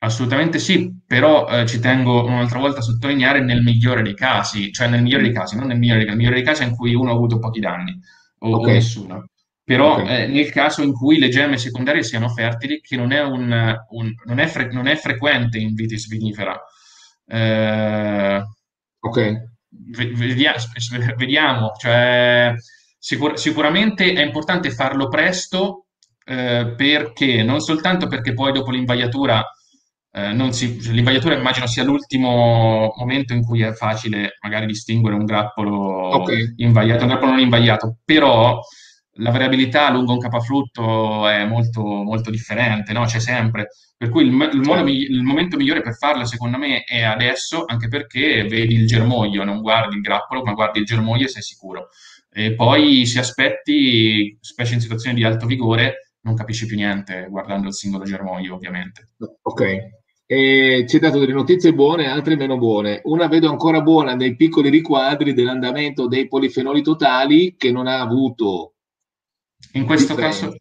Assolutamente 0.00 0.58
sì, 0.60 0.92
però 1.06 1.48
eh, 1.48 1.66
ci 1.66 1.80
tengo 1.80 2.24
un'altra 2.24 2.60
volta 2.60 2.78
a 2.78 2.82
sottolineare 2.82 3.40
nel 3.40 3.62
migliore 3.62 4.02
dei 4.02 4.14
casi, 4.14 4.70
cioè 4.70 4.88
nel 4.88 5.02
migliore 5.02 5.24
dei 5.24 5.32
casi, 5.32 5.56
non 5.56 5.66
nel 5.68 5.78
migliore 5.78 6.00
dei 6.00 6.08
nel 6.08 6.16
migliore 6.16 6.36
dei 6.36 6.44
casi 6.44 6.62
in 6.62 6.76
cui 6.76 6.94
uno 6.94 7.10
ha 7.10 7.14
avuto 7.14 7.38
pochi 7.40 7.58
danni 7.60 7.98
o, 8.40 8.48
o 8.50 8.56
Ok. 8.58 8.68
nessuno. 8.68 9.28
Però 9.64 10.02
Ok. 10.02 10.08
eh, 10.08 10.26
nel 10.28 10.50
caso 10.50 10.82
in 10.82 10.92
cui 10.92 11.18
le 11.18 11.28
gemme 11.30 11.58
secondarie 11.58 12.02
siano 12.04 12.28
fertili, 12.28 12.80
che 12.80 12.96
non 12.96 13.10
è, 13.12 13.22
un, 13.22 13.76
un- 13.90 14.14
non 14.26 14.38
è, 14.38 14.46
fre- 14.46 14.70
non 14.72 14.86
è 14.86 14.94
frequente 14.96 15.58
in 15.58 15.74
vitis 15.74 16.06
vinifera. 16.08 16.58
Eh, 17.26 18.42
Ok, 19.00 19.18
vediamo, 19.70 21.72
cioè, 21.78 22.54
sicur- 22.98 23.36
sicuramente 23.36 24.12
è 24.12 24.22
importante 24.22 24.70
farlo 24.70 25.08
presto 25.08 25.86
eh, 26.24 26.74
perché 26.76 27.42
non 27.42 27.60
soltanto 27.60 28.06
perché 28.06 28.32
poi 28.32 28.52
dopo 28.52 28.70
l'invaiatura, 28.70 29.44
eh, 30.12 30.32
non 30.32 30.52
si, 30.52 30.80
cioè, 30.80 30.92
l'invaiatura 30.92 31.34
immagino 31.34 31.66
sia 31.66 31.84
l'ultimo 31.84 32.94
momento 32.96 33.32
in 33.32 33.42
cui 33.42 33.62
è 33.62 33.72
facile 33.72 34.36
magari 34.42 34.66
distinguere 34.66 35.16
un 35.16 35.24
grappolo 35.24 35.76
ok. 35.76 36.54
invaiato 36.56 37.02
un 37.02 37.08
grappolo 37.08 37.32
non 37.32 37.40
invaiato, 37.40 37.98
però 38.04 38.60
la 39.18 39.30
variabilità 39.30 39.90
lungo 39.90 40.12
un 40.12 40.18
capaflutto 40.18 41.26
è 41.28 41.44
molto, 41.44 41.82
molto 41.82 42.30
differente, 42.30 42.92
no? 42.92 43.04
C'è 43.04 43.20
sempre. 43.20 43.68
Per 43.96 44.10
cui 44.10 44.22
il, 44.22 44.28
il 44.28 44.32
modo 44.60 44.86
Certo. 44.86 44.88
il 44.88 45.22
momento 45.22 45.56
migliore 45.56 45.80
per 45.82 45.96
farlo, 45.96 46.24
secondo 46.24 46.56
me, 46.58 46.84
è 46.84 47.02
adesso, 47.02 47.64
anche 47.66 47.88
perché 47.88 48.44
vedi 48.44 48.74
il 48.74 48.86
germoglio, 48.86 49.44
non 49.44 49.60
guardi 49.60 49.96
il 49.96 50.02
grappolo, 50.02 50.42
ma 50.42 50.52
guardi 50.52 50.78
il 50.80 50.84
germoglio 50.84 51.24
e 51.24 51.28
sei 51.28 51.42
sicuro. 51.42 51.88
E 52.30 52.54
poi 52.54 53.06
se 53.06 53.18
aspetti, 53.18 54.36
specie 54.40 54.74
in 54.74 54.80
situazioni 54.80 55.16
di 55.16 55.24
alto 55.24 55.46
vigore, 55.46 56.14
non 56.22 56.34
capisci 56.34 56.66
più 56.66 56.76
niente 56.76 57.26
guardando 57.28 57.68
il 57.68 57.74
singolo 57.74 58.04
germoglio, 58.04 58.54
ovviamente. 58.54 59.08
Ok, 59.42 59.62
e 60.30 60.84
ci 60.86 60.96
hai 60.96 61.00
dato 61.00 61.18
delle 61.18 61.32
notizie 61.32 61.72
buone 61.72 62.04
e 62.04 62.08
altre 62.08 62.36
meno 62.36 62.58
buone. 62.58 63.00
Una 63.04 63.28
vedo 63.28 63.48
ancora 63.48 63.80
buona 63.80 64.14
nei 64.14 64.36
piccoli 64.36 64.68
riquadri 64.68 65.32
dell'andamento 65.32 66.06
dei 66.06 66.28
polifenoli 66.28 66.82
totali 66.82 67.56
che 67.56 67.72
non 67.72 67.86
ha 67.86 68.00
avuto 68.00 68.74
In 69.72 69.84
questo 69.84 70.14
caso, 70.14 70.54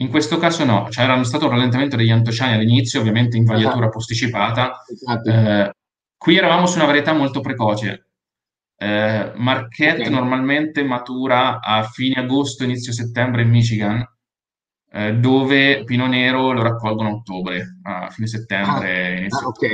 in 0.00 0.10
questo 0.10 0.38
caso 0.38 0.64
no, 0.64 0.86
c'era 0.90 1.22
stato 1.24 1.46
un 1.46 1.52
rallentamento 1.52 1.96
degli 1.96 2.10
antociani 2.10 2.54
all'inizio, 2.54 3.00
ovviamente 3.00 3.36
Ah, 3.36 3.40
invaiatura 3.40 3.88
posticipata. 3.88 4.84
infatti, 4.88 5.28
Eh, 5.30 5.72
qui 6.16 6.36
eravamo 6.36 6.66
su 6.66 6.76
una 6.76 6.86
varietà 6.86 7.12
molto 7.12 7.40
precoce. 7.40 8.04
Eh, 8.76 9.32
Marquette 9.36 10.02
ok, 10.02 10.08
normalmente 10.08 10.84
matura 10.84 11.60
a 11.60 11.82
fine 11.84 12.20
agosto, 12.20 12.64
inizio 12.64 12.92
settembre 12.92 13.42
in 13.42 13.50
Michigan, 13.50 14.04
eh, 14.92 15.14
dove 15.14 15.82
Pino 15.84 16.06
Nero 16.06 16.52
lo 16.52 16.62
raccolgono 16.62 17.08
a 17.08 17.12
ottobre, 17.12 17.78
a 17.82 18.08
fine 18.10 18.26
ah, 18.26 18.30
settembre, 18.30 19.06
ah, 19.06 19.18
inizio 19.18 19.46
ok, 19.48 19.66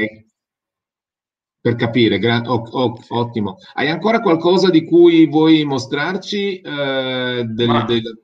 per 1.60 1.76
capire, 1.76 2.18
gra- 2.18 2.42
o- 2.46 2.62
o- 2.62 2.98
ottimo. 3.08 3.56
Hai 3.74 3.88
ancora 3.88 4.20
qualcosa 4.20 4.70
di 4.70 4.84
cui 4.84 5.26
vuoi 5.26 5.64
mostrarci? 5.64 6.60
eh, 6.60 7.44
del, 7.46 7.68
Ma 7.68 7.84
del- 7.84 8.22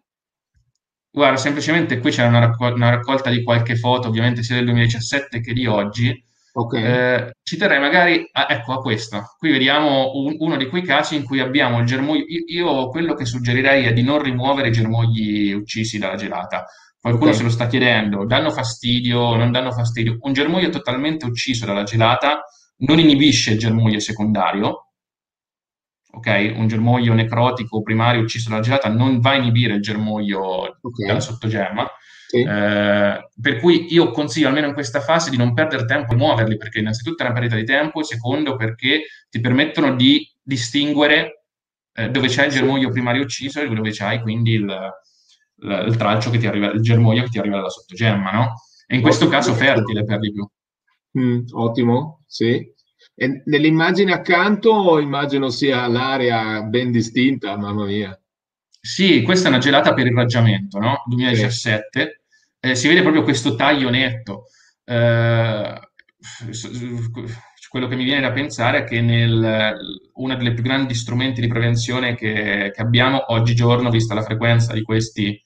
Guarda, 1.13 1.37
semplicemente 1.39 1.99
qui 1.99 2.11
c'era 2.11 2.29
una, 2.29 2.39
raccol- 2.39 2.75
una 2.75 2.91
raccolta 2.91 3.31
di 3.31 3.43
qualche 3.43 3.77
foto, 3.77 4.09
ovviamente 4.09 4.43
sia 4.43 4.55
del 4.57 4.65
2017 4.67 5.41
che 5.41 5.53
di 5.53 5.67
oggi. 5.67 6.25
Ok, 6.53 6.75
Eh, 6.75 7.31
ci 7.43 7.57
terrei 7.57 7.79
magari 7.81 8.29
a, 8.33 8.47
ecco, 8.49 8.73
a 8.73 8.79
questa. 8.81 9.25
Qui 9.39 9.51
vediamo 9.51 10.13
un- 10.15 10.37
uno 10.39 10.57
di 10.57 10.69
quei 10.69 10.83
casi 10.83 11.17
in 11.17 11.25
cui 11.25 11.41
abbiamo 11.41 11.79
il 11.81 11.87
germoglio. 11.87 12.25
Io, 12.49 12.89
quello 12.89 13.15
che 13.15 13.25
suggerirei 13.25 13.85
è 13.85 13.93
di 13.93 14.03
non 14.03 14.23
rimuovere 14.23 14.69
i 14.69 14.73
germogli 14.73 15.53
uccisi 15.53 15.99
dalla 15.99 16.17
gelata. 16.17 16.65
Qualcuno 17.01 17.33
se 17.33 17.43
ok, 17.43 17.45
lo 17.45 17.51
sta 17.51 17.67
chiedendo, 17.67 18.25
danno 18.27 18.51
fastidio, 18.51 19.35
non 19.37 19.51
danno 19.53 19.73
fastidio. 19.73 20.19
Un 20.21 20.33
germoglio 20.33 20.69
totalmente 20.71 21.25
ucciso 21.25 21.67
dalla 21.67 21.83
gelata 21.85 22.43
non 22.79 22.99
inibisce 22.99 23.53
il 23.53 23.59
germoglio 23.59 23.99
secondario, 24.01 24.89
ok? 26.13 26.53
Un 26.57 26.67
germoglio 26.69 27.13
necrotico 27.15 27.83
primario 27.83 28.23
ucciso 28.23 28.51
dalla 28.51 28.63
gelata 28.63 28.89
non 28.89 29.21
va 29.21 29.31
a 29.31 29.37
inibire 29.37 29.75
il 29.75 29.83
germoglio 29.83 30.79
dalla 31.05 31.19
ok, 31.19 31.23
sottogemma. 31.23 31.89
sì, 32.27 32.39
Eh, 32.43 33.29
per 33.41 33.59
cui 33.61 33.93
io 33.93 34.11
consiglio 34.13 34.49
almeno 34.49 34.69
in 34.69 34.73
questa 34.75 35.01
fase 35.01 35.31
di 35.31 35.37
non 35.37 35.53
perdere 35.55 35.85
tempo 35.85 36.13
a 36.15 36.17
muoverli, 36.17 36.57
perché 36.57 36.79
innanzitutto 36.79 37.23
è 37.23 37.27
una 37.27 37.35
perdita 37.35 37.57
di 37.57 37.65
tempo, 37.65 38.01
e 38.01 38.05
secondo 38.05 38.57
perché 38.57 39.03
ti 39.29 39.41
permettono 39.41 39.95
di 39.95 40.27
distinguere 40.43 41.45
eh, 41.93 42.09
dove 42.11 42.29
c'è 42.29 42.47
il 42.47 42.53
germoglio 42.53 42.91
primario 42.91 43.23
ucciso 43.23 43.61
e 43.61 43.69
dove 43.69 43.91
c'hai 43.93 44.21
quindi 44.21 44.53
il, 44.53 44.93
il- 45.63 45.85
il 45.89 45.97
tralcio 45.97 46.31
che 46.31 46.39
ti 46.39 46.47
arriva, 46.47 46.71
il 46.71 46.81
germoglio 46.83 47.23
che 47.25 47.29
ti 47.31 47.39
arriva 47.39 47.57
dalla 47.57 47.69
sottogemma, 47.69 48.31
no? 48.31 48.55
E 48.87 48.97
in 48.97 49.03
questo 49.03 49.29
caso 49.29 49.53
fertile 49.55 50.05
per 50.05 50.19
di 50.19 50.33
più. 50.33 50.49
Mm, 51.19 51.45
ottimo, 51.53 52.23
sì. 52.27 52.73
E 53.15 53.43
nell'immagine 53.45 54.13
accanto 54.13 54.99
immagino 54.99 55.51
sia 55.51 55.87
l'area 55.87 56.63
ben 56.63 56.91
distinta, 56.91 57.57
mamma 57.57 57.85
mia. 57.85 58.19
Sì, 58.81 59.23
questa 59.23 59.49
è 59.49 59.51
una 59.51 59.61
gelata 59.61 59.93
per 59.93 60.07
irraggiamento, 60.07 60.79
no? 60.79 61.03
Sì, 61.05 61.17
2017. 61.17 62.21
Eh, 62.61 62.75
si 62.75 62.89
vede 62.89 63.03
proprio 63.03 63.23
questo 63.23 63.55
taglio 63.55 63.91
netto. 63.91 64.45
Eh, 64.85 65.81
quello 67.69 67.87
che 67.87 67.95
mi 67.97 68.05
viene 68.05 68.23
da 68.23 68.33
pensare 68.33 68.79
è 68.79 68.85
che 68.85 69.01
nel, 69.01 69.77
uno 70.15 70.37
dei 70.37 70.55
più 70.55 70.63
grandi 70.63 70.95
strumenti 70.95 71.41
di 71.41 71.47
prevenzione 71.47 72.17
che, 72.17 72.73
che 72.75 72.83
abbiamo 72.83 73.33
oggigiorno, 73.33 73.91
vista 73.91 74.15
la 74.15 74.25
frequenza 74.25 74.73
di 74.73 74.83
questi, 74.83 75.41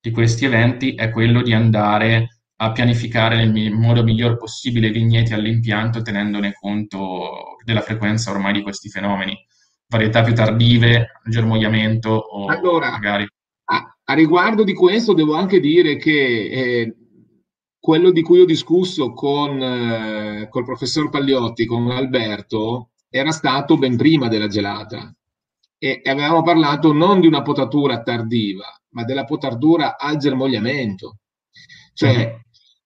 di 0.00 0.10
questi 0.10 0.46
eventi, 0.46 0.94
è 0.94 1.10
quello 1.10 1.42
di 1.42 1.52
andare 1.52 2.39
a 2.62 2.72
pianificare 2.72 3.46
nel 3.46 3.72
modo 3.72 4.02
miglior 4.02 4.36
possibile 4.36 4.88
i 4.88 4.92
vigneti 4.92 5.32
all'impianto 5.32 6.02
tenendone 6.02 6.52
conto 6.52 7.56
della 7.64 7.80
frequenza 7.80 8.30
ormai 8.30 8.52
di 8.52 8.62
questi 8.62 8.90
fenomeni. 8.90 9.34
Varietà 9.88 10.22
più 10.22 10.34
tardive, 10.34 11.20
germogliamento 11.24 12.10
o 12.10 12.46
allora, 12.46 12.90
magari... 12.90 13.26
A, 13.64 13.96
a, 14.04 14.14
riguardo 14.14 14.62
di 14.62 14.74
questo 14.74 15.14
devo 15.14 15.34
anche 15.36 15.58
dire 15.58 15.96
che 15.96 16.10
eh, 16.12 16.96
quello 17.78 18.10
di 18.10 18.20
cui 18.20 18.40
ho 18.40 18.44
discusso 18.44 19.14
con 19.14 19.62
eh, 19.62 20.48
col 20.50 20.64
professor 20.64 21.08
Pagliotti, 21.08 21.64
con 21.64 21.90
Alberto, 21.90 22.90
era 23.08 23.30
stato 23.30 23.78
ben 23.78 23.96
prima 23.96 24.28
della 24.28 24.48
gelata 24.48 25.12
e 25.78 26.02
avevamo 26.04 26.42
parlato 26.42 26.92
non 26.92 27.20
di 27.20 27.26
una 27.26 27.40
potatura 27.40 28.02
tardiva, 28.02 28.66
ma 28.90 29.04
della 29.04 29.24
potatura 29.24 29.96
al 29.96 30.18
germogliamento. 30.18 31.16
Cioè, 31.94 32.16
mm-hmm. 32.16 32.38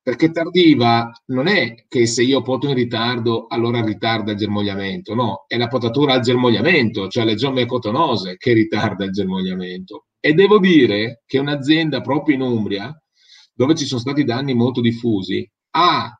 Perché 0.04 0.30
tardiva 0.30 1.10
non 1.28 1.46
è 1.46 1.86
che 1.88 2.06
se 2.06 2.22
io 2.22 2.42
poto 2.42 2.68
in 2.68 2.74
ritardo, 2.74 3.46
allora 3.48 3.82
ritarda 3.82 4.32
il 4.32 4.36
germogliamento, 4.36 5.14
no, 5.14 5.44
è 5.48 5.56
la 5.56 5.68
potatura 5.68 6.12
al 6.12 6.20
germogliamento, 6.20 7.08
cioè 7.08 7.24
le 7.24 7.34
giomme 7.36 7.64
cotonose 7.64 8.36
che 8.36 8.52
ritarda 8.52 9.06
il 9.06 9.12
germogliamento. 9.12 10.08
E 10.20 10.34
devo 10.34 10.58
dire 10.58 11.22
che 11.24 11.38
un'azienda 11.38 12.02
proprio 12.02 12.34
in 12.34 12.42
Umbria, 12.42 12.94
dove 13.54 13.74
ci 13.74 13.86
sono 13.86 14.00
stati 14.00 14.24
danni 14.24 14.52
molto 14.52 14.82
diffusi, 14.82 15.50
ha 15.70 16.14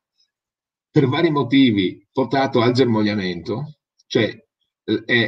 per 0.91 1.07
vari 1.07 1.31
motivi 1.31 2.09
portato 2.11 2.63
al 2.63 2.73
germogliamento, 2.73 3.81
cioè 4.07 4.35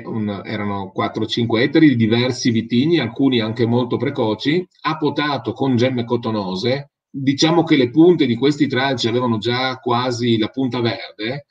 un, 0.04 0.42
erano 0.46 0.92
4-5 0.96 1.58
ettari 1.58 1.88
di 1.88 1.96
diversi 1.96 2.50
vitigni, 2.50 3.00
alcuni 3.00 3.40
anche 3.40 3.66
molto 3.66 3.98
precoci, 3.98 4.66
ha 4.84 4.96
potato 4.96 5.52
con 5.52 5.76
gemme 5.76 6.04
cotonose, 6.04 6.92
diciamo 7.22 7.62
che 7.64 7.76
le 7.76 7.90
punte 7.90 8.26
di 8.26 8.36
questi 8.36 8.66
tralci 8.66 9.08
avevano 9.08 9.38
già 9.38 9.76
quasi 9.78 10.36
la 10.38 10.48
punta 10.48 10.80
verde, 10.80 11.46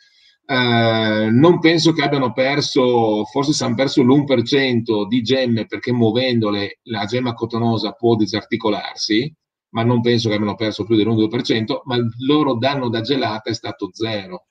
eh, 0.45 1.29
non 1.31 1.59
penso 1.59 1.91
che 1.91 2.03
abbiano 2.03 2.31
perso, 2.31 3.25
forse 3.25 3.53
si 3.53 3.63
hanno 3.63 3.75
perso 3.75 4.03
l'1% 4.03 5.07
di 5.07 5.21
gemme 5.21 5.65
perché 5.65 5.91
muovendole 5.91 6.79
la 6.83 7.05
gemma 7.05 7.33
cotonosa 7.33 7.93
può 7.93 8.15
disarticolarsi, 8.15 9.33
ma 9.69 9.83
non 9.83 10.01
penso 10.01 10.29
che 10.29 10.35
abbiano 10.35 10.55
perso 10.55 10.85
più 10.85 10.95
del1-2%, 10.95 11.81
ma 11.85 11.95
il 11.95 12.07
loro 12.25 12.55
danno 12.55 12.89
da 12.89 13.01
gelata 13.01 13.49
è 13.49 13.53
stato 13.53 13.89
zero. 13.91 14.45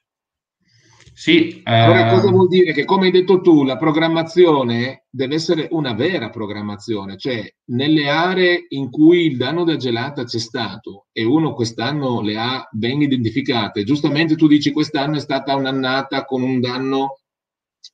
Sì, 1.17 1.61
allora 1.63 2.09
cosa 2.11 2.27
ehm, 2.27 2.33
vuol 2.33 2.49
dire? 2.49 2.73
Che 2.73 2.85
come 2.85 3.07
hai 3.07 3.13
detto 3.13 3.41
tu, 3.41 3.63
la 3.63 3.77
programmazione 3.77 5.05
deve 5.09 5.37
essere 5.37 5.69
una 5.71 5.95
vera 5.95 6.29
programmazione, 6.29 7.17
cioè 7.17 7.49
nelle 7.67 8.09
aree 8.09 8.67
in 8.71 8.91
cui 8.91 9.27
il 9.27 9.37
danno 9.37 9.63
da 9.63 9.77
gelata 9.77 10.25
c'è 10.25 10.41
stato 10.41 11.07
e 11.13 11.23
uno 11.23 11.55
quest'anno 11.55 12.21
le 12.21 12.37
ha 12.37 12.69
ben 12.73 13.01
identificate, 13.01 13.85
giustamente 13.85 14.35
tu 14.35 14.49
dici 14.49 14.73
quest'anno 14.73 15.17
è 15.17 15.21
stata 15.21 15.55
un'annata 15.55 16.25
con 16.25 16.43
un 16.43 16.59
danno, 16.59 17.21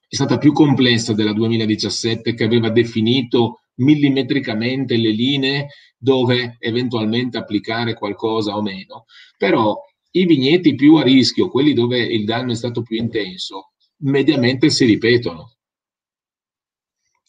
è 0.08 0.14
stata 0.14 0.38
più 0.38 0.52
complessa 0.54 1.12
della 1.12 1.34
2017 1.34 2.32
che 2.32 2.44
aveva 2.44 2.70
definito 2.70 3.60
millimetricamente 3.80 4.96
le 4.96 5.10
linee 5.10 5.68
dove 5.98 6.56
eventualmente 6.58 7.36
applicare 7.36 7.92
qualcosa 7.94 8.56
o 8.56 8.62
meno. 8.62 9.04
Però 9.36 9.78
i 10.12 10.26
vigneti 10.26 10.74
più 10.74 10.96
a 10.96 11.02
rischio, 11.02 11.48
quelli 11.48 11.72
dove 11.72 12.00
il 12.00 12.24
danno 12.24 12.52
è 12.52 12.54
stato 12.56 12.82
più 12.82 12.96
intenso, 12.96 13.72
mediamente 13.98 14.70
si 14.70 14.84
ripetono. 14.84 15.54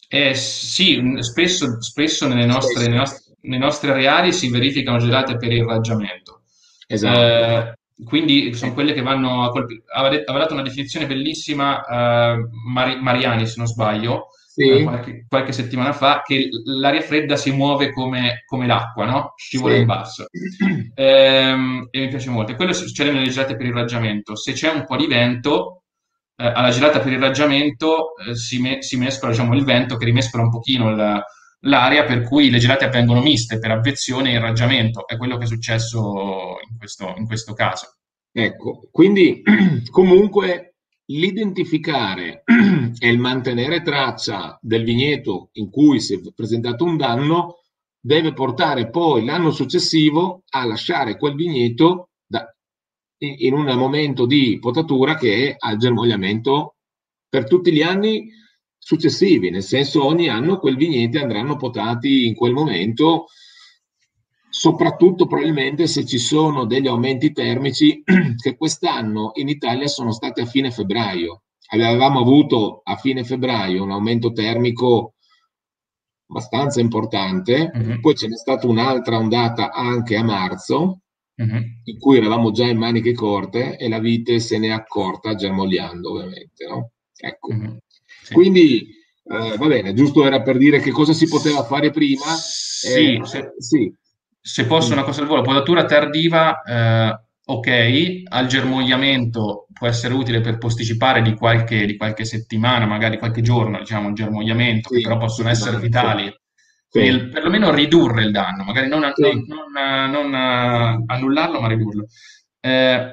Eh, 0.08 0.34
sì, 0.34 1.02
spesso, 1.20 1.82
spesso, 1.82 2.28
nelle 2.28 2.46
nostre, 2.46 2.74
spesso. 2.74 2.90
Nei, 2.90 2.98
nostri, 2.98 3.34
nei 3.42 3.60
nostri 3.60 3.90
areali 3.90 4.34
si 4.34 4.50
verificano 4.50 4.98
gelate 4.98 5.38
per 5.38 5.52
irraggiamento. 5.52 6.42
Esatto. 6.88 7.20
Eh, 7.20 7.80
quindi 8.04 8.54
sono 8.54 8.74
quelle 8.74 8.94
che 8.94 9.02
vanno 9.02 9.44
a 9.44 9.50
colpire. 9.50 9.84
Aveva 9.96 10.24
dato 10.26 10.54
una 10.54 10.64
definizione 10.64 11.08
bellissima 11.08 11.80
uh, 11.80 12.50
Mariani, 12.70 13.46
se 13.46 13.54
non 13.58 13.68
sbaglio, 13.68 14.30
sì. 14.54 14.70
eh, 14.70 14.84
qualche, 14.84 15.26
qualche, 15.28 15.52
settimana 15.54 15.94
fa, 15.94 16.22
che 16.26 16.50
l'aria 16.66 17.02
fredda 17.02 17.38
si 17.38 17.52
muove 17.52 17.92
come, 17.92 18.44
come 18.46 18.68
l'acqua, 18.68 19.06
no? 19.06 19.34
scivola 19.38 19.74
sì. 19.74 19.80
in 19.80 19.86
basso. 19.86 20.26
Ehm, 20.96 21.88
e 21.90 22.00
mi 22.00 22.08
piace 22.10 22.30
molto. 22.30 22.52
E 22.52 22.56
quello 22.56 22.74
succede 22.74 23.12
nelle 23.12 23.30
gelate 23.30 23.56
per 23.56 23.66
irraggiamento. 23.66 24.36
Se 24.36 24.52
c'è 24.52 24.70
un 24.70 24.86
po' 24.86 24.98
di 24.98 25.08
vento, 25.08 25.84
eh, 26.36 26.46
alla 26.48 26.70
gelata 26.70 27.00
per 27.00 27.14
irraggiamento 27.14 28.16
eh, 28.18 28.36
si, 28.36 28.60
me- 28.60 28.82
si, 28.82 28.98
mescola 28.98 29.32
diciamo, 29.32 29.56
il 29.56 29.64
vento 29.64 29.96
che 29.96 30.06
rimescola 30.06 30.44
un 30.44 30.50
pochino 30.50 30.94
la, 30.94 31.24
l'aria, 31.62 32.04
per 32.04 32.24
cui 32.24 32.50
le 32.50 32.58
gelate 32.60 32.86
avvengono 32.86 33.22
miste 33.22 33.58
per 33.58 33.72
avvezione 33.72 34.32
e 34.32 34.36
irraggiamento. 34.36 35.08
È 35.08 35.16
quello 35.18 35.38
che 35.38 35.46
è 35.46 35.48
successo 35.48 36.58
in 36.70 36.78
questo, 36.78 37.14
in 37.16 37.26
questo 37.26 37.54
caso. 37.54 37.96
Ecco, 38.34 38.88
quindi 38.92 39.42
comunque 39.90 40.71
l'identificare 41.18 42.44
e 43.00 43.10
il 43.10 43.20
mantenere 43.20 43.82
traccia 43.82 44.58
del 44.62 44.84
vigneto 44.84 45.50
in 45.54 45.70
cui 45.70 46.00
si 46.00 46.16
è 46.16 46.20
presentato 46.34 46.84
un 46.84 46.98
danno 46.98 47.58
deve 48.00 48.34
portare 48.34 48.90
poi 48.90 49.26
l'anno 49.26 49.52
successivo 49.52 50.44
a 50.50 50.66
lasciare 50.66 51.18
quel 51.18 51.36
vigneto 51.36 52.10
da, 52.26 52.46
in 53.18 53.54
un 53.54 53.66
momento 53.78 54.26
di 54.26 54.58
potatura 54.60 55.16
che 55.16 55.50
è 55.50 55.56
al 55.58 55.78
germogliamento 55.78 56.76
per 57.30 57.48
tutti 57.48 57.72
gli 57.72 57.82
anni 57.82 58.30
successivi, 58.78 59.52
nel 59.52 59.64
senso 59.64 60.04
ogni 60.04 60.28
anno 60.28 60.58
quel 60.58 60.76
vigneti 60.76 61.18
andranno 61.18 61.56
potati 61.56 62.26
in 62.26 62.34
quel 62.34 62.54
momento 62.54 63.28
soprattutto 64.52 65.28
probabilmente 65.28 65.88
se 65.88 66.06
ci 66.06 66.18
sono 66.18 66.66
degli 66.66 66.88
aumenti 66.88 67.32
termici 67.32 68.04
che 68.36 68.58
quest'anno 68.58 69.32
in 69.36 69.48
Italia 69.48 69.88
sono 69.88 70.12
stati 70.12 70.42
a 70.42 70.46
fine 70.46 70.72
febbraio. 70.72 71.44
Avevamo 71.70 72.20
avuto 72.20 72.82
a 72.84 72.98
fine 72.98 73.24
febbraio 73.24 73.82
un 73.82 73.92
aumento 73.92 74.34
termico 74.34 75.14
abbastanza 76.28 76.82
importante, 76.82 77.72
uh-huh. 77.74 78.02
poi 78.02 78.14
ce 78.14 78.28
n'è 78.28 78.36
stata 78.36 78.68
un'altra 78.68 79.18
ondata 79.18 79.72
anche 79.72 80.18
a 80.18 80.24
marzo, 80.24 81.00
uh-huh. 81.34 81.62
in 81.86 81.98
cui 81.98 82.18
eravamo 82.18 82.52
già 82.52 82.66
in 82.66 82.78
maniche 82.78 83.14
corte 83.14 83.78
e 83.78 83.88
la 83.88 84.00
vite 84.00 84.42
se 84.42 84.58
ne 84.58 84.68
è 84.68 84.72
accorta 84.72 85.34
germogliando 85.34 86.12
ovviamente. 86.12 86.66
No? 86.68 86.92
Ecco. 87.16 87.54
Uh-huh. 87.54 87.78
Sì. 88.22 88.34
Quindi 88.34 88.88
eh, 89.24 89.56
va 89.58 89.68
bene, 89.68 89.94
giusto 89.94 90.26
era 90.26 90.42
per 90.42 90.58
dire 90.58 90.80
che 90.80 90.92
cosa 90.92 91.14
si 91.14 91.30
poteva 91.30 91.64
fare 91.64 91.90
prima. 91.90 92.26
Sì, 92.26 93.16
eh, 93.16 93.26
se, 93.26 93.54
sì 93.58 94.00
se 94.42 94.66
posso 94.66 94.94
una 94.94 95.04
cosa 95.04 95.22
al 95.22 95.28
volo, 95.28 95.44
podatura 95.44 95.86
tardiva, 95.86 96.62
eh, 96.64 97.20
ok, 97.46 98.24
al 98.28 98.48
germogliamento 98.48 99.68
può 99.72 99.88
essere 99.88 100.14
utile 100.14 100.42
per 100.42 100.58
posticipare 100.58 101.22
di 101.22 101.36
qualche, 101.36 101.86
di 101.86 101.96
qualche 101.96 102.26
settimana, 102.26 102.86
magari 102.86 103.20
qualche 103.20 103.42
giorno, 103.42 103.80
diciamo, 103.80 104.10
il 104.10 104.16
germogliamento, 104.16 104.90
sì, 104.90 104.96
che 104.96 105.02
però 105.02 105.18
possono 105.18 105.50
essere 105.50 105.78
vitali. 105.78 106.34
Sì. 106.88 107.00
Il, 107.00 107.30
perlomeno 107.30 107.72
ridurre 107.72 108.24
il 108.24 108.32
danno, 108.32 108.64
magari 108.64 108.90
non, 108.90 109.10
sì. 109.14 109.46
non, 109.48 110.12
non, 110.12 110.30
non 110.30 111.04
annullarlo, 111.08 111.62
ma 111.62 111.68
ridurlo. 111.68 112.06
Eh, 112.60 113.12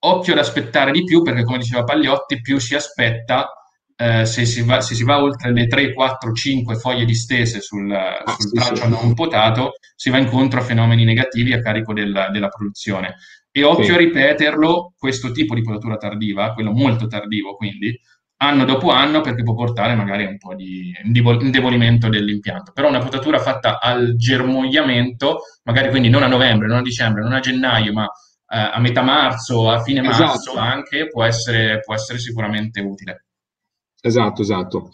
occhio 0.00 0.32
ad 0.32 0.38
aspettare 0.38 0.90
di 0.90 1.04
più, 1.04 1.22
perché 1.22 1.44
come 1.44 1.58
diceva 1.58 1.84
Pagliotti, 1.84 2.40
più 2.40 2.58
si 2.58 2.74
aspetta, 2.74 3.61
eh, 4.02 4.26
se, 4.26 4.44
si 4.44 4.62
va, 4.62 4.80
se, 4.80 4.96
si 4.96 5.04
va, 5.04 5.22
oltre 5.22 5.52
le 5.52 5.68
3, 5.68 5.92
4, 5.92 6.32
5 6.32 6.74
foglie 6.74 7.04
distese 7.04 7.60
sul, 7.60 7.92
ah, 7.92 8.24
sul 8.36 8.60
sì, 8.60 8.74
sì. 8.74 8.88
non 8.88 9.14
potato, 9.14 9.74
si 9.94 10.10
va 10.10 10.18
incontro 10.18 10.58
a 10.58 10.64
fenomeni 10.64 11.04
negativi 11.04 11.52
a 11.52 11.60
carico 11.60 11.92
del, 11.92 12.28
della 12.32 12.48
produzione. 12.48 13.14
E 13.52 13.62
occhio 13.62 13.94
a 13.94 13.98
ripeterlo, 13.98 14.94
questo 14.98 15.30
tipo 15.30 15.54
di 15.54 15.62
potatura 15.62 15.96
tardiva, 15.96 16.52
quello 16.52 16.72
molto 16.72 17.06
tardivo 17.06 17.54
quindi, 17.54 17.96
anno 18.38 18.64
dopo 18.64 18.90
anno 18.90 19.20
perché 19.20 19.44
può 19.44 19.54
portare 19.54 19.94
magari 19.94 20.24
a 20.24 20.28
un 20.30 20.38
po' 20.38 20.56
di 20.56 20.92
indebolimento 21.04 22.08
dell'impianto. 22.08 22.72
Però 22.72 22.88
una 22.88 22.98
potatura 22.98 23.38
fatta 23.38 23.78
al 23.78 24.16
germogliamento, 24.16 25.42
magari 25.62 25.90
quindi 25.90 26.08
non 26.08 26.24
a 26.24 26.28
novembre, 26.28 26.66
non 26.66 26.78
a 26.78 26.82
dicembre, 26.82 27.22
non 27.22 27.34
a 27.34 27.40
gennaio, 27.40 27.92
ma 27.92 28.04
eh, 28.04 28.58
a 28.72 28.80
metà 28.80 29.02
marzo, 29.02 29.70
a 29.70 29.80
fine 29.80 30.00
esatto. 30.00 30.24
marzo 30.24 30.56
anche, 30.56 31.06
può 31.06 31.22
essere, 31.22 31.78
può 31.84 31.94
essere 31.94 32.18
sicuramente 32.18 32.80
utile. 32.80 33.26
Esatto, 34.04 34.42
esatto. 34.42 34.90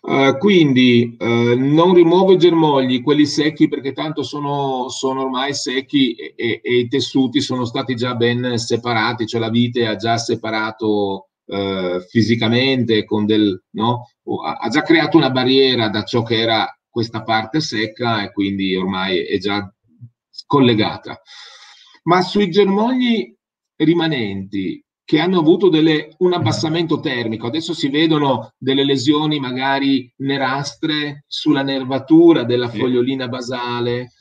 Uh, 0.00 0.36
quindi 0.38 1.16
uh, 1.18 1.54
non 1.56 1.94
rimuovo 1.94 2.32
i 2.32 2.38
germogli, 2.38 3.02
quelli 3.02 3.24
secchi, 3.24 3.68
perché 3.68 3.92
tanto 3.92 4.24
sono, 4.24 4.88
sono 4.88 5.22
ormai 5.22 5.54
secchi 5.54 6.14
e, 6.14 6.34
e, 6.36 6.60
e, 6.62 6.78
i 6.78 6.88
tessuti 6.88 7.40
sono 7.40 7.64
stati 7.64 7.94
già 7.94 8.14
ben 8.14 8.58
separati, 8.58 9.26
cioè 9.26 9.40
la 9.40 9.48
vite 9.48 9.86
ha 9.86 9.94
già 9.94 10.16
separato 10.16 11.28
uh, 11.44 12.00
fisicamente, 12.08 13.06
del, 13.24 13.62
no? 13.70 14.10
ha 14.60 14.68
già 14.68 14.82
creato 14.82 15.16
una 15.16 15.30
barriera 15.30 15.88
da 15.88 16.02
ciò 16.02 16.22
che 16.22 16.40
era 16.40 16.66
questa 16.88 17.22
parte 17.22 17.60
secca 17.60 18.22
e 18.24 18.32
quindi 18.32 18.74
ormai 18.74 19.24
è 19.24 19.38
già 19.38 19.72
collegata. 20.46 21.20
Ma 22.04 22.22
sui 22.22 22.50
germogli 22.50 23.32
rimanenti, 23.76 24.82
che 25.08 25.20
hanno 25.20 25.38
avuto 25.38 25.70
delle, 25.70 26.10
un 26.18 26.34
abbassamento 26.34 27.00
termico. 27.00 27.46
Adesso 27.46 27.72
si 27.72 27.88
vedono 27.88 28.52
delle 28.58 28.84
lesioni 28.84 29.40
magari 29.40 30.12
nerastre 30.16 31.24
sulla 31.26 31.62
nervatura 31.62 32.44
della 32.44 32.68
fogliolina 32.68 33.26
basale. 33.26 34.12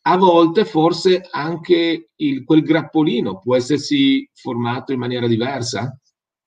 A 0.00 0.16
volte 0.16 0.64
forse 0.64 1.28
anche 1.30 2.08
il, 2.16 2.42
quel 2.42 2.62
grappolino 2.64 3.38
può 3.38 3.54
essersi 3.54 4.28
formato 4.34 4.90
in 4.90 4.98
maniera 4.98 5.28
diversa? 5.28 5.96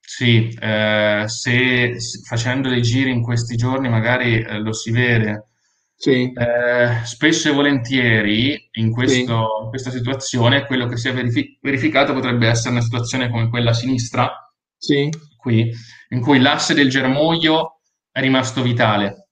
Sì, 0.01 0.53
eh, 0.59 1.23
se, 1.27 1.95
facendo 2.27 2.67
dei 2.67 2.81
giri 2.81 3.11
in 3.11 3.21
questi 3.21 3.55
giorni 3.55 3.87
magari 3.87 4.41
eh, 4.41 4.59
lo 4.59 4.73
si 4.73 4.91
vede. 4.91 5.51
Sì. 5.97 6.31
Eh, 6.33 7.05
spesso 7.05 7.49
e 7.49 7.53
volentieri 7.53 8.69
in, 8.73 8.91
questo, 8.91 9.15
sì. 9.15 9.63
in, 9.63 9.69
questa 9.69 9.89
situazione 9.91 10.65
quello 10.65 10.87
che 10.87 10.97
si 10.97 11.07
è 11.07 11.13
verifi- 11.13 11.57
verificato 11.61 12.13
potrebbe 12.13 12.47
essere 12.47 12.71
una 12.71 12.81
situazione 12.81 13.29
come 13.29 13.49
quella 13.49 13.71
a 13.71 13.73
sinistra, 13.73 14.29
sì. 14.77 15.09
qui, 15.37 15.71
in 16.09 16.21
cui 16.21 16.39
l'asse 16.39 16.73
del 16.73 16.89
germoglio 16.89 17.79
è 18.11 18.19
rimasto 18.19 18.61
vitale. 18.61 19.29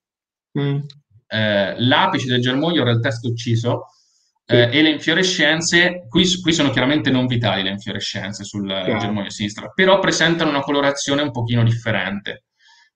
Mm. 0.57 0.79
Eh, 1.27 1.75
l'apice 1.79 2.27
del 2.27 2.41
germoglio 2.41 2.79
in 2.79 2.85
realtà 2.85 3.09
è 3.09 3.11
stato 3.11 3.29
ucciso 3.29 3.87
eh, 4.45 4.69
e 4.71 4.81
le 4.81 4.89
infiorescenze, 4.89 6.05
qui, 6.09 6.25
qui, 6.41 6.53
sono 6.53 6.69
chiaramente 6.69 7.09
non 7.09 7.27
vitali 7.27 7.63
le 7.63 7.71
infiorescenze 7.71 8.43
sul 8.43 8.67
Chiaro. 8.67 8.97
germoglio 8.97 9.29
sinistra, 9.29 9.69
però 9.69 9.99
presentano 9.99 10.49
una 10.49 10.61
colorazione 10.61 11.21
un 11.21 11.31
pochino 11.31 11.63
differente 11.63 12.45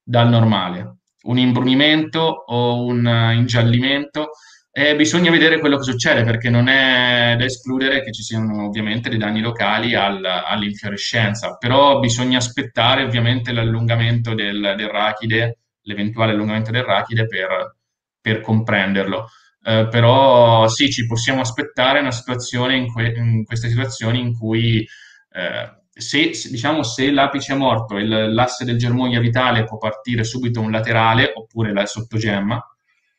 dal 0.02 0.28
normale, 0.28 0.98
un 1.28 1.38
imbrunimento 1.38 2.20
o 2.20 2.84
un 2.84 3.32
ingiallimento. 3.34 4.30
E 4.70 4.94
bisogna 4.94 5.30
vedere 5.30 5.58
quello 5.58 5.76
che 5.76 5.82
succede 5.82 6.22
perché 6.22 6.50
non 6.50 6.68
è 6.68 7.34
da 7.36 7.44
escludere 7.44 8.04
che 8.04 8.12
ci 8.12 8.22
siano 8.22 8.66
ovviamente 8.66 9.08
dei 9.08 9.18
danni 9.18 9.40
locali 9.40 9.94
al, 9.94 10.24
all'infiorescenza, 10.24 11.56
però 11.56 11.98
bisogna 11.98 12.38
aspettare 12.38 13.02
ovviamente 13.02 13.50
l'allungamento 13.50 14.34
del, 14.34 14.74
del 14.76 14.88
rachide, 14.88 15.58
l'eventuale 15.82 16.32
allungamento 16.32 16.70
del 16.70 16.84
rachide 16.84 17.26
per, 17.26 17.76
per 18.20 18.40
comprenderlo. 18.40 19.28
Eh, 19.64 19.88
però 19.90 20.68
sì, 20.68 20.90
ci 20.90 21.06
possiamo 21.06 21.40
aspettare 21.40 21.98
una 21.98 22.12
situazione 22.12 22.76
in, 22.76 22.92
que- 22.92 23.14
in 23.16 23.44
queste 23.44 23.68
situazioni 23.68 24.20
in 24.20 24.32
cui 24.38 24.86
eh, 25.32 25.77
se, 25.98 26.30
diciamo, 26.50 26.84
se 26.84 27.10
l'apice 27.10 27.54
è 27.54 27.56
morto 27.56 27.96
e 27.96 28.04
l'asse 28.04 28.64
del 28.64 28.78
germoglio 28.78 29.20
vitale 29.20 29.64
può 29.64 29.78
partire 29.78 30.22
subito 30.22 30.60
un 30.60 30.70
laterale 30.70 31.32
oppure 31.34 31.72
la 31.72 31.86
sottogemma, 31.86 32.64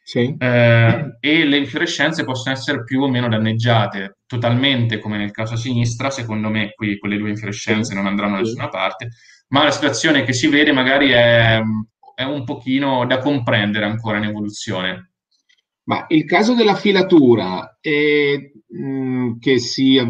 sì. 0.02 0.34
eh, 0.38 1.18
e 1.20 1.46
le 1.46 1.58
infiorescenze 1.58 2.24
possono 2.24 2.56
essere 2.56 2.84
più 2.86 3.02
o 3.02 3.10
meno 3.10 3.28
danneggiate 3.28 4.20
totalmente, 4.26 5.00
come 5.00 5.18
nel 5.18 5.32
caso 5.32 5.56
a 5.56 5.58
sinistra. 5.58 6.10
Secondo 6.10 6.50
me, 6.50 6.72
qui 6.74 6.98
quelle 6.98 7.18
due 7.18 7.30
infiorescenze 7.30 7.92
sì. 7.92 7.96
non 7.96 8.08
andranno 8.08 8.36
da 8.36 8.42
nessuna 8.42 8.70
parte, 8.70 9.10
ma 9.50 9.64
la 9.64 9.72
situazione 9.72 10.24
che 10.24 10.32
si 10.34 10.48
vede 10.48 10.72
magari 10.72 11.10
è, 11.10 11.60
è 12.16 12.24
un 12.24 12.46
pochino 12.46 13.06
da 13.06 13.18
comprendere 13.18 13.86
ancora 13.86 14.18
in 14.18 14.24
evoluzione. 14.24 15.12
Ma 15.84 16.06
il 16.08 16.24
caso 16.26 16.54
della 16.56 16.76
filatura 16.76 17.78
mm, 17.84 19.38
che, 19.40 19.60
si, 19.60 20.02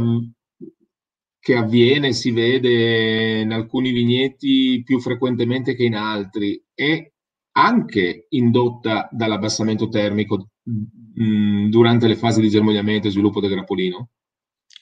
che 1.50 1.56
avviene, 1.56 2.14
si 2.14 2.30
vede 2.30 3.40
in 3.40 3.52
alcuni 3.52 3.90
vigneti 3.90 4.84
più 4.86 5.00
frequentemente 5.00 5.74
che 5.74 5.82
in 5.82 5.96
altri, 5.96 6.64
è 6.76 7.12
anche 7.54 8.28
indotta 8.30 9.10
dall'abbassamento 9.12 9.88
termico 9.90 10.50
mh, 10.62 11.24
mm, 11.24 11.70
durante 11.70 12.08
le 12.08 12.16
fasi 12.16 12.40
di 12.40 12.50
germogliamento 12.50 13.08
e 13.08 13.12
sviluppo 13.12 13.40
del 13.42 13.50
grappolino? 13.50 14.10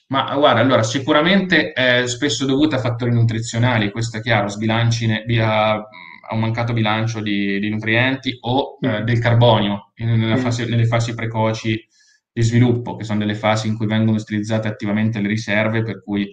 Ma 0.08 0.34
guarda, 0.36 0.60
allora 0.60 0.82
sicuramente 0.82 1.72
è 1.72 2.06
spesso 2.06 2.44
dovuta 2.44 2.76
a 2.76 2.80
fattori 2.80 3.12
nutrizionali, 3.12 3.90
questo 3.90 4.18
è 4.18 4.20
chiaro, 4.20 4.48
sbilanci 4.48 5.06
via 5.24 5.72
a 5.72 6.34
un 6.34 6.40
mancato 6.40 6.74
bilancio 6.74 7.22
di, 7.22 7.58
di 7.58 7.70
nutrienti 7.70 8.36
o 8.40 8.76
eh, 8.82 9.00
mm. 9.00 9.04
del 9.04 9.18
carbonio 9.20 9.92
mm. 10.02 10.34
fase, 10.36 10.66
nelle 10.66 10.84
fasi 10.84 11.14
precoci 11.14 11.82
di 12.30 12.42
sviluppo, 12.42 12.94
che 12.96 13.04
sono 13.04 13.20
delle 13.20 13.34
fasi 13.34 13.68
in 13.68 13.74
cui 13.74 13.86
vengono 13.86 14.18
utilizzate 14.18 14.68
attivamente 14.68 15.18
le 15.18 15.28
riserve, 15.28 15.82
per 15.82 16.02
cui 16.02 16.30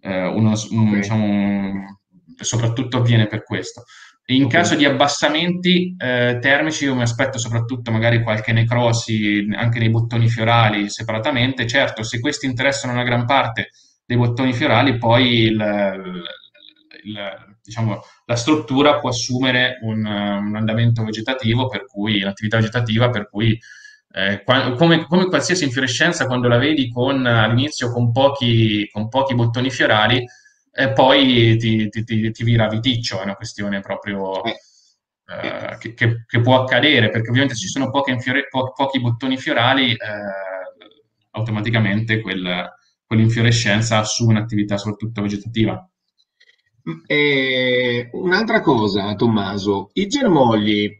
eh, 0.00 0.26
uno, 0.26 0.54
un, 0.70 0.94
diciamo, 0.94 1.98
soprattutto 2.36 2.98
avviene 2.98 3.26
per 3.26 3.44
questo. 3.44 3.84
In 4.30 4.44
okay. 4.44 4.60
caso 4.60 4.74
di 4.74 4.84
abbassamenti 4.84 5.96
eh, 5.96 6.38
termici, 6.40 6.84
io 6.84 6.94
mi 6.94 7.02
aspetto 7.02 7.38
soprattutto 7.38 7.90
magari 7.90 8.22
qualche 8.22 8.52
necrosi 8.52 9.48
anche 9.54 9.78
nei 9.78 9.88
bottoni 9.88 10.28
fiorali 10.28 10.90
separatamente. 10.90 11.66
Certo, 11.66 12.02
se 12.02 12.20
questi 12.20 12.44
interessano 12.44 12.92
una 12.92 13.04
gran 13.04 13.24
parte 13.24 13.70
dei 14.04 14.18
bottoni 14.18 14.52
fiorali, 14.52 14.98
poi 14.98 15.44
il, 15.44 16.12
il 17.04 17.18
diciamo, 17.68 18.00
la 18.24 18.36
struttura 18.36 18.98
può 18.98 19.10
assumere 19.10 19.78
un, 19.82 20.04
un, 20.04 20.56
andamento 20.56 21.04
vegetativo, 21.04 21.68
per 21.68 21.84
cui 21.86 22.20
l'attività 22.20 22.56
vegetativa, 22.56 23.10
per 23.10 23.28
cui 23.28 23.58
eh, 24.18 24.42
come, 24.74 25.06
come, 25.06 25.26
qualsiasi 25.28 25.62
infiorescenza, 25.62 26.26
quando 26.26 26.48
la 26.48 26.58
vedi 26.58 26.90
con, 26.90 27.24
all'inizio 27.24 27.92
con 27.92 28.10
pochi, 28.10 28.88
con 28.90 29.08
pochi 29.08 29.36
bottoni 29.36 29.70
fiorali, 29.70 30.24
eh, 30.72 30.92
poi 30.92 31.56
ti, 31.56 31.88
ti, 31.88 32.02
ti, 32.02 32.30
ti, 32.32 32.44
vira 32.44 32.66
viticcio, 32.66 33.20
è 33.20 33.22
una 33.22 33.36
questione 33.36 33.78
proprio 33.78 34.42
eh, 34.44 34.56
eh 35.28 35.76
che, 35.78 35.94
che, 35.94 36.24
che, 36.26 36.40
può 36.40 36.60
accadere, 36.60 37.10
perché 37.10 37.28
ovviamente 37.28 37.54
se 37.54 37.60
ci 37.60 37.68
sono 37.68 37.92
infiore, 38.06 38.48
po- 38.48 38.72
pochi 38.72 39.00
bottoni 39.00 39.36
fiorali, 39.36 39.92
eh, 39.92 39.96
automaticamente 41.30 42.20
quel, 42.20 42.72
quell'infiorescenza 43.06 43.98
assume 43.98 44.32
un'attività 44.32 44.76
soprattutto 44.78 45.22
vegetativa. 45.22 45.88
E 47.06 48.08
un'altra 48.12 48.62
cosa, 48.62 49.14
Tommaso, 49.14 49.90
i 49.92 50.08
germogli, 50.08 50.90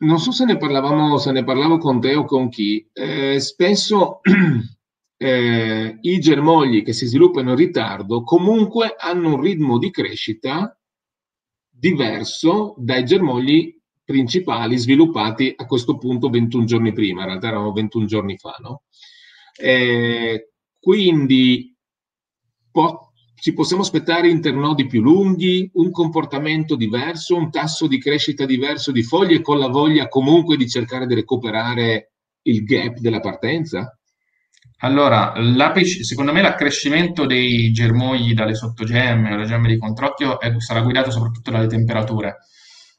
non 0.00 0.18
so 0.18 0.32
se 0.32 0.44
ne 0.44 0.56
parlavamo, 0.56 1.18
se 1.18 1.32
ne 1.32 1.44
parlavo 1.44 1.78
con 1.78 2.00
te 2.00 2.14
o 2.14 2.24
con 2.24 2.48
chi, 2.48 2.88
eh, 2.92 3.38
spesso 3.40 4.20
eh, 5.16 5.98
i 6.00 6.18
germogli 6.18 6.82
che 6.82 6.92
si 6.92 7.06
sviluppano 7.06 7.50
in 7.50 7.56
ritardo 7.56 8.22
comunque 8.22 8.94
hanno 8.98 9.34
un 9.34 9.40
ritmo 9.40 9.78
di 9.78 9.90
crescita 9.90 10.74
diverso 11.68 12.74
dai 12.78 13.04
germogli 13.04 13.78
principali 14.02 14.76
sviluppati 14.76 15.52
a 15.54 15.66
questo 15.66 15.96
punto 15.98 16.30
21 16.30 16.64
giorni 16.64 16.92
prima, 16.92 17.20
in 17.20 17.28
realtà 17.28 17.48
erano 17.48 17.72
21 17.72 18.06
giorni 18.06 18.36
fa, 18.38 18.56
no? 18.60 18.82
Eh, 19.56 20.52
quindi 20.80 21.76
po- 22.70 23.09
ci 23.40 23.54
possiamo 23.54 23.82
aspettare 23.82 24.28
internodi 24.28 24.86
più 24.86 25.00
lunghi, 25.00 25.70
un 25.74 25.90
comportamento 25.90 26.76
diverso, 26.76 27.36
un 27.36 27.50
tasso 27.50 27.86
di 27.86 27.98
crescita 27.98 28.44
diverso 28.44 28.92
di 28.92 29.02
foglie 29.02 29.40
con 29.40 29.58
la 29.58 29.68
voglia 29.68 30.08
comunque 30.08 30.56
di 30.56 30.68
cercare 30.68 31.06
di 31.06 31.14
recuperare 31.14 32.12
il 32.42 32.62
gap 32.64 32.98
della 32.98 33.20
partenza? 33.20 33.98
Allora, 34.82 35.34
secondo 36.02 36.32
me 36.32 36.42
l'accrescimento 36.42 37.26
dei 37.26 37.70
germogli 37.72 38.34
dalle 38.34 38.54
sottogemme 38.54 39.32
o 39.32 39.36
le 39.36 39.46
gemme 39.46 39.68
di 39.68 39.78
controcchio 39.78 40.38
è, 40.38 40.52
sarà 40.58 40.80
guidato 40.80 41.10
soprattutto 41.10 41.50
dalle 41.50 41.66
temperature 41.66 42.38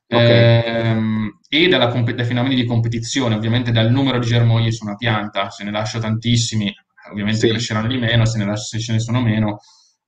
okay. 0.07 0.63
ehm, 0.63 1.39
e 1.47 1.67
dalla, 1.67 1.87
dai 1.87 2.25
fenomeni 2.25 2.55
di 2.55 2.65
competizione, 2.65 3.35
ovviamente 3.35 3.71
dal 3.71 3.91
numero 3.91 4.19
di 4.19 4.27
germogli 4.27 4.71
su 4.71 4.85
una 4.85 4.95
pianta. 4.95 5.49
Se 5.49 5.63
ne 5.63 5.71
lascio 5.71 5.99
tantissimi, 5.99 6.71
ovviamente 7.11 7.41
sì. 7.41 7.47
cresceranno 7.49 7.87
di 7.87 7.97
meno, 7.97 8.25
se, 8.25 8.37
ne 8.37 8.45
lascio, 8.45 8.77
se 8.77 8.79
ce 8.79 8.93
ne 8.93 8.99
sono 8.99 9.21
meno, 9.21 9.59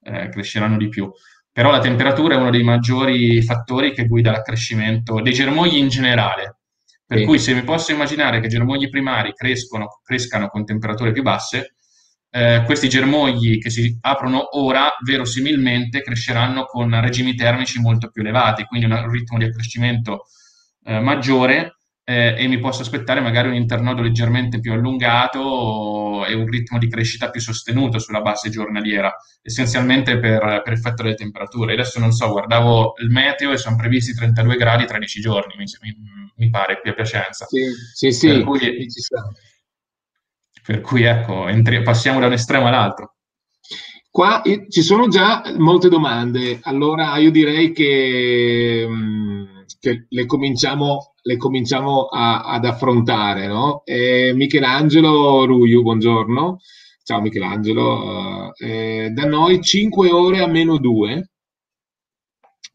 eh, 0.03 0.29
cresceranno 0.29 0.77
di 0.77 0.89
più. 0.89 1.11
Però 1.51 1.69
la 1.69 1.79
temperatura 1.79 2.35
è 2.35 2.37
uno 2.37 2.49
dei 2.49 2.63
maggiori 2.63 3.41
fattori 3.43 3.93
che 3.93 4.07
guida 4.07 4.31
l'accrescimento 4.31 5.21
dei 5.21 5.33
germogli 5.33 5.77
in 5.77 5.87
generale. 5.87 6.57
Per 7.05 7.19
sì. 7.19 7.25
cui 7.25 7.37
se 7.37 7.53
mi 7.53 7.63
posso 7.63 7.91
immaginare 7.91 8.39
che 8.39 8.47
i 8.47 8.49
germogli 8.49 8.89
primari 8.89 9.33
crescono, 9.33 10.01
crescano 10.03 10.47
con 10.47 10.65
temperature 10.65 11.11
più 11.11 11.21
basse, 11.21 11.75
eh, 12.31 12.63
questi 12.65 12.89
germogli 12.89 13.59
che 13.59 13.69
si 13.69 13.95
aprono 14.01 14.57
ora 14.57 14.89
verosimilmente 15.05 16.01
cresceranno 16.01 16.65
con 16.65 16.99
regimi 16.99 17.35
termici 17.35 17.79
molto 17.79 18.09
più 18.09 18.23
elevati, 18.23 18.63
quindi 18.63 18.87
un 18.87 19.11
ritmo 19.11 19.37
di 19.37 19.45
accrescimento 19.45 20.25
eh, 20.85 20.99
maggiore 20.99 21.77
eh, 22.05 22.35
e 22.37 22.47
mi 22.47 22.59
posso 22.59 22.81
aspettare 22.81 23.21
magari 23.21 23.47
un 23.47 23.55
internodo 23.55 24.01
leggermente 24.01 24.59
più 24.59 24.73
allungato 24.73 26.25
e 26.25 26.33
un 26.33 26.45
ritmo 26.47 26.77
di 26.77 26.89
crescita 26.89 27.29
più 27.29 27.39
sostenuto 27.39 27.99
sulla 27.99 28.21
base 28.21 28.49
giornaliera, 28.49 29.13
essenzialmente 29.41 30.19
per, 30.19 30.61
per 30.63 30.73
effetto 30.73 31.03
delle 31.03 31.15
temperature. 31.15 31.73
Adesso 31.73 31.99
non 31.99 32.11
so, 32.11 32.29
guardavo 32.29 32.95
il 33.01 33.09
meteo 33.09 33.51
e 33.51 33.57
sono 33.57 33.77
previsti 33.77 34.13
32 34.13 34.55
gradi 34.55 34.85
13 34.85 35.21
giorni, 35.21 35.53
mi, 35.57 35.65
mi, 36.35 36.49
pare, 36.49 36.79
qui 36.81 36.89
a 36.89 36.93
Piacenza. 36.93 37.45
Sì, 37.45 37.71
sì, 37.93 38.11
sì. 38.11 38.27
Per 38.27 38.43
cui, 38.43 38.87
per 40.63 40.81
cui 40.81 41.03
ecco, 41.03 41.47
entri, 41.47 41.81
passiamo 41.81 42.19
da 42.19 42.27
un 42.27 42.33
estremo 42.33 42.67
all'altro. 42.67 43.15
Qua 44.09 44.43
ci 44.69 44.83
sono 44.83 45.07
già 45.07 45.41
molte 45.57 45.89
domande, 45.89 46.59
allora 46.61 47.17
io 47.17 47.31
direi 47.31 47.71
che, 47.71 48.85
mm, 48.87 49.52
che 49.79 50.05
le 50.09 50.25
cominciamo 50.25 51.13
le 51.23 51.37
cominciamo 51.37 52.05
a, 52.05 52.43
ad 52.43 52.65
affrontare. 52.65 53.47
No? 53.47 53.81
Eh, 53.85 54.33
Michelangelo 54.33 55.45
Ruiu, 55.45 55.81
buongiorno. 55.81 56.59
Ciao 57.03 57.21
Michelangelo. 57.21 58.53
Eh, 58.55 59.09
da 59.11 59.25
noi 59.25 59.61
5 59.61 60.11
ore 60.11 60.41
a 60.41 60.47
meno 60.47 60.77
2. 60.77 61.29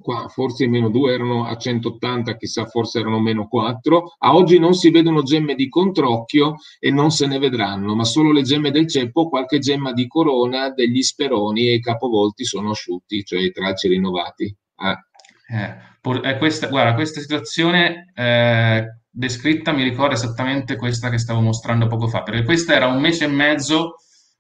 qua 0.01 0.29
forse 0.29 0.67
meno 0.69 0.89
2 0.91 1.13
erano 1.13 1.45
a 1.45 1.57
180, 1.57 2.37
chissà 2.37 2.67
forse 2.67 3.01
erano 3.01 3.21
meno 3.21 3.49
4. 3.49 4.15
A 4.19 4.35
oggi 4.35 4.59
non 4.59 4.75
si 4.75 4.91
vedono 4.91 5.23
gemme 5.23 5.55
di 5.55 5.69
controcchio 5.69 6.55
e 6.79 6.91
non 6.91 7.11
se 7.11 7.27
ne 7.27 7.39
vedranno, 7.39 7.95
ma 7.95 8.05
solo 8.05 8.33
le 8.33 8.43
gemme 8.43 8.71
del 8.71 8.89
ceppo, 8.89 9.29
qualche 9.29 9.59
gemma 9.59 9.93
di 9.93 10.07
corona, 10.07 10.71
degli 10.71 11.03
speroni 11.03 11.69
e 11.69 11.75
i 11.75 11.81
capovolti 11.81 12.45
sono 12.45 12.71
asciutti, 12.71 13.25
cioè 13.25 13.41
i 13.41 13.51
tralci 13.51 13.89
rinnovati. 13.89 14.45
Eh. 14.45 15.97
Eh, 16.01 16.39
questa, 16.39 16.69
guarda, 16.69 16.95
questa 16.95 17.21
situazione 17.21 18.13
eh, 18.15 18.87
descritta 19.11 19.73
mi 19.73 19.83
ricorda 19.83 20.15
esattamente 20.15 20.77
questa 20.77 21.11
che 21.11 21.19
stavo 21.19 21.41
mostrando 21.41 21.87
poco 21.87 22.09
fa, 22.09 22.23
perché 22.23 22.45
questa 22.45 22.75
era 22.75 22.87
un 22.87 23.01
mese 23.01 23.25
e 23.25 23.29
mezzo 23.29 23.97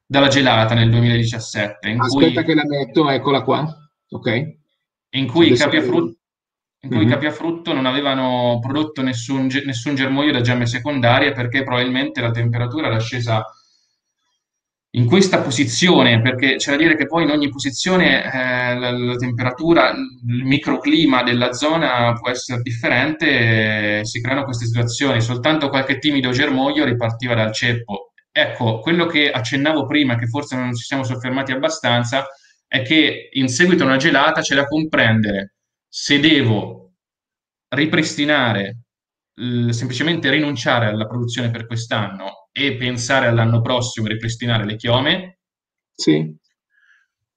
dalla 0.06 0.28
gelata 0.28 0.74
nel 0.74 0.90
2017. 0.90 1.88
In 1.88 2.00
Aspetta 2.00 2.42
cui... 2.42 2.52
che 2.52 2.54
la 2.54 2.66
metto, 2.66 3.08
eccola 3.10 3.42
qua. 3.42 3.90
Ok 4.10 4.56
in 5.10 5.26
cui, 5.26 5.52
i 5.52 5.56
capiafrutto, 5.56 6.18
in 6.80 6.90
cui 6.90 6.98
mm-hmm. 6.98 7.08
capiafrutto 7.08 7.72
non 7.72 7.86
avevano 7.86 8.58
prodotto 8.60 9.02
nessun, 9.02 9.48
nessun 9.64 9.94
germoglio 9.94 10.32
da 10.32 10.40
gemme 10.40 10.66
secondarie 10.66 11.32
perché 11.32 11.62
probabilmente 11.62 12.20
la 12.20 12.30
temperatura 12.30 12.88
era 12.88 12.98
scesa 12.98 13.44
in 14.92 15.06
questa 15.06 15.40
posizione, 15.42 16.22
perché 16.22 16.56
c'è 16.56 16.70
da 16.70 16.76
dire 16.78 16.96
che 16.96 17.06
poi 17.06 17.24
in 17.24 17.30
ogni 17.30 17.50
posizione 17.50 18.24
eh, 18.24 18.78
la, 18.78 18.90
la, 18.90 19.16
temperatura, 19.16 19.90
il 19.90 20.44
microclima 20.44 21.22
della 21.22 21.52
zona 21.52 22.14
può 22.14 22.30
essere 22.30 22.62
differente, 22.62 23.98
e 24.00 24.04
si 24.04 24.20
creano 24.20 24.44
queste 24.44 24.64
situazioni. 24.66 25.20
Soltanto 25.20 25.68
qualche 25.68 25.98
timido 25.98 26.30
germoglio 26.30 26.84
ripartiva 26.84 27.34
dal 27.34 27.52
ceppo. 27.52 28.12
Ecco, 28.32 28.78
quello 28.80 29.06
che 29.06 29.30
accennavo 29.30 29.86
prima, 29.86 30.16
che 30.16 30.26
forse 30.26 30.56
non 30.56 30.74
ci 30.74 30.84
siamo 30.84 31.02
soffermati 31.02 31.52
abbastanza, 31.52 32.26
è 32.66 32.82
che 32.82 33.28
in 33.32 33.48
seguito 33.48 33.82
a 33.82 33.86
una 33.86 33.96
gelata 33.96 34.40
c'è 34.40 34.54
da 34.54 34.66
comprendere 34.66 35.54
se 35.88 36.20
devo 36.20 36.92
ripristinare, 37.68 38.78
semplicemente 39.70 40.30
rinunciare 40.30 40.86
alla 40.86 41.06
produzione 41.06 41.50
per 41.50 41.66
quest'anno 41.66 42.37
e 42.66 42.76
pensare 42.76 43.26
all'anno 43.26 43.60
prossimo 43.60 44.06
e 44.06 44.10
ripristinare 44.10 44.64
le 44.64 44.76
chiome. 44.76 45.38
Sì. 45.94 46.34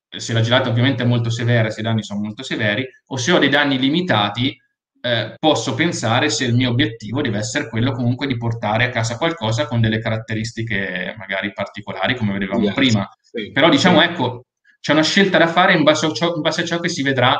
Se 0.10 0.34
la 0.34 0.42
gelata 0.42 0.70
ovviamente 0.70 1.04
è 1.04 1.06
molto 1.06 1.30
severa, 1.30 1.70
se 1.70 1.80
i 1.80 1.84
danni 1.84 2.04
sono 2.04 2.22
molto 2.22 2.44
severi, 2.44 2.86
o 3.08 3.18
se 3.18 3.32
ho 3.32 3.40
dei 3.40 3.50
danni 3.50 3.78
limitati, 3.78 4.56
eh, 5.04 5.36
posso 5.40 5.74
pensare 5.74 6.30
se 6.30 6.46
il 6.46 6.54
mio 6.54 6.70
obiettivo 6.70 7.22
deve 7.22 7.38
essere 7.38 7.70
quello 7.70 7.92
comunque 7.92 8.28
di 8.28 8.38
portare 8.38 8.84
a 8.86 8.90
casa 8.90 9.18
qualcosa 9.18 9.66
con 9.66 9.80
delle 9.80 10.00
caratteristiche 10.00 11.16
magari 11.18 11.54
particolari, 11.54 12.16
come 12.16 12.34
vedevamo 12.34 12.66
yes. 12.66 12.74
prima. 12.74 13.10
Sì. 13.22 13.52
Però 13.52 13.70
diciamo, 13.70 14.00
sì. 14.00 14.06
ecco, 14.06 14.46
c'è 14.80 14.92
una 14.92 15.04
scelta 15.04 15.38
da 15.38 15.48
fare 15.48 15.74
in 15.74 15.84
base 15.84 16.08
a 16.08 16.12
ciò, 16.12 16.34
base 16.40 16.62
a 16.62 16.66
ciò 16.66 16.80
che 16.80 16.90
si 16.90 17.04
vedrà 17.04 17.40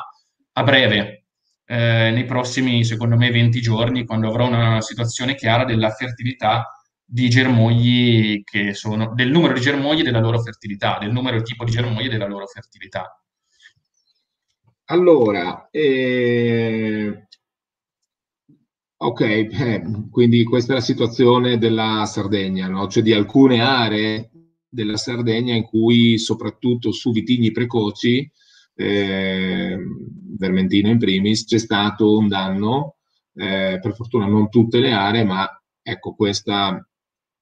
a 0.54 0.64
breve, 0.64 1.26
eh, 1.66 2.12
nei 2.12 2.26
prossimi, 2.26 2.84
secondo 2.84 3.16
me, 3.16 3.32
20 3.32 3.62
giorni, 3.62 4.06
quando 4.06 4.28
avrò 4.28 4.48
una 4.48 4.82
situazione 4.82 5.36
chiara 5.36 5.64
della 5.64 5.90
fertilità 5.92 6.66
di 7.14 7.28
germogli 7.28 8.42
che 8.42 8.74
sono, 8.74 9.14
del 9.14 9.30
numero 9.30 9.54
di 9.54 9.60
germogli 9.60 10.02
della 10.02 10.22
loro 10.22 10.42
fertilità, 10.42 10.98
del 10.98 11.12
numero 11.12 11.36
e 11.36 11.42
tipo 11.42 11.66
di 11.66 11.72
germogli 11.72 12.08
della 12.08 12.26
loro 12.26 12.48
fertilità. 12.48 13.22
Allora, 14.86 15.68
eh, 15.72 17.28
ok, 18.96 19.22
eh, 19.22 19.84
quindi 20.10 20.46
questa 20.46 20.72
è 20.72 20.76
la 20.76 20.82
situazione 20.82 21.58
della 21.58 22.06
Sardegna, 22.06 22.70
no? 22.70 22.88
cioè 22.88 23.04
di 23.04 23.12
alcune 23.12 23.62
aree 23.62 24.32
della 24.70 24.96
Sardegna 24.96 25.54
in 25.54 25.64
cui 25.64 26.18
soprattutto 26.18 26.94
su 26.94 27.12
vitigni 27.12 27.52
precoci, 27.52 28.30
eh, 28.76 29.78
Vermentino 30.38 30.88
in 30.88 30.98
primis, 30.98 31.44
c'è 31.44 31.58
stato 31.58 32.18
un 32.18 32.30
danno, 32.30 32.96
eh, 33.34 33.80
per 33.82 33.94
fortuna 33.96 34.28
non 34.28 34.50
tutte 34.50 34.80
le 34.80 34.94
aree, 34.94 35.26
ma 35.26 35.46
ecco 35.82 36.16
questa 36.16 36.86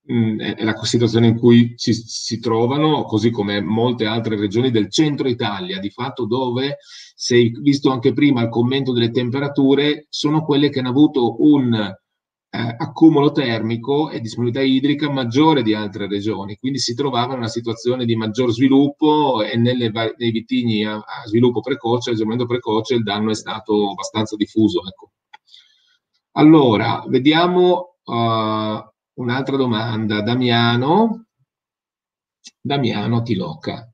mh, 0.09 0.13
mm, 0.13 0.39
è 0.39 0.63
la 0.63 0.75
situazione 0.83 1.27
in 1.27 1.37
cui 1.37 1.75
ci, 1.77 1.93
si 1.93 2.39
trovano, 2.39 3.03
così 3.03 3.29
come 3.29 3.61
molte 3.61 4.05
altre 4.05 4.35
regioni 4.35 4.71
del 4.71 4.89
centro 4.89 5.27
Italia, 5.27 5.79
di 5.79 5.89
fatto 5.89 6.25
dove, 6.25 6.77
se 7.15 7.51
visto 7.61 7.91
anche 7.91 8.13
prima 8.13 8.41
il 8.41 8.49
commento 8.49 8.91
delle 8.91 9.11
temperature, 9.11 10.07
sono 10.09 10.43
quelle 10.43 10.69
che 10.69 10.79
hanno 10.79 10.89
avuto 10.89 11.41
un 11.43 11.73
eh, 12.51 12.75
accumulo 12.77 13.31
termico 13.31 14.09
e 14.09 14.19
disponibilità 14.19 14.65
idrica 14.65 15.09
maggiore 15.11 15.61
di 15.61 15.75
altre 15.75 16.07
regioni, 16.07 16.57
quindi 16.57 16.79
si 16.79 16.95
trovava 16.95 17.33
in 17.33 17.39
una 17.39 17.47
situazione 17.47 18.05
di 18.05 18.15
maggior 18.15 18.51
sviluppo 18.51 19.43
e 19.43 19.55
nelle, 19.57 19.91
nei 20.17 20.31
vitigni 20.31 20.83
a, 20.83 20.95
a 20.95 21.25
sviluppo 21.25 21.61
precoce, 21.61 22.11
a 22.11 22.15
sviluppo 22.15 22.45
precoce, 22.47 22.95
il 22.95 23.03
danno 23.03 23.31
è 23.31 23.35
stato 23.35 23.91
abbastanza 23.91 24.35
diffuso. 24.35 24.81
Ecco. 24.87 25.11
Allora, 26.33 27.03
vediamo 27.07 27.97
uh, 28.03 28.89
un'altra 29.19 29.55
domanda. 29.55 30.21
Damiano, 30.21 31.25
Damiano 32.61 33.21
Tiloca. 33.21 33.91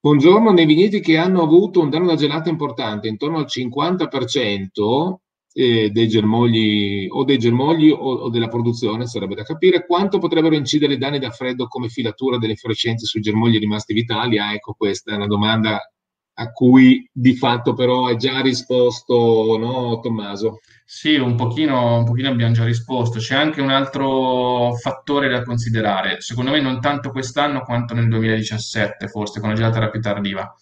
Buongiorno, 0.00 0.50
nei 0.50 0.66
vigneti 0.66 1.00
che 1.00 1.16
hanno 1.16 1.42
avuto 1.42 1.80
un 1.80 1.88
danno 1.88 2.06
da 2.06 2.16
gelata 2.16 2.50
importante, 2.50 3.06
intorno 3.06 3.38
al 3.38 3.46
50%, 3.46 5.20
eh, 5.54 5.90
dei 5.90 6.08
germogli 6.08 7.06
o 7.08 7.24
dei 7.24 7.38
germogli 7.38 7.90
o, 7.90 7.96
o, 7.96 8.30
della 8.30 8.48
produzione, 8.48 9.06
sarebbe 9.06 9.36
da 9.36 9.44
capire 9.44 9.86
quanto 9.86 10.18
potrebbero 10.18 10.56
incidere 10.56 10.94
i 10.94 10.98
danni 10.98 11.20
da 11.20 11.30
freddo 11.30 11.68
come 11.68 11.88
filatura 11.88 12.38
delle 12.38 12.52
infiorescenze 12.52 13.06
sui 13.06 13.20
germogli 13.20 13.58
rimasti 13.58 13.92
vitali. 13.92 14.38
Ah, 14.38 14.54
ecco, 14.54 14.74
questa 14.74 15.12
è 15.12 15.16
una 15.16 15.26
domanda 15.26 15.78
a 16.34 16.50
cui 16.50 17.08
di 17.12 17.34
fatto 17.34 17.74
però 17.74 18.06
hai 18.06 18.16
già 18.16 18.40
risposto, 18.40 19.56
no, 19.58 20.00
Tommaso? 20.00 20.60
Sì, 20.94 21.16
un 21.16 21.36
pochino, 21.36 21.96
un 21.96 22.04
pochino 22.04 22.28
abbiamo 22.28 22.52
già 22.52 22.64
risposto. 22.64 23.18
C'è 23.18 23.34
anche 23.34 23.62
un 23.62 23.70
altro 23.70 24.74
fattore 24.74 25.30
da 25.30 25.42
considerare, 25.42 26.20
secondo 26.20 26.50
me 26.50 26.60
non 26.60 26.80
tanto 26.82 27.10
quest'anno 27.10 27.62
quanto 27.62 27.94
nel 27.94 28.08
2017, 28.08 29.08
forse 29.08 29.40
con 29.40 29.48
la 29.48 29.54
gelata 29.54 29.88
più 29.88 30.00
tardiva. 30.02 30.54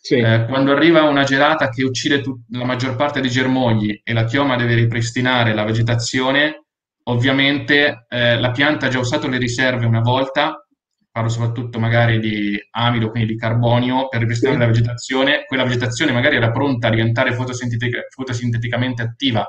Sì. 0.00 0.14
Eh, 0.14 0.46
quando 0.48 0.72
arriva 0.72 1.02
una 1.02 1.24
gelata 1.24 1.68
che 1.68 1.84
uccide 1.84 2.22
tut- 2.22 2.46
la 2.52 2.64
maggior 2.64 2.96
parte 2.96 3.20
dei 3.20 3.28
germogli 3.28 4.00
e 4.02 4.14
la 4.14 4.24
chioma 4.24 4.56
deve 4.56 4.74
ripristinare 4.74 5.52
la 5.52 5.64
vegetazione, 5.64 6.64
ovviamente 7.04 8.06
eh, 8.08 8.40
la 8.40 8.50
pianta 8.52 8.86
ha 8.86 8.88
già 8.88 8.98
usato 8.98 9.28
le 9.28 9.36
riserve 9.36 9.84
una 9.84 10.00
volta, 10.00 10.66
parlo 11.10 11.28
soprattutto 11.28 11.78
magari 11.78 12.18
di 12.20 12.58
amido, 12.70 13.10
quindi 13.10 13.34
di 13.34 13.38
carbonio, 13.38 14.08
per 14.08 14.20
ripristinare 14.20 14.58
sì. 14.58 14.64
la 14.64 14.72
vegetazione. 14.72 15.44
Quella 15.46 15.64
vegetazione 15.64 16.10
magari 16.10 16.36
era 16.36 16.50
pronta 16.50 16.86
a 16.88 16.90
diventare 16.90 17.34
fotosintetica- 17.34 18.06
fotosinteticamente 18.08 19.02
attiva 19.02 19.46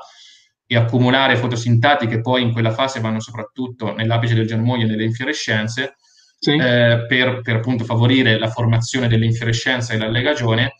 e 0.67 0.75
accumulare 0.75 1.35
fotosintati 1.35 2.07
che 2.07 2.21
poi 2.21 2.41
in 2.41 2.51
quella 2.51 2.71
fase 2.71 2.99
vanno 2.99 3.19
soprattutto 3.19 3.93
nell'apice 3.93 4.33
del 4.33 4.47
germoglio 4.47 4.85
e 4.85 4.89
nelle 4.89 5.03
infiorescenze 5.03 5.95
sì. 6.39 6.51
eh, 6.51 7.05
per, 7.07 7.41
per, 7.41 7.55
appunto 7.57 7.83
favorire 7.83 8.37
la 8.37 8.49
formazione 8.49 9.07
dell'infiorescenza 9.07 9.93
e 9.93 9.97
l'allegagione, 9.97 10.73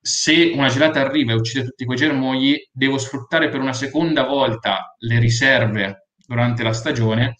se 0.00 0.52
una 0.54 0.68
gelata 0.68 1.00
arriva 1.00 1.32
e 1.32 1.36
uccide 1.36 1.64
tutti 1.64 1.84
quei 1.84 1.96
germogli, 1.96 2.56
devo 2.70 2.98
sfruttare 2.98 3.48
per 3.48 3.60
una 3.60 3.72
seconda 3.72 4.24
volta 4.24 4.94
le 4.98 5.18
riserve 5.18 6.08
durante 6.26 6.62
la 6.62 6.72
stagione 6.72 7.36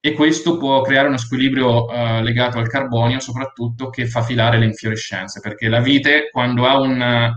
e 0.00 0.12
questo 0.12 0.56
può 0.58 0.80
creare 0.82 1.08
uno 1.08 1.16
squilibrio 1.16 1.88
eh, 1.90 2.22
legato 2.22 2.58
al 2.58 2.68
carbonio, 2.68 3.20
soprattutto 3.20 3.90
che 3.90 4.06
fa 4.06 4.22
filare 4.22 4.58
le 4.58 4.66
infiorescenze, 4.66 5.40
perché 5.40 5.68
la 5.68 5.80
vite, 5.80 6.28
quando 6.30 6.66
ha 6.66 6.78
un, 6.78 7.32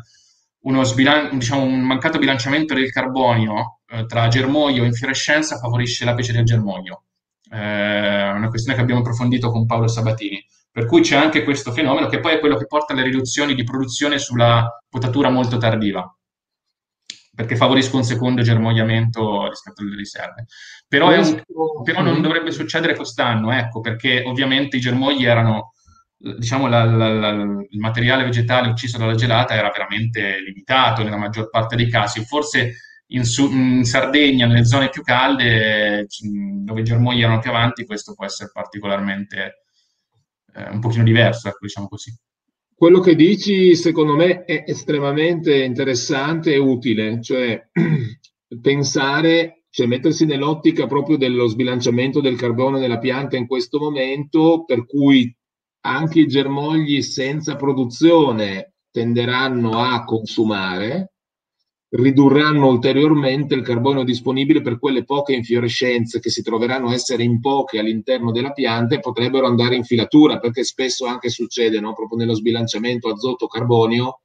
uno 0.61 0.83
sbilan- 0.83 1.37
diciamo, 1.37 1.63
un 1.63 1.81
mancato 1.81 2.19
bilanciamento 2.19 2.73
del 2.73 2.91
carbonio 2.91 3.80
eh, 3.91 4.05
tra 4.05 4.27
germoglio 4.27 4.83
e 4.83 4.87
infiorescenza, 4.87 5.57
favorisce 5.57 6.05
l'apice 6.05 6.33
del 6.33 6.45
germoglio 6.45 7.03
eh, 7.51 8.29
una 8.31 8.47
questione 8.47 8.77
che 8.77 8.83
abbiamo 8.83 9.01
approfondito 9.01 9.51
con 9.51 9.65
Paolo 9.65 9.87
Sabatini. 9.87 10.43
Per 10.71 10.85
cui 10.85 11.01
c'è 11.01 11.17
anche 11.17 11.43
questo 11.43 11.73
fenomeno 11.73 12.07
che 12.07 12.21
poi 12.21 12.35
è 12.35 12.39
quello 12.39 12.55
che 12.55 12.65
porta 12.65 12.93
alle 12.93 13.03
riduzioni 13.03 13.53
di 13.55 13.65
produzione 13.65 14.17
sulla 14.17 14.81
potatura 14.89 15.29
molto 15.29 15.57
tardiva, 15.57 16.09
perché 17.35 17.57
favorisco 17.57 17.97
un 17.97 18.05
secondo 18.05 18.41
germogliamento 18.41 19.49
rispetto 19.49 19.81
alle 19.81 19.97
riserve. 19.97 20.45
Però, 20.87 21.09
un, 21.09 21.43
però 21.83 22.01
non 22.01 22.21
dovrebbe 22.21 22.51
succedere 22.51 22.95
quest'anno, 22.95 23.51
ecco, 23.51 23.81
perché 23.81 24.23
ovviamente 24.25 24.77
i 24.77 24.79
germogli 24.79 25.25
erano, 25.25 25.73
diciamo, 26.17 26.67
la, 26.67 26.85
la, 26.85 27.09
la, 27.09 27.29
il 27.31 27.79
materiale 27.79 28.23
vegetale 28.23 28.69
ucciso 28.69 28.97
dalla 28.97 29.15
gelata 29.15 29.53
era 29.55 29.71
veramente 29.71 30.39
limitato 30.39 31.03
nella 31.03 31.17
maggior 31.17 31.49
parte 31.49 31.75
dei 31.75 31.89
casi. 31.89 32.23
Forse 32.23 32.75
in, 33.13 33.23
in, 33.51 33.83
Sardegna, 33.83 34.47
nelle 34.47 34.65
zone 34.65 34.89
più 34.89 35.01
calde, 35.01 36.07
dove 36.63 36.81
i 36.81 36.83
germogli 36.83 37.21
erano 37.21 37.39
più 37.39 37.49
avanti, 37.49 37.85
questo 37.85 38.13
può 38.13 38.25
essere 38.25 38.51
particolarmente 38.53 39.63
eh, 40.53 40.69
un 40.69 40.79
pochino 40.79 41.03
diverso, 41.03 41.47
ecco, 41.47 41.59
diciamo 41.61 41.87
così. 41.87 42.13
Quello 42.75 42.99
che 42.99 43.15
dici, 43.15 43.75
secondo 43.75 44.15
me, 44.15 44.43
è 44.43 44.63
estremamente 44.65 45.63
interessante 45.63 46.53
e 46.53 46.57
utile, 46.57 47.21
cioè 47.21 47.61
pensare, 48.61 49.65
cioè 49.69 49.85
mettersi 49.85 50.25
nell'ottica 50.25 50.87
proprio 50.87 51.17
dello 51.17 51.47
sbilanciamento 51.47 52.21
del 52.21 52.37
carbone 52.37 52.79
nella 52.79 52.97
pianta 52.97 53.37
in 53.37 53.45
questo 53.45 53.77
momento, 53.77 54.63
per 54.65 54.85
cui 54.85 55.33
anche 55.81 56.21
i 56.21 56.27
germogli 56.27 57.01
senza 57.01 57.55
produzione 57.55 58.73
tenderanno 58.89 59.79
a 59.79 60.03
consumare, 60.03 61.11
ridurranno 61.93 62.67
ulteriormente 62.67 63.53
il 63.53 63.63
carbonio 63.63 64.03
disponibile 64.03 64.61
per 64.61 64.79
quelle 64.79 65.03
poche 65.03 65.33
infiorescenze 65.33 66.19
che 66.19 66.29
si 66.29 66.41
troveranno 66.41 66.91
essere 66.91 67.23
in 67.23 67.41
poche 67.41 67.79
all'interno 67.79 68.31
della 68.31 68.51
pianta 68.51 68.95
e 68.95 68.99
potrebbero 68.99 69.45
andare 69.45 69.75
in 69.75 69.83
filatura, 69.83 70.39
perché 70.39 70.63
spesso 70.63 71.05
anche 71.05 71.29
succede 71.29 71.79
no? 71.81 71.93
proprio 71.93 72.19
nello 72.19 72.33
sbilanciamento 72.33 73.09
azoto-carbonio, 73.09 74.21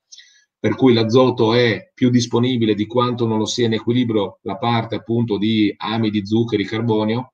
per 0.59 0.77
cui 0.77 0.93
l'azoto 0.93 1.55
è 1.55 1.91
più 1.93 2.09
disponibile 2.09 2.75
di 2.75 2.87
quanto 2.87 3.27
non 3.27 3.39
lo 3.39 3.47
sia 3.47 3.67
in 3.67 3.73
equilibrio 3.73 4.39
la 4.43 4.57
parte 4.57 4.95
appunto 4.95 5.37
di 5.37 5.75
amidi, 5.77 6.25
zuccheri, 6.25 6.65
carbonio, 6.65 7.33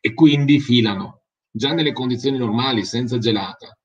e 0.00 0.12
quindi 0.12 0.60
filano 0.60 1.22
già 1.50 1.72
nelle 1.72 1.92
condizioni 1.92 2.36
normali, 2.36 2.84
senza 2.84 3.18
gelata. 3.18 3.77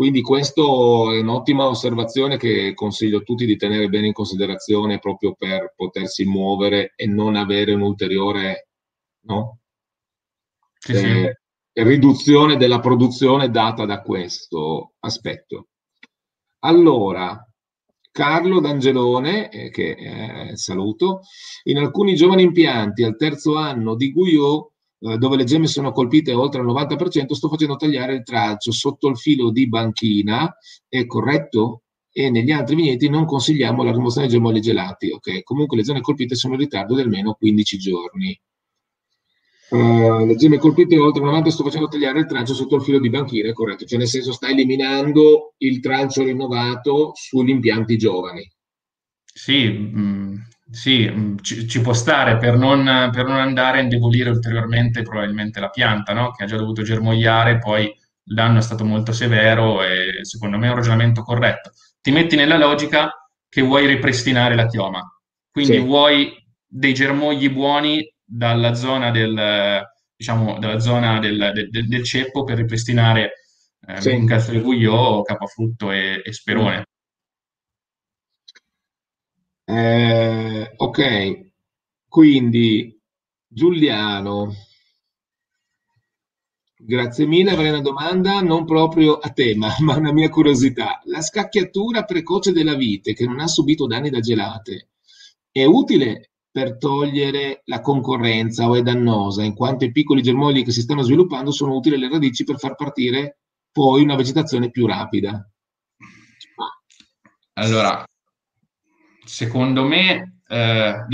Quindi 0.00 0.22
questa 0.22 0.62
è 0.62 1.20
un'ottima 1.20 1.66
osservazione 1.66 2.38
che 2.38 2.72
consiglio 2.72 3.18
a 3.18 3.20
tutti 3.20 3.44
di 3.44 3.58
tenere 3.58 3.90
bene 3.90 4.06
in 4.06 4.14
considerazione 4.14 4.98
proprio 4.98 5.34
per 5.34 5.74
potersi 5.76 6.24
muovere 6.24 6.94
e 6.96 7.06
non 7.06 7.36
avere 7.36 7.74
un'ulteriore 7.74 8.68
no? 9.26 9.58
sì, 10.78 10.92
eh, 10.92 11.38
sì. 11.74 11.82
riduzione 11.82 12.56
della 12.56 12.80
produzione 12.80 13.50
data 13.50 13.84
da 13.84 14.00
questo 14.00 14.94
aspetto. 15.00 15.68
Allora, 16.60 17.46
Carlo 18.10 18.58
D'Angelone, 18.60 19.50
eh, 19.50 19.68
che 19.68 19.90
eh, 20.50 20.56
saluto, 20.56 21.20
in 21.64 21.76
alcuni 21.76 22.14
giovani 22.14 22.40
impianti 22.40 23.02
al 23.02 23.18
terzo 23.18 23.56
anno 23.56 23.96
di 23.96 24.12
Guyot 24.12 24.69
eh, 25.02 25.16
dove 25.16 25.36
le 25.36 25.44
gemme 25.44 25.66
sono 25.66 25.92
colpite 25.92 26.32
oltre 26.32 26.60
il 26.60 26.66
90%, 26.66 27.32
sto 27.32 27.48
facendo 27.48 27.76
tagliare 27.76 28.14
il 28.14 28.22
tralcio 28.22 28.70
sotto 28.70 29.08
il 29.08 29.16
filo 29.16 29.50
di 29.50 29.68
banchina, 29.68 30.54
è 30.88 31.06
corretto? 31.06 31.82
E 32.12 32.28
negli 32.28 32.50
altri 32.50 32.74
vigneti 32.74 33.08
non 33.08 33.24
consigliamo 33.24 33.82
la 33.82 33.92
rimozione 33.92 34.26
dei 34.26 34.36
gemoli 34.36 34.60
gelati, 34.60 35.10
ok? 35.10 35.42
Comunque 35.42 35.76
le 35.76 35.84
zone 35.84 36.00
colpite 36.00 36.34
sono 36.34 36.54
in 36.54 36.60
ritardo 36.60 36.94
di 36.94 37.00
almeno 37.00 37.34
15 37.34 37.78
giorni. 37.78 38.38
Uh, 39.70 40.26
le 40.26 40.34
gemme 40.34 40.58
colpite 40.58 40.98
oltre 40.98 41.20
il 41.20 41.28
90 41.28 41.50
sto 41.50 41.62
facendo 41.62 41.86
tagliare 41.86 42.18
il 42.18 42.26
tralcio 42.26 42.54
sotto 42.54 42.74
il 42.74 42.82
filo 42.82 42.98
di 42.98 43.08
banchina, 43.08 43.48
è 43.48 43.52
corretto? 43.52 43.84
Cioè 43.84 43.98
nel 43.98 44.08
senso 44.08 44.32
sta 44.32 44.48
eliminando 44.48 45.54
il 45.58 45.78
tralcio 45.78 46.24
rinnovato 46.24 47.12
sugli 47.14 47.50
impianti 47.50 47.96
giovani. 47.96 48.50
Sì, 49.32 49.68
mh, 49.68 50.00
mm, 50.00 50.34
sì, 50.70 51.08
mm, 51.10 51.36
ci, 51.40 51.66
ci 51.68 51.80
può 51.80 51.92
stare 51.92 52.36
per 52.38 52.56
non, 52.56 53.10
per 53.12 53.26
non 53.26 53.36
andare 53.36 53.78
a 53.78 53.82
indebolire 53.82 54.30
ulteriormente 54.30 55.02
probabilmente 55.02 55.60
la 55.60 55.68
pianta, 55.68 56.12
no? 56.12 56.30
Che 56.30 56.44
ha 56.44 56.46
già 56.46 56.56
dovuto 56.56 56.82
germogliare, 56.82 57.58
poi 57.58 57.84
il 57.84 58.34
danno 58.34 58.58
è 58.58 58.62
stato 58.62 58.84
molto 58.84 59.12
severo 59.12 59.82
e 59.82 60.24
secondo 60.24 60.58
me 60.58 60.66
è 60.66 60.70
un 60.70 60.76
ragionamento 60.76 61.22
corretto. 61.22 61.72
Ti 62.00 62.10
metti 62.12 62.36
nella 62.36 62.56
logica 62.56 63.10
che 63.48 63.62
vuoi 63.62 63.86
ripristinare 63.86 64.54
la 64.54 64.66
chioma, 64.66 65.02
quindi 65.50 65.74
sì. 65.74 65.80
vuoi 65.80 66.32
dei 66.66 66.94
germogli 66.94 67.50
buoni 67.50 68.08
dalla 68.24 68.74
zona 68.74 69.10
del, 69.10 69.82
diciamo, 70.14 70.58
dalla 70.60 70.78
zona 70.78 71.18
del, 71.18 71.68
del, 71.68 71.88
del 71.88 72.04
ceppo 72.04 72.44
per 72.44 72.58
ripristinare 72.58 73.32
eh, 73.86 74.00
sì. 74.00 74.24
Castelluglio, 74.24 75.22
capofrutto 75.22 75.90
e, 75.90 76.22
e 76.24 76.32
sperone. 76.32 76.84
Eh, 79.72 80.72
ok, 80.78 81.50
quindi 82.08 83.00
Giuliano, 83.46 84.52
grazie 86.76 87.24
mille, 87.24 87.52
avrei 87.52 87.68
una 87.68 87.80
domanda 87.80 88.40
non 88.40 88.64
proprio 88.64 89.18
a 89.18 89.30
tema, 89.30 89.72
ma 89.78 89.94
una 89.94 90.12
mia 90.12 90.28
curiosità. 90.28 91.00
La 91.04 91.20
scacchiatura 91.20 92.02
precoce 92.02 92.50
della 92.50 92.74
vite 92.74 93.12
che 93.12 93.24
non 93.24 93.38
ha 93.38 93.46
subito 93.46 93.86
danni 93.86 94.10
da 94.10 94.18
gelate 94.18 94.88
è 95.52 95.64
utile 95.64 96.32
per 96.50 96.76
togliere 96.76 97.62
la 97.66 97.80
concorrenza 97.80 98.68
o 98.68 98.74
è 98.74 98.82
dannosa, 98.82 99.44
in 99.44 99.54
quanto 99.54 99.84
i 99.84 99.92
piccoli 99.92 100.20
germogli 100.20 100.64
che 100.64 100.72
si 100.72 100.80
stanno 100.80 101.02
sviluppando 101.02 101.52
sono 101.52 101.76
utili 101.76 101.94
alle 101.94 102.08
radici 102.08 102.42
per 102.42 102.58
far 102.58 102.74
partire 102.74 103.38
poi 103.70 104.02
una 104.02 104.16
vegetazione 104.16 104.72
più 104.72 104.84
rapida? 104.88 105.48
Allora, 107.52 108.04
secondo 109.30 109.84
me 109.84 110.40
eh, 110.48 111.04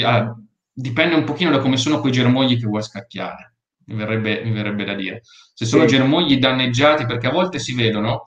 dipende 0.72 1.14
un 1.14 1.24
pochino 1.24 1.50
da 1.50 1.58
come 1.58 1.76
sono 1.76 2.00
quei 2.00 2.12
germogli 2.12 2.58
che 2.58 2.66
vuoi 2.66 2.82
scacchiare, 2.82 3.54
mi 3.86 3.94
verrebbe, 3.94 4.42
mi 4.42 4.52
verrebbe 4.52 4.84
da 4.84 4.94
dire. 4.94 5.20
Se 5.54 5.66
sono 5.66 5.82
sì. 5.82 5.96
germogli 5.96 6.38
danneggiati, 6.38 7.04
perché 7.04 7.26
a 7.26 7.32
volte 7.32 7.58
si 7.58 7.74
vedono 7.74 8.24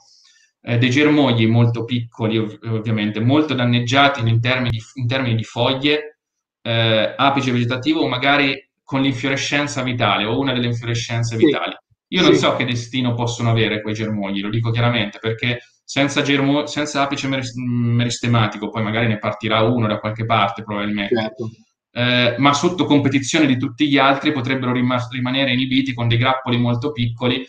eh, 0.61 0.77
dei 0.77 0.91
germogli 0.91 1.47
molto 1.47 1.85
piccoli, 1.85 2.37
ov- 2.37 2.59
ovviamente, 2.65 3.19
molto 3.19 3.55
danneggiati 3.55 4.27
in 4.27 4.39
termini 4.39 4.69
di, 4.69 4.81
in 4.95 5.07
termini 5.07 5.35
di 5.35 5.43
foglie, 5.43 6.19
eh, 6.61 7.13
apice 7.17 7.51
vegetativo 7.51 8.01
o 8.01 8.07
magari 8.07 8.69
con 8.83 9.01
l'infiorescenza 9.01 9.81
vitale 9.81 10.25
o 10.25 10.39
una 10.39 10.53
delle 10.53 10.67
infiorescenze 10.67 11.35
vitali. 11.35 11.75
Io 12.11 12.21
non 12.21 12.35
so 12.35 12.55
che 12.55 12.65
destino 12.65 13.13
possono 13.13 13.49
avere 13.49 13.81
quei 13.81 13.93
germogli, 13.93 14.41
lo 14.41 14.49
dico 14.49 14.71
chiaramente, 14.71 15.19
perché 15.19 15.59
senza, 15.89 16.21
germo, 16.21 16.67
senza 16.67 17.01
apice 17.01 17.27
meristematico, 17.27 18.69
poi 18.69 18.83
magari 18.83 19.07
ne 19.07 19.17
partirà 19.17 19.63
uno 19.63 19.87
da 19.87 19.97
qualche 19.97 20.23
parte 20.23 20.61
probabilmente, 20.61 21.15
certo. 21.15 21.49
eh, 21.93 22.35
ma 22.37 22.53
sotto 22.53 22.85
competizione 22.85 23.47
di 23.47 23.57
tutti 23.57 23.89
gli 23.89 23.97
altri 23.97 24.31
potrebbero 24.31 24.71
rimas- 24.71 25.09
rimanere 25.09 25.51
inibiti 25.51 25.95
con 25.95 26.07
dei 26.07 26.19
grappoli 26.19 26.59
molto 26.59 26.91
piccoli, 26.91 27.43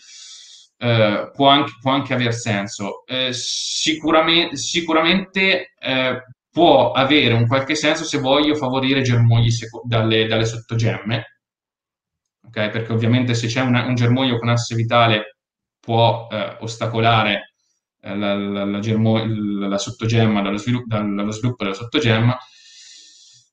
eh, 0.79 1.31
può, 1.35 1.49
anche, 1.49 1.73
può, 1.83 1.91
anche, 1.91 2.15
aver 2.15 2.33
senso. 2.33 3.05
Eh, 3.05 3.29
sicuramente, 3.35 4.57
sicuramente 4.57 5.75
eh, 5.79 6.23
può 6.51 6.93
avere 6.93 7.35
un 7.35 7.47
qualche 7.47 7.75
senso 7.75 8.05
se 8.05 8.21
voglio 8.21 8.55
favorire 8.55 9.03
germogli 9.03 9.51
seco- 9.51 9.83
dalle, 9.85 10.27
dalle 10.27 10.47
sottogemme, 10.47 11.41
okay? 12.47 12.71
perché 12.71 12.91
ovviamente 12.91 13.35
se 13.35 13.49
c'è 13.49 13.61
una, 13.61 13.85
un 13.85 13.95
germoglio 13.95 14.39
con 14.39 14.49
asse 14.49 14.75
vitale 14.75 15.37
può 15.79 16.27
eh, 16.31 16.57
ostacolare 16.61 17.50
la, 18.01 18.35
la, 18.35 18.65
la, 18.65 18.79
germo, 18.79 19.23
la 19.25 19.79
sottogemma, 19.79 20.43
dallo 20.43 20.57
sviluppo, 20.57 20.87
dallo 20.97 21.31
sviluppo, 21.31 21.65
della 21.65 21.75
sottogemma, 21.77 22.39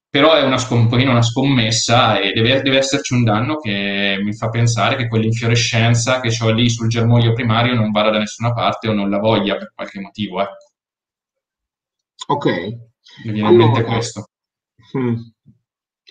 però 0.09 0.33
è 0.33 0.43
una, 0.43 0.57
un 0.69 0.87
pochino 0.87 1.11
una 1.11 1.21
scommessa 1.21 2.19
e 2.19 2.31
deve, 2.31 2.61
deve, 2.61 2.77
esserci 2.77 3.13
un 3.13 3.23
danno 3.23 3.57
che 3.57 4.17
mi 4.23 4.33
fa 4.33 4.49
pensare 4.49 4.95
che 4.95 5.07
quell'infiorescenza 5.07 6.21
che 6.21 6.35
ho 6.41 6.49
lì 6.51 6.69
sul 6.69 6.87
germoglio 6.87 7.33
primario 7.33 7.75
non 7.75 7.91
vada 7.91 8.11
da 8.11 8.19
nessuna 8.19 8.53
parte 8.53 8.87
o 8.87 8.93
non 8.93 9.09
la 9.09 9.19
voglia 9.19 9.57
per 9.57 9.71
qualche 9.75 9.99
motivo. 9.99 10.41
Ecco. 10.41 10.55
Ok. 12.27 12.45
Mi 13.25 13.31
viene 13.31 13.47
allora, 13.47 13.65
in 13.65 13.71
mente 13.71 13.83
questo. 13.83 14.29
Hmm. 14.97 15.15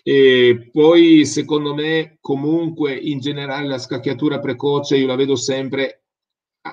E 0.02 0.68
poi, 0.70 1.24
secondo 1.26 1.74
me, 1.74 2.18
comunque, 2.20 2.94
in 2.94 3.18
generale, 3.18 3.66
la 3.66 3.78
scacchiatura 3.78 4.38
precoce 4.38 4.96
io 4.96 5.06
la 5.06 5.16
vedo 5.16 5.34
sempre 5.34 6.05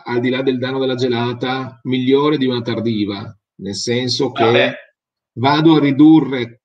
al 0.02 0.20
di 0.20 0.30
là 0.30 0.42
del 0.42 0.58
danno 0.58 0.80
della 0.80 0.96
gelata, 0.96 1.80
migliore 1.84 2.38
di 2.38 2.48
una 2.48 2.62
tardiva, 2.62 3.38
nel 3.62 3.76
senso 3.76 4.32
che 4.32 4.44
Vabbè. 4.44 4.74
vado 5.34 5.76
a 5.76 5.80
ridurre 5.80 6.63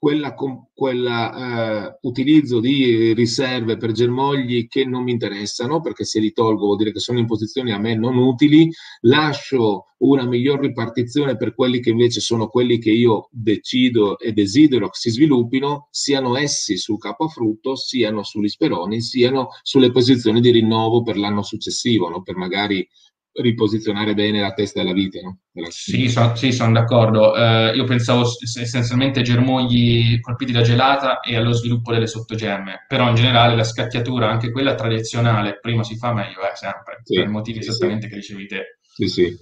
quella, 0.00 0.34
quella 0.72 1.92
uh, 2.00 2.08
utilizzo 2.08 2.58
di 2.58 3.12
riserve 3.12 3.76
per 3.76 3.92
germogli 3.92 4.66
che 4.66 4.86
non 4.86 5.02
mi 5.02 5.12
interessano, 5.12 5.82
perché 5.82 6.04
se 6.04 6.20
li 6.20 6.32
tolgo 6.32 6.64
vuol 6.64 6.78
dire 6.78 6.90
che 6.90 7.00
sono 7.00 7.18
in 7.18 7.26
posizioni 7.26 7.70
a 7.70 7.78
me 7.78 7.94
non 7.94 8.16
utili, 8.16 8.70
lascio 9.02 9.84
una 9.98 10.24
miglior 10.24 10.60
ripartizione 10.60 11.36
per 11.36 11.54
quelli 11.54 11.80
che 11.80 11.90
invece 11.90 12.20
sono 12.20 12.48
quelli 12.48 12.78
che 12.78 12.90
io 12.90 13.28
decido 13.30 14.18
e 14.18 14.32
desidero 14.32 14.86
che 14.86 14.98
si 14.98 15.10
sviluppino, 15.10 15.88
siano 15.90 16.34
essi 16.34 16.78
sul 16.78 16.96
capo 16.96 17.24
a 17.24 17.28
frutto, 17.28 17.76
siano 17.76 18.22
sugli 18.22 18.48
speroni, 18.48 19.02
siano 19.02 19.48
sulle 19.60 19.90
posizioni 19.90 20.40
di 20.40 20.50
rinnovo 20.50 21.02
per 21.02 21.18
l'anno 21.18 21.42
successivo, 21.42 22.08
no? 22.08 22.22
per 22.22 22.36
magari 22.36 22.88
riposizionare 23.32 24.14
bene 24.14 24.40
la 24.40 24.52
testa 24.52 24.80
della 24.80 24.92
vite. 24.92 25.20
No? 25.22 25.38
Sì, 25.68 26.08
so, 26.08 26.34
sì, 26.34 26.52
sono 26.52 26.72
d'accordo. 26.72 27.36
Eh, 27.36 27.72
io 27.74 27.84
pensavo 27.84 28.24
essenzialmente 28.42 29.20
ai 29.20 29.24
germogli 29.24 30.20
colpiti 30.20 30.52
da 30.52 30.62
gelata 30.62 31.20
e 31.20 31.36
allo 31.36 31.52
sviluppo 31.52 31.92
delle 31.92 32.06
sottogemme, 32.06 32.84
però 32.88 33.08
in 33.08 33.14
generale 33.14 33.54
la 33.54 33.64
scacchiatura, 33.64 34.30
anche 34.30 34.50
quella 34.50 34.74
tradizionale, 34.74 35.58
prima 35.60 35.84
si 35.84 35.96
fa 35.96 36.12
meglio, 36.12 36.40
eh, 36.40 36.54
sempre, 36.54 37.00
sì, 37.04 37.14
per 37.16 37.24
i 37.26 37.30
motivi 37.30 37.62
sì, 37.62 37.68
esattamente 37.68 38.06
sì. 38.06 38.12
che 38.12 38.18
dicevi 38.18 38.46
te. 38.46 38.78
Sì, 38.80 39.06
sì. 39.08 39.36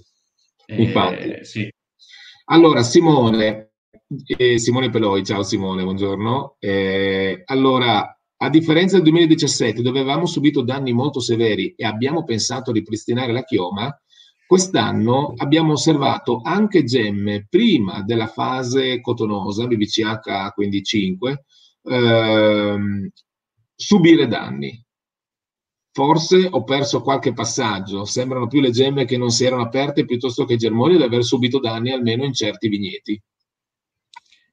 Eh, 0.65 0.81
Infatti. 0.81 1.43
sì. 1.43 1.69
Allora, 2.51 2.83
Simone, 2.83 3.71
eh, 4.37 4.59
Simone 4.59 4.89
Peloi, 4.89 5.23
ciao 5.23 5.43
Simone, 5.43 5.83
buongiorno. 5.83 6.55
Eh, 6.59 7.43
allora, 7.45 8.18
a 8.41 8.49
differenza 8.49 8.95
del 8.95 9.03
2017, 9.03 9.81
dove 9.81 9.99
avevamo 9.99 10.25
subito 10.25 10.61
danni 10.61 10.93
molto 10.93 11.19
severi 11.19 11.73
e 11.75 11.85
abbiamo 11.85 12.23
pensato 12.23 12.69
a 12.69 12.73
ripristinare 12.73 13.33
la 13.33 13.43
chioma, 13.43 13.93
quest'anno 14.47 15.33
abbiamo 15.35 15.73
osservato 15.73 16.39
anche 16.41 16.83
gemme 16.83 17.47
prima 17.49 18.01
della 18.01 18.27
fase 18.27 19.01
cotonosa, 19.01 19.67
BBCH 19.67 20.53
quindi 20.53 20.81
5, 20.81 21.43
ehm, 21.83 23.09
subire 23.75 24.27
danni. 24.27 24.83
Forse 25.91 26.47
ho 26.49 26.63
perso 26.63 27.01
qualche 27.01 27.33
passaggio, 27.33 28.05
sembrano 28.05 28.47
più 28.47 28.61
le 28.61 28.71
gemme 28.71 29.03
che 29.03 29.17
non 29.17 29.31
si 29.31 29.43
erano 29.43 29.63
aperte 29.63 30.05
piuttosto 30.05 30.45
che 30.45 30.53
i 30.53 30.57
germogli 30.57 30.95
ad 30.95 31.01
aver 31.01 31.25
subito 31.25 31.59
danni 31.59 31.91
almeno 31.91 32.23
in 32.23 32.33
certi 32.33 32.69
vigneti. 32.69 33.21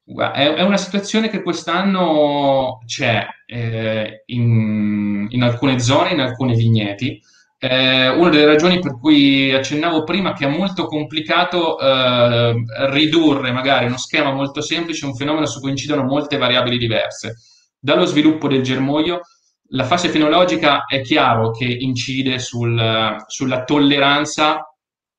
È 0.08 0.62
una 0.62 0.76
situazione 0.76 1.28
che 1.28 1.42
quest'anno 1.42 2.78
c'è 2.86 3.26
eh, 3.44 4.22
in, 4.26 5.26
in, 5.28 5.42
alcune 5.42 5.80
zone, 5.80 6.12
in 6.12 6.20
alcuni 6.20 6.54
vigneti. 6.54 7.20
Eh, 7.58 8.08
una 8.10 8.28
delle 8.28 8.44
ragioni 8.44 8.78
per 8.78 9.00
cui 9.00 9.52
accennavo 9.52 10.04
prima 10.04 10.32
che 10.32 10.44
è 10.46 10.48
molto 10.48 10.86
complicato 10.86 11.76
eh, 11.80 12.54
ridurre 12.90 13.50
magari 13.50 13.86
uno 13.86 13.98
schema 13.98 14.30
molto 14.30 14.60
semplice, 14.60 15.06
un 15.06 15.16
fenomeno 15.16 15.46
su 15.46 15.58
cui 15.58 15.70
incidono 15.70 16.04
molte 16.04 16.36
variabili 16.36 16.78
diverse. 16.78 17.38
Dallo 17.76 18.04
sviluppo 18.04 18.46
del 18.46 18.62
germoglio, 18.62 19.22
la 19.70 19.84
fase 19.84 20.08
fenologica 20.08 20.84
è 20.84 21.00
chiaro 21.00 21.50
che 21.50 21.64
incide 21.64 22.38
sul, 22.38 23.16
sulla 23.26 23.64
tolleranza 23.64 24.70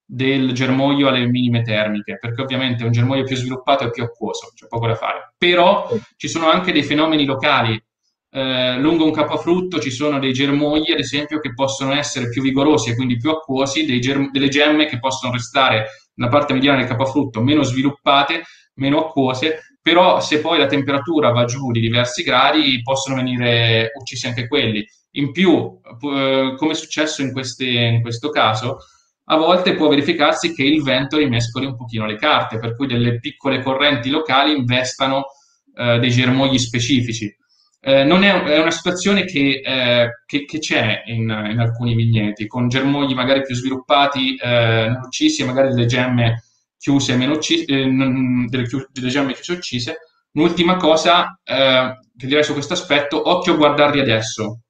del 0.09 0.53
germoglio 0.53 1.09
alle 1.09 1.25
minime 1.27 1.63
termiche, 1.63 2.17
perché 2.17 2.41
ovviamente 2.41 2.85
un 2.85 2.91
germoglio 2.91 3.25
più 3.25 3.35
sviluppato 3.35 3.83
è 3.83 3.91
più 3.91 4.03
acquoso, 4.03 4.51
c'è 4.55 4.67
poco 4.67 4.87
da 4.87 4.95
fare. 4.95 5.33
Però 5.37 5.89
ci 6.15 6.29
sono 6.29 6.49
anche 6.49 6.71
dei 6.71 6.83
fenomeni 6.83 7.25
locali. 7.25 7.79
Eh, 8.29 8.77
lungo 8.77 9.03
un 9.03 9.11
capofrutto 9.11 9.79
ci 9.79 9.91
sono 9.91 10.17
dei 10.19 10.31
germogli, 10.31 10.91
ad 10.91 10.99
esempio, 10.99 11.39
che 11.39 11.53
possono 11.53 11.93
essere 11.93 12.29
più 12.29 12.41
vigorosi 12.41 12.91
e 12.91 12.95
quindi 12.95 13.17
più 13.17 13.31
acquosi, 13.31 13.85
germ- 13.99 14.31
delle 14.31 14.47
gemme 14.47 14.85
che 14.85 14.99
possono 14.99 15.33
restare 15.33 15.87
nella 16.15 16.31
parte 16.31 16.53
mediana 16.53 16.77
del 16.77 16.87
capofrutto 16.87 17.41
meno 17.41 17.63
sviluppate, 17.63 18.43
meno 18.75 19.05
acquose, 19.05 19.77
però 19.81 20.19
se 20.21 20.39
poi 20.39 20.57
la 20.57 20.67
temperatura 20.67 21.31
va 21.31 21.45
giù 21.45 21.71
di 21.71 21.79
diversi 21.79 22.23
gradi 22.23 22.81
possono 22.81 23.15
venire 23.15 23.91
uccisi 23.93 24.27
anche 24.27 24.47
quelli. 24.47 24.85
In 25.11 25.31
più, 25.31 25.79
eh, 25.83 26.53
come 26.57 26.71
è 26.71 26.75
successo 26.75 27.21
in, 27.21 27.31
queste, 27.31 27.65
in 27.65 28.01
questo 28.01 28.29
caso, 28.29 28.77
a 29.29 29.35
volte 29.35 29.75
può 29.75 29.87
verificarsi 29.87 30.53
che 30.53 30.63
il 30.63 30.83
vento 30.83 31.17
rimescoli 31.17 31.65
un 31.65 31.75
pochino 31.75 32.05
le 32.05 32.15
carte, 32.15 32.59
per 32.59 32.75
cui 32.75 32.87
delle 32.87 33.19
piccole 33.19 33.61
correnti 33.61 34.09
locali 34.09 34.55
investano 34.55 35.25
eh, 35.75 35.99
dei 35.99 36.09
germogli 36.09 36.57
specifici. 36.57 37.35
Eh, 37.79 38.03
non 38.03 38.23
è, 38.23 38.43
è, 38.43 38.59
una 38.59 38.71
situazione 38.71 39.25
che, 39.25 39.61
eh, 39.63 40.09
che, 40.25 40.45
che 40.45 40.59
c'è 40.59 41.03
in, 41.07 41.23
in, 41.23 41.59
alcuni 41.59 41.93
vigneti, 41.93 42.47
con 42.47 42.69
germogli 42.69 43.13
magari 43.13 43.41
più 43.41 43.53
sviluppati, 43.53 44.35
eh, 44.35 44.89
uccisi 44.91 45.43
magari 45.43 45.69
delle 45.69 45.85
gemme 45.85 46.43
chiuse 46.77 47.15
meno 47.15 47.33
uccise, 47.33 47.65
eh, 47.65 47.83
delle, 47.85 48.67
delle, 48.91 49.07
gemme 49.09 49.33
chiuse 49.33 49.53
uccise. 49.53 49.97
Un'ultima 50.33 50.77
cosa 50.77 51.39
eh, 51.43 51.99
che 52.15 52.27
direi 52.27 52.43
su 52.43 52.53
questo 52.53 52.73
aspetto, 52.73 53.29
occhio 53.29 53.53
a 53.53 53.57
guardarli 53.57 53.99
adesso, 53.99 54.61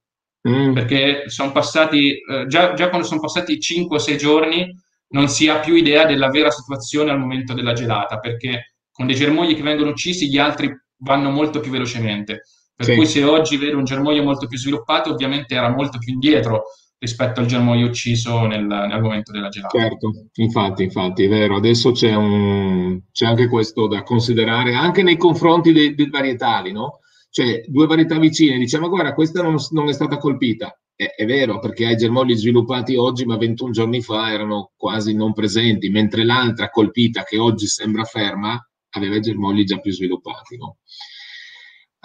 mm. 0.47 0.73
perché 0.73 1.23
sono 1.27 1.51
passati, 1.51 2.11
eh, 2.11 2.45
già, 2.47 2.73
già, 2.73 2.89
quando 2.89 3.07
sono 3.07 3.19
passati 3.19 3.59
5 3.59 3.95
o 3.95 3.99
6 3.99 4.17
giorni 4.17 4.75
non 5.09 5.29
si 5.29 5.47
ha 5.47 5.59
più 5.59 5.75
idea 5.75 6.05
della 6.05 6.29
vera 6.29 6.51
situazione 6.51 7.11
al 7.11 7.19
momento 7.19 7.53
della 7.53 7.73
gelata, 7.73 8.19
perché 8.19 8.75
con 8.91 9.05
dei 9.05 9.15
germogli 9.15 9.55
che 9.55 9.61
vengono 9.61 9.91
uccisi 9.91 10.27
gli 10.29 10.37
altri 10.37 10.71
vanno 10.97 11.29
molto 11.29 11.59
più 11.59 11.71
velocemente. 11.71 12.41
Per 12.75 12.85
sì. 12.85 12.95
cui 12.95 13.05
se 13.05 13.23
oggi 13.23 13.57
vedo 13.57 13.77
un 13.77 13.85
germoglio 13.85 14.23
molto 14.23 14.47
più 14.47 14.57
sviluppato, 14.57 15.11
ovviamente 15.11 15.55
era 15.55 15.69
molto 15.69 15.97
più 15.97 16.13
indietro 16.13 16.63
rispetto 16.99 17.39
al 17.39 17.45
germoglio 17.45 17.87
ucciso 17.87 18.45
nel, 18.45 18.65
nel 18.65 19.01
momento 19.01 19.31
della 19.31 19.49
gelata. 19.49 19.77
Certo, 19.77 20.11
infatti, 20.35 20.83
infatti, 20.83 21.23
è 21.23 21.27
vero. 21.27 21.55
Adesso 21.55 21.91
c'è, 21.91 22.13
un, 22.15 22.99
c'è 23.11 23.25
anche 23.25 23.47
questo 23.47 23.87
da 23.87 24.03
considerare 24.03 24.73
anche 24.73 25.03
nei 25.03 25.17
confronti 25.17 25.71
dei, 25.71 25.93
dei 25.95 26.09
varietali, 26.09 26.71
no? 26.71 26.99
Cioè 27.37 27.63
due 27.67 27.85
varietà 27.85 28.17
vicine, 28.17 28.57
diciamo 28.57 28.89
guarda 28.89 29.13
questa 29.13 29.43
non, 29.43 29.57
non 29.69 29.87
è 29.89 29.93
stata 29.93 30.17
colpita, 30.17 30.75
è, 30.95 31.13
è, 31.15 31.23
vero 31.27 31.59
perché 31.59 31.85
hai 31.85 31.95
germogli 31.95 32.35
sviluppati 32.35 32.95
oggi 32.95 33.25
ma 33.25 33.37
21 33.37 33.69
giorni 33.69 34.01
fa 34.01 34.31
erano 34.31 34.71
quasi 34.75 35.13
non 35.13 35.33
presenti, 35.33 35.89
mentre 35.89 36.25
l'altra 36.25 36.71
colpita 36.71 37.21
che 37.21 37.37
oggi 37.37 37.67
sembra 37.67 38.05
ferma 38.05 38.59
aveva 38.89 39.19
germogli 39.19 39.65
già 39.65 39.77
più 39.77 39.91
sviluppati. 39.91 40.57
No? 40.57 40.77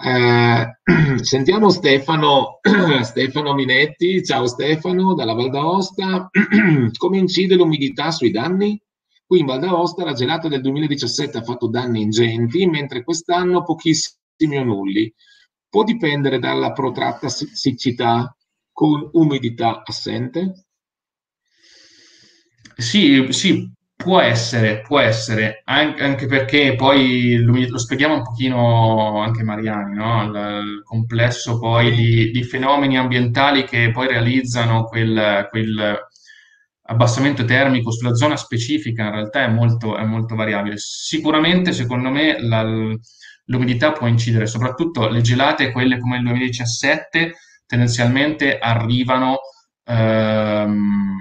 Eh, 0.05 0.67
sentiamo 1.23 1.69
Stefano, 1.71 2.59
Stefano 3.01 3.55
Minetti, 3.55 4.23
ciao 4.23 4.45
Stefano 4.45 5.15
dalla 5.15 5.33
Val 5.33 5.49
d'Aosta, 5.49 6.29
come 6.95 7.17
incide 7.17 7.55
l'umidità 7.55 8.11
sui 8.11 8.29
danni? 8.29 8.79
Qui 9.25 9.39
in 9.39 9.47
Val 9.47 9.61
d'Aosta 9.61 10.03
la 10.03 10.13
gelata 10.13 10.47
del 10.47 10.61
2017 10.61 11.39
ha 11.39 11.43
fatto 11.43 11.69
danni 11.69 12.03
ingenti, 12.03 12.67
mentre 12.67 13.03
quest'anno 13.03 13.63
pochissimi 13.63 14.21
o 14.37 14.63
nulli. 14.63 15.13
Può 15.69 15.83
dipendere 15.83 16.39
dalla 16.39 16.71
protratta 16.71 17.29
siccità 17.29 18.35
con 18.71 19.09
umidità 19.13 19.81
assente? 19.83 20.65
Sì, 22.75 23.25
sì, 23.29 23.71
può 23.95 24.19
essere, 24.19 24.81
può 24.81 24.99
essere, 24.99 25.61
anche 25.65 26.25
perché 26.25 26.75
poi 26.75 27.37
lo 27.37 27.77
spieghiamo 27.77 28.15
un 28.15 28.23
pochino 28.23 29.21
anche 29.21 29.43
Mariani, 29.43 29.95
no? 29.95 30.23
il, 30.23 30.81
complesso 30.83 31.59
poi 31.59 31.91
di, 31.95 32.31
di, 32.31 32.43
fenomeni 32.43 32.97
ambientali 32.97 33.63
che 33.63 33.91
poi 33.91 34.07
realizzano 34.07 34.83
quel, 34.85 35.47
quel, 35.49 35.97
abbassamento 36.85 37.45
termico 37.45 37.91
sulla 37.91 38.13
zona 38.13 38.35
specifica 38.35 39.03
in 39.03 39.11
realtà 39.11 39.43
è 39.43 39.47
molto, 39.47 39.95
è 39.97 40.03
molto 40.03 40.35
variabile. 40.35 40.75
Sicuramente, 40.77 41.71
secondo 41.71 42.09
me, 42.09 42.41
la, 42.41 42.63
l'umidità 43.45 43.91
può 43.91 44.07
incidere, 44.07 44.47
soprattutto 44.47 45.07
le 45.09 45.21
gelate, 45.21 45.71
quelle 45.71 45.99
come 45.99 46.17
il 46.17 46.23
2017, 46.23 47.35
tendenzialmente 47.65 48.57
arrivano 48.59 49.39
ehm, 49.85 51.17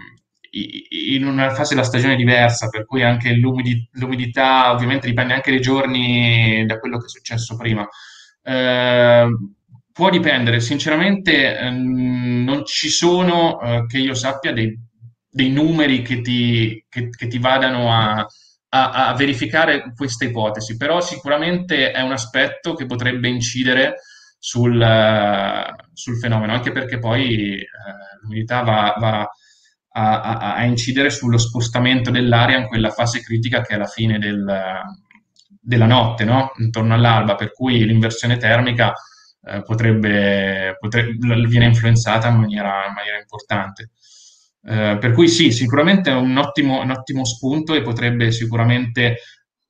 in 0.55 1.27
una 1.27 1.51
fase 1.55 1.75
della 1.75 1.87
stagione 1.87 2.17
diversa, 2.17 2.69
per 2.69 2.85
cui 2.85 3.03
anche 3.03 3.33
l'umidi- 3.35 3.89
l'umidità 3.93 4.71
ovviamente 4.73 5.09
dipende 5.09 5.35
anche 5.35 5.51
dai 5.51 5.61
giorni 5.61 6.65
da 6.67 6.79
quello 6.79 6.99
che 6.99 7.07
è 7.07 7.09
successo 7.09 7.57
prima. 7.57 7.87
Eh, 8.43 9.27
può 9.93 10.11
dipendere, 10.11 10.61
sinceramente 10.61 11.57
ehm, 11.59 12.45
non 12.45 12.65
ci 12.67 12.89
sono, 12.89 13.61
eh, 13.61 13.87
che 13.87 13.99
io 13.99 14.15
sappia, 14.15 14.53
dei, 14.53 14.79
dei 15.31 15.51
numeri 15.51 16.03
che 16.03 16.21
ti, 16.21 16.85
che, 16.89 17.09
che 17.09 17.27
ti 17.29 17.39
vadano 17.39 17.93
a 17.93 18.27
a, 18.75 19.09
a 19.09 19.15
verificare 19.15 19.93
questa 19.95 20.25
ipotesi, 20.25 20.77
però 20.77 21.01
sicuramente 21.01 21.91
è 21.91 22.01
un 22.01 22.13
aspetto 22.13 22.75
che 22.75 22.87
potrebbe 22.87 23.29
incidere 23.29 23.97
sul, 24.39 24.83
sul 25.93 26.19
fenomeno, 26.19 26.53
anche 26.53 26.73
perché 26.73 26.99
poi 26.99 27.59
eh, 27.59 27.67
l'umidità 28.23 28.63
va, 28.63 28.95
va 28.99 29.29
a, 29.91 30.21
a, 30.21 30.55
a, 30.55 30.65
incidere 30.65 31.11
sullo 31.11 31.37
spostamento 31.37 32.11
dell'aria 32.11 32.57
in 32.57 32.67
quella 32.67 32.91
fase 32.91 33.21
critica 33.21 33.61
che 33.61 33.75
è 33.75 33.77
la 33.77 33.87
fine 33.87 34.19
del, 34.19 34.81
della 35.61 35.87
notte, 35.87 36.25
no? 36.25 36.53
intorno 36.59 36.95
all'alba, 36.95 37.35
per 37.35 37.53
cui 37.53 37.85
l'inversione 37.85 38.39
termica 38.39 38.95
eh, 39.45 39.63
potrebbe, 39.63 40.77
potrebbe, 40.79 41.47
viene 41.47 41.67
influenzata 41.67 42.29
in 42.29 42.37
maniera, 42.37 42.87
in 42.87 42.95
maniera 42.95 43.19
importante. 43.19 43.91
Eh, 44.65 44.97
per 45.01 45.13
cui 45.13 45.29
sì, 45.29 45.51
sicuramente 45.51 46.11
è 46.11 46.15
un 46.15 46.37
ottimo, 46.37 46.81
un 46.81 46.91
ottimo 46.91 47.25
spunto 47.25 47.75
e 47.75 47.83
potrebbe 47.83 48.31
sicuramente 48.31 49.19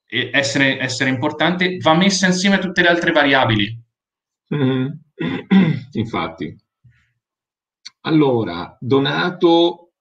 essere, 0.07 0.79
essere, 0.79 1.11
importante. 1.11 1.79
Va 1.79 1.95
messa 1.95 2.27
insieme 2.27 2.57
a 2.57 2.59
tutte 2.59 2.83
le 2.83 2.89
altre 2.89 3.13
variabili. 3.13 3.83
Mm, 4.55 4.87
infatti. 5.93 6.55
Allora, 8.03 8.77
Donato, 8.79 9.93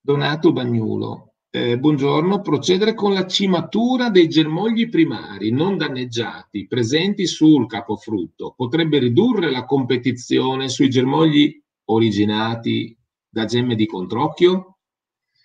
Donato 0.00 0.52
Bagnulo. 0.52 1.26
Eh, 1.54 1.78
buongiorno, 1.78 2.40
procedere 2.40 2.94
con 2.94 3.12
la 3.12 3.26
cimatura 3.26 4.08
dei 4.08 4.26
germogli 4.26 4.88
primari 4.88 5.50
non 5.50 5.76
danneggiati 5.76 6.66
presenti 6.66 7.26
sul 7.26 7.66
capofrutto 7.66 8.54
potrebbe 8.56 8.98
ridurre 8.98 9.50
la 9.50 9.66
competizione 9.66 10.70
sui 10.70 10.88
germogli 10.88 11.62
originati 11.90 12.96
da 13.32 13.46
gemme 13.46 13.74
di 13.74 13.86
controcchio 13.86 14.76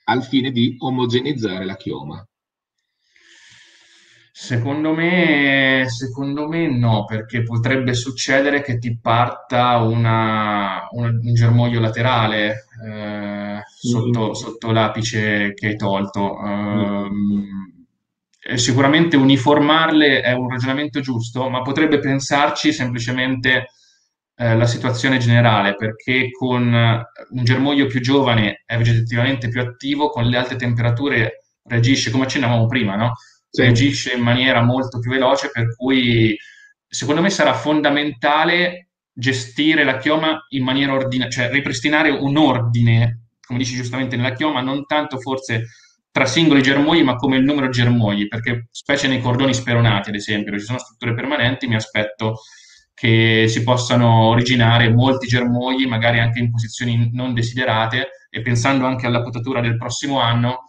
al 0.03 0.21
fine 0.23 0.51
di 0.51 0.75
omogenizzare 0.77 1.63
la 1.63 1.77
chioma? 1.77 2.27
Secondo 4.29 4.93
me, 4.93 5.85
secondo 5.87 6.47
me 6.47 6.69
no, 6.69 7.05
perché 7.05 7.41
potrebbe 7.41 7.95
succedere 7.95 8.61
che 8.61 8.77
ti 8.77 8.99
parta 8.99 9.77
una, 9.77 10.87
una, 10.91 11.07
un 11.07 11.33
germoglio 11.33 11.79
laterale 11.79 12.67
eh, 12.85 13.61
sotto, 13.65 14.29
mm. 14.29 14.31
sotto, 14.33 14.71
l'apice 14.71 15.53
che 15.53 15.67
hai 15.67 15.75
tolto. 15.75 16.37
Eh, 18.43 18.57
sicuramente 18.57 19.17
uniformarle 19.17 20.21
è 20.21 20.33
un 20.33 20.49
ragionamento 20.49 20.99
giusto, 20.99 21.49
ma 21.49 21.63
potrebbe 21.63 21.97
pensarci 21.97 22.71
semplicemente 22.71 23.69
eh, 24.39 24.55
la 24.55 24.67
situazione 24.67 25.17
generale, 25.17 25.75
perché 25.75 26.29
con 26.29 26.73
eh, 26.73 27.03
un 27.31 27.43
germoglio 27.43 27.87
più 27.87 27.99
giovane 28.01 28.63
è 28.65 28.77
vegetativamente 28.77 29.49
più 29.49 29.61
attivo, 29.61 30.09
con 30.09 30.25
le 30.25 30.37
alte 30.37 30.55
temperature 30.55 31.45
reagisce, 31.63 32.11
come 32.11 32.25
accennavamo 32.25 32.67
prima, 32.67 32.95
no? 32.95 33.13
Reagisce 33.51 34.13
in 34.13 34.21
maniera 34.21 34.61
molto 34.61 34.99
più 34.99 35.09
veloce, 35.09 35.49
per 35.51 35.75
cui 35.75 36.37
secondo 36.87 37.21
me 37.21 37.31
sarà 37.31 37.53
fondamentale 37.53 38.89
gestire 39.11 39.83
la 39.83 39.97
chioma 39.97 40.45
in 40.49 40.63
maniera 40.63 40.93
ordinata, 40.93 41.31
cioè 41.31 41.49
ripristinare 41.49 42.11
un 42.11 42.37
ordine, 42.37 43.29
come 43.43 43.57
dici 43.57 43.73
giustamente 43.75 44.15
nella 44.15 44.33
chioma, 44.33 44.61
non 44.61 44.85
tanto 44.85 45.17
forse 45.17 45.65
tra 46.11 46.25
singoli 46.25 46.61
germogli, 46.61 47.01
ma 47.01 47.15
come 47.15 47.37
il 47.37 47.43
numero 47.43 47.65
di 47.65 47.71
germogli, 47.71 48.27
perché 48.27 48.67
specie 48.69 49.07
nei 49.07 49.19
cordoni 49.19 49.55
speronati, 49.55 50.09
ad 50.09 50.15
esempio, 50.15 50.51
dove 50.51 50.59
ci 50.59 50.67
sono 50.67 50.77
strutture 50.77 51.15
permanenti, 51.15 51.65
mi 51.65 51.75
aspetto 51.75 52.41
che 52.97 53.45
si 53.47 53.61
possano 53.61 54.29
originare 54.29 54.91
molti 54.91 55.27
germogli, 55.27 55.85
magari 55.85 56.17
anche 56.17 56.39
in 56.39 56.49
posizioni 56.49 57.11
non 57.13 57.35
desiderate, 57.35 58.09
e 58.27 58.41
pensando 58.41 58.87
anche 58.87 59.05
alla 59.05 59.21
potatura 59.21 59.61
del 59.61 59.77
prossimo 59.77 60.19
anno, 60.19 60.63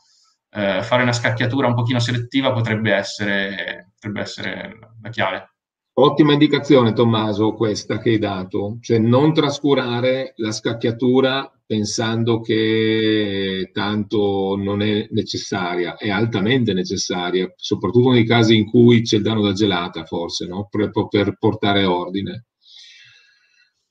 eh, 0.50 0.82
fare 0.82 1.02
una 1.04 1.14
scacchiatura 1.14 1.68
un 1.68 1.74
pochino 1.74 1.98
selettiva 2.00 2.52
potrebbe 2.52 2.92
essere, 2.92 3.92
potrebbe 3.94 4.20
essere 4.20 4.78
la 5.00 5.08
chiave. 5.08 5.52
Ottima 6.00 6.32
indicazione, 6.32 6.92
Tommaso, 6.92 7.54
questa 7.54 7.98
che 7.98 8.10
hai 8.10 8.18
dato, 8.18 8.78
cioè 8.80 8.98
non 8.98 9.34
trascurare 9.34 10.32
la 10.36 10.52
scacchiatura 10.52 11.52
pensando 11.66 12.40
che 12.40 13.70
tanto 13.72 14.54
non 14.56 14.80
è 14.80 15.08
necessaria, 15.10 15.96
è 15.96 16.08
altamente 16.08 16.72
necessaria, 16.72 17.52
soprattutto 17.56 18.12
nei 18.12 18.24
casi 18.24 18.56
in 18.56 18.66
cui 18.66 19.02
c'è 19.02 19.16
il 19.16 19.22
danno 19.22 19.42
da 19.42 19.52
gelata, 19.52 20.04
forse, 20.04 20.46
no? 20.46 20.68
per, 20.70 20.92
per, 21.08 21.36
portare 21.36 21.84
ordine. 21.84 22.44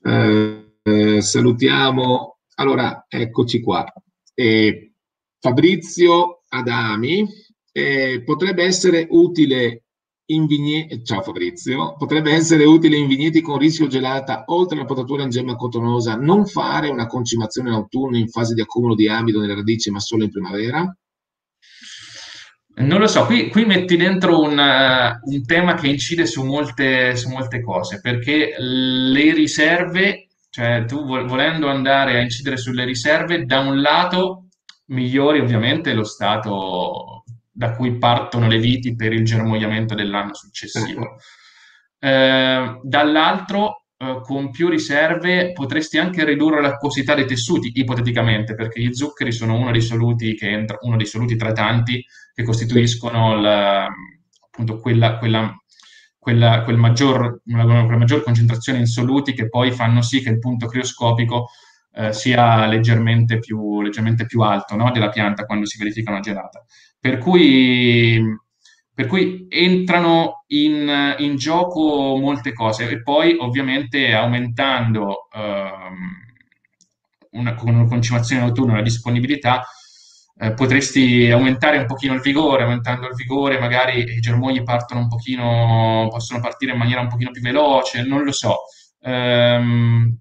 Eh, 0.02 0.76
eh, 0.82 1.20
salutiamo, 1.20 2.38
allora, 2.54 3.04
eccoci 3.06 3.60
qua. 3.60 3.84
Eh, 4.32 4.92
Fabrizio 5.38 6.44
Adami, 6.48 7.26
eh, 7.70 8.22
potrebbe 8.24 8.64
essere 8.64 9.06
utile 9.10 9.82
vigneti, 10.46 11.02
ciao 11.04 11.22
Fabrizio, 11.22 11.94
potrebbe 11.96 12.32
essere 12.32 12.64
utile 12.64 12.96
in 12.96 13.06
vigneti 13.06 13.40
con 13.40 13.56
rischio 13.56 13.86
gelata, 13.86 14.44
oltre 14.46 14.76
alla 14.76 14.84
potatura 14.84 15.22
in 15.22 15.30
gemma 15.30 15.56
cotonosa, 15.56 16.16
non 16.16 16.44
fare 16.44 16.88
una 16.88 17.06
concimazione 17.06 17.70
in 17.70 17.76
autunno 17.76 18.18
in 18.18 18.28
fase 18.28 18.52
di 18.52 18.60
accumulo 18.60 18.94
di 18.94 19.08
amido 19.08 19.40
nelle 19.40 19.54
radici, 19.54 19.90
ma 19.90 20.00
solo 20.00 20.24
in 20.24 20.30
primavera? 20.30 20.94
Non 22.80 23.00
lo 23.00 23.06
so, 23.06 23.24
qui, 23.24 23.48
qui 23.48 23.64
metti 23.64 23.96
dentro 23.96 24.40
un, 24.40 24.56
uh, 24.56 25.30
un, 25.30 25.44
tema 25.46 25.74
che 25.74 25.88
incide 25.88 26.26
su 26.26 26.44
molte, 26.44 27.16
su 27.16 27.28
molte 27.28 27.60
cose, 27.60 28.00
perché 28.00 28.54
le 28.58 29.32
riserve, 29.32 30.28
cioè 30.50 30.84
tu 30.86 31.04
volendo 31.04 31.68
andare 31.68 32.18
a 32.18 32.20
incidere 32.20 32.56
sulle 32.56 32.84
riserve, 32.84 33.44
da 33.44 33.60
un 33.60 33.80
lato 33.80 34.48
migliori 34.86 35.40
ovviamente 35.40 35.92
lo 35.92 36.04
stato 36.04 37.17
da 37.58 37.72
cui 37.72 37.98
partono 37.98 38.46
le 38.46 38.60
viti 38.60 38.94
per 38.94 39.12
il 39.12 39.24
germogliamento 39.24 39.96
dell'anno 39.96 40.32
successivo. 40.32 41.16
Eh, 41.98 42.78
dall'altro, 42.80 43.86
eh, 43.96 44.20
con 44.22 44.52
più 44.52 44.68
riserve 44.68 45.50
potresti 45.52 45.98
anche 45.98 46.24
ridurre 46.24 46.60
l'acquosità 46.60 47.16
dei 47.16 47.26
tessuti, 47.26 47.72
ipoteticamente, 47.74 48.54
perché 48.54 48.80
gli 48.80 48.94
zuccheri 48.94 49.32
sono 49.32 49.56
uno 49.56 49.72
dei 49.72 49.80
soluti, 49.80 50.36
che 50.36 50.48
entra, 50.48 50.78
uno 50.82 50.96
dei 50.96 51.06
soluti 51.06 51.34
tra 51.34 51.50
tanti 51.50 52.00
che 52.32 52.44
costituiscono 52.44 53.40
la, 53.40 53.88
appunto 54.44 54.78
quella, 54.78 55.18
quella, 55.18 55.52
quella, 56.16 56.62
quel 56.62 56.76
maggior, 56.76 57.40
una, 57.46 57.64
una 57.64 57.96
maggior 57.96 58.22
concentrazione 58.22 58.78
in 58.78 58.86
soluti 58.86 59.34
che 59.34 59.48
poi 59.48 59.72
fanno 59.72 60.00
sì 60.00 60.22
che 60.22 60.30
il 60.30 60.38
punto 60.38 60.68
crioscopico 60.68 61.48
eh, 61.94 62.12
sia 62.12 62.66
leggermente 62.66 63.40
più, 63.40 63.82
leggermente 63.82 64.26
più 64.26 64.42
alto 64.42 64.76
no, 64.76 64.92
della 64.92 65.08
pianta 65.08 65.44
quando 65.44 65.66
si 65.66 65.76
verifica 65.76 66.12
una 66.12 66.20
gelata. 66.20 66.64
Per 67.00 67.18
cui, 67.18 68.20
per 68.92 69.06
cui 69.06 69.46
entrano 69.48 70.44
in, 70.48 71.16
in, 71.18 71.36
gioco 71.36 72.16
molte 72.16 72.52
cose 72.52 72.88
e 72.88 73.02
poi 73.02 73.36
ovviamente 73.38 74.12
aumentando 74.12 75.28
ehm, 75.32 75.96
una, 77.30 77.54
con 77.54 77.74
una 77.74 77.86
concimazione 77.86 78.42
notturna 78.42 78.74
la 78.74 78.82
disponibilità 78.82 79.62
eh, 80.40 80.54
potresti 80.54 81.28
aumentare 81.30 81.78
un 81.78 81.86
pochino 81.86 82.14
il 82.14 82.20
vigore, 82.20 82.62
aumentando 82.62 83.08
il 83.08 83.14
vigore 83.14 83.58
magari 83.58 84.02
i 84.02 84.20
germogli 84.20 84.62
partono 84.62 85.00
un 85.00 85.08
pochino, 85.08 86.06
possono 86.10 86.40
partire 86.40 86.72
in 86.72 86.78
maniera 86.78 87.00
un 87.00 87.08
pochino 87.08 87.32
più 87.32 87.42
veloce, 87.42 88.02
non 88.02 88.22
lo 88.22 88.30
so. 88.30 88.58
Ehm, 89.02 90.16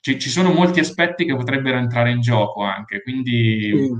ci, 0.00 0.18
ci, 0.18 0.28
sono 0.28 0.52
molti 0.52 0.80
aspetti 0.80 1.24
che 1.24 1.34
potrebbero 1.34 1.78
entrare 1.78 2.10
in 2.10 2.20
gioco 2.20 2.62
anche, 2.62 3.02
quindi... 3.02 3.72
Mm. 3.74 3.98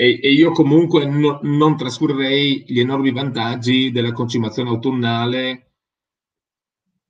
E, 0.00 0.20
e, 0.22 0.30
io 0.30 0.52
comunque 0.52 1.06
no, 1.06 1.40
non 1.42 1.76
trascurrei 1.76 2.62
gli 2.68 2.78
enormi 2.78 3.10
vantaggi 3.10 3.90
della 3.90 4.12
concimazione 4.12 4.68
autunnale 4.70 5.72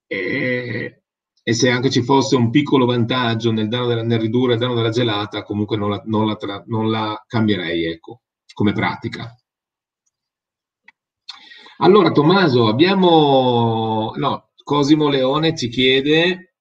e, 0.07 1.03
e, 1.43 1.53
se 1.53 1.69
anche 1.69 1.91
ci 1.91 2.03
fosse 2.03 2.35
un 2.37 2.49
piccolo 2.49 2.87
vantaggio 2.87 3.53
nel, 3.53 3.69
della, 3.69 4.03
nel 4.03 4.19
ridurre 4.19 4.55
il 4.55 4.59
danno 4.59 4.75
della 4.75 4.89
gelata, 4.89 5.43
comunque 5.43 5.77
non 5.77 5.91
la, 5.91 6.03
non 6.07 6.27
la, 6.27 6.37
tra, 6.37 6.65
non 6.67 6.91
la 6.91 7.23
cambierei, 7.27 7.85
ecco, 7.85 8.23
come 8.55 8.73
pratica. 8.73 9.37
Allora, 11.81 12.11
Tommaso, 12.11 12.69
abbiamo... 12.69 14.13
No, 14.17 14.53
Cosimo 14.65 15.09
Leone 15.09 15.55
ci 15.55 15.69
chiede 15.69 16.55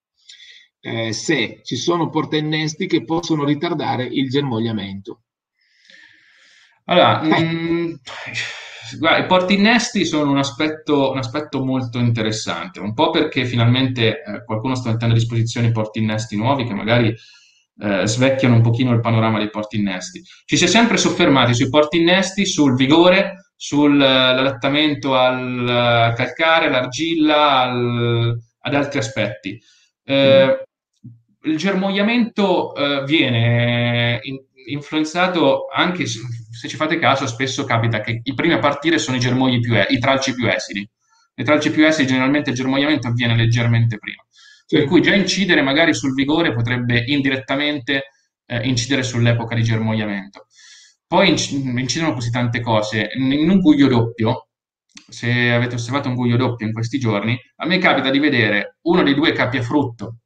eh, 0.82 1.14
se 1.14 1.62
ci 1.64 1.78
sono 1.78 2.10
portainnesti 2.10 2.86
che 2.86 3.04
possono 3.06 3.46
ritardare 3.46 4.04
il 4.04 4.30
germogliamento. 4.30 5.22
Allora, 6.90 7.22
mh, 7.22 7.44
mm, 7.44 7.94
guarda, 9.00 9.18
i 9.24 9.26
porti 9.26 9.56
innesti 9.56 10.06
sono 10.06 10.32
un 10.32 10.38
aspetto, 10.38 11.12
un 11.12 11.18
aspetto, 11.18 11.64
molto 11.64 12.00
interessante, 12.00 12.80
un 12.80 12.94
po' 12.94 13.10
perché 13.10 13.46
finalmente 13.46 14.24
eh, 14.24 14.44
qualcuno 14.46 14.76
sta 14.76 14.92
mettendo 14.92 15.14
a 15.14 15.18
disposizione 15.18 15.72
porti 15.72 16.00
innesti 16.00 16.38
nuovi 16.38 16.66
che 16.66 16.74
magari 16.74 17.14
eh, 17.80 18.08
svecchiano 18.08 18.56
un 18.56 18.62
pochino 18.62 18.94
il 18.94 19.02
panorama 19.02 19.38
dei 19.38 19.50
porti 19.50 19.78
innesti. 19.78 20.24
Ci 20.46 20.56
si 20.56 20.64
è 20.64 20.68
sempre 20.68 20.98
soffermati 20.98 21.54
sui 21.54 21.70
porti 21.70 22.00
innesti, 22.00 22.46
sul 22.46 22.76
vigore, 22.76 23.52
sull'adattamento 23.58 25.14
al 25.16 26.14
calcare, 26.16 26.68
all'argilla, 26.68 27.62
al, 27.64 28.38
ad 28.62 28.74
altri 28.74 29.00
aspetti. 29.00 29.60
Eh, 30.06 30.62
il 31.44 31.58
germogliamento 31.58 32.74
eh, 32.76 33.04
viene 33.04 34.20
in, 34.24 34.38
influenzato 34.72 35.68
anche, 35.74 36.06
se 36.06 36.68
ci 36.68 36.76
fate 36.76 37.00
caso, 37.00 37.28
spesso 37.28 37.64
capita 37.64 38.02
che 38.02 38.22
i 38.24 38.34
primi 38.34 38.54
a 38.54 38.60
partire 38.60 38.98
sono 38.98 39.18
i 39.18 39.20
germogli 39.20 39.60
più, 39.60 39.74
i 39.76 40.00
tralci 40.00 40.34
più 40.34 40.48
esili. 40.48 40.88
Le 41.34 41.44
tralci 41.44 41.72
più 41.72 41.86
esili 41.86 42.08
generalmente 42.08 42.50
il 42.50 42.56
germogliamento 42.56 43.08
avviene 43.08 43.36
leggermente 43.36 43.98
prima. 43.98 44.24
Sì. 44.66 44.78
Per 44.78 44.86
cui 44.86 45.02
già 45.02 45.14
incidere 45.14 45.62
magari 45.62 45.94
sul 45.94 46.14
vigore 46.14 46.54
potrebbe 46.54 47.04
indirettamente 47.06 48.12
eh, 48.46 48.68
incidere 48.68 49.04
sull'epoca 49.04 49.56
di 49.56 49.64
germogliamento. 49.64 50.48
Poi 51.06 51.30
incidono 51.30 52.14
così 52.14 52.32
tante 52.32 52.60
cose. 52.60 53.10
In 53.16 53.50
un 53.50 53.60
guglio 53.60 53.88
doppio, 53.88 54.50
se 55.08 55.52
avete 55.52 55.76
osservato 55.76 56.10
un 56.10 56.16
guglio 56.16 56.36
doppio 56.36 56.66
in 56.66 56.74
questi 56.74 57.00
giorni, 57.00 57.40
a 57.58 57.66
me 57.66 57.78
capita 57.78 58.10
di 58.10 58.20
vedere 58.20 58.78
uno 58.82 59.04
dei 59.04 59.14
due 59.14 59.32
capi 59.32 59.58
a 59.58 59.62
frutto 59.62 60.18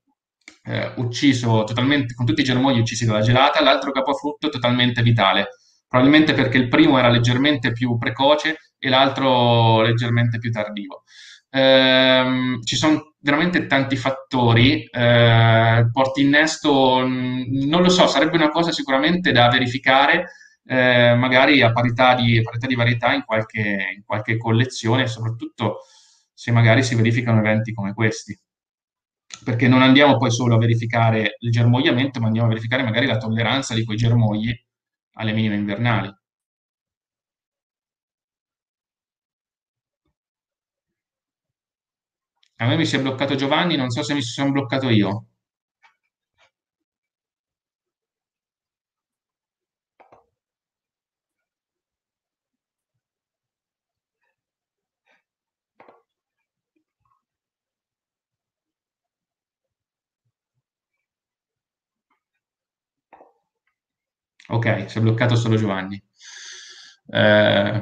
eh, 0.63 0.93
ucciso 0.97 1.63
totalmente, 1.63 2.13
con 2.13 2.25
tutti 2.25 2.41
i 2.41 2.43
germogli 2.43 2.79
uccisi 2.79 3.05
dalla 3.05 3.21
gelata, 3.21 3.63
l'altro 3.63 3.91
capofrutto 3.91 4.49
totalmente 4.49 5.01
vitale, 5.01 5.49
probabilmente 5.87 6.33
perché 6.33 6.57
il 6.57 6.67
primo 6.67 6.97
era 6.97 7.09
leggermente 7.09 7.71
più 7.71 7.97
precoce 7.97 8.57
e 8.77 8.89
l'altro 8.89 9.81
leggermente 9.81 10.37
più 10.37 10.51
tardivo. 10.51 11.03
Eh, 11.49 12.59
ci 12.63 12.75
sono 12.75 13.15
veramente 13.19 13.65
tanti 13.67 13.95
fattori. 13.95 14.83
Eh, 14.85 15.89
porti 15.91 16.21
innesto, 16.21 17.05
non 17.05 17.81
lo 17.81 17.89
so, 17.89 18.07
sarebbe 18.07 18.35
una 18.37 18.49
cosa 18.49 18.71
sicuramente 18.71 19.31
da 19.31 19.49
verificare, 19.49 20.31
eh, 20.65 21.13
magari 21.15 21.61
a 21.61 21.71
parità 21.71 22.15
di, 22.15 22.41
parità 22.41 22.67
di 22.67 22.75
varietà 22.75 23.13
in 23.13 23.23
qualche, 23.25 23.59
in 23.95 24.03
qualche 24.05 24.37
collezione, 24.37 25.07
soprattutto 25.07 25.79
se 26.33 26.51
magari 26.51 26.83
si 26.83 26.95
verificano 26.95 27.39
eventi 27.39 27.73
come 27.73 27.93
questi 27.93 28.37
perché 29.43 29.67
non 29.67 29.81
andiamo 29.81 30.17
poi 30.17 30.31
solo 30.31 30.55
a 30.55 30.57
verificare 30.57 31.35
il 31.39 31.51
germogliamento, 31.51 32.19
ma 32.19 32.27
andiamo 32.27 32.47
a 32.47 32.49
verificare 32.51 32.83
magari 32.83 33.05
la 33.07 33.17
tolleranza 33.17 33.73
di 33.73 33.83
quei 33.83 33.97
germogli 33.97 34.51
alle 35.13 35.33
minime 35.33 35.55
invernali. 35.55 36.13
A 42.59 42.65
me 42.65 42.77
mi 42.77 42.85
si 42.85 42.95
è 42.95 43.01
bloccato 43.01 43.35
Giovanni, 43.35 43.75
non 43.75 43.89
so 43.89 44.03
se 44.03 44.13
mi 44.13 44.21
sono 44.21 44.51
bloccato 44.53 44.87
io. 44.87 45.30
Ok, 64.61 64.91
si 64.91 64.99
è 64.99 65.01
bloccato 65.01 65.35
solo 65.35 65.57
Giovanni. 65.57 65.99
Eh, 67.07 67.81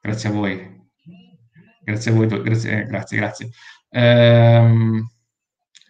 grazie 0.00 0.28
a 0.30 0.32
voi. 0.32 0.88
Grazie 1.84 2.10
a 2.10 2.14
voi, 2.14 2.26
grazie, 2.26 2.84
grazie. 2.86 3.16
grazie. 3.18 3.50
Eh, 3.90 5.04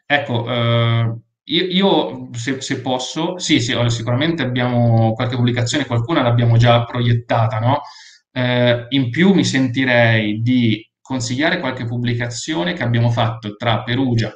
ecco, 0.04 0.50
eh, 0.50 1.16
io, 1.44 1.64
io 1.64 2.28
se, 2.32 2.60
se, 2.60 2.80
posso, 2.80 3.38
sì, 3.38 3.60
sì, 3.60 3.72
sicuramente 3.86 4.42
abbiamo 4.42 5.12
qualche 5.12 5.36
pubblicazione, 5.36 5.86
qualcuna 5.86 6.22
l'abbiamo 6.22 6.56
già 6.56 6.84
proiettata, 6.84 7.60
no? 7.60 7.82
Eh, 8.32 8.86
in 8.88 9.10
più 9.10 9.32
mi 9.32 9.44
sentirei 9.44 10.42
di 10.42 10.84
consigliare 11.00 11.60
qualche 11.60 11.84
pubblicazione 11.84 12.72
che 12.72 12.82
abbiamo 12.82 13.10
fatto 13.12 13.54
tra 13.54 13.84
Perugia 13.84 14.32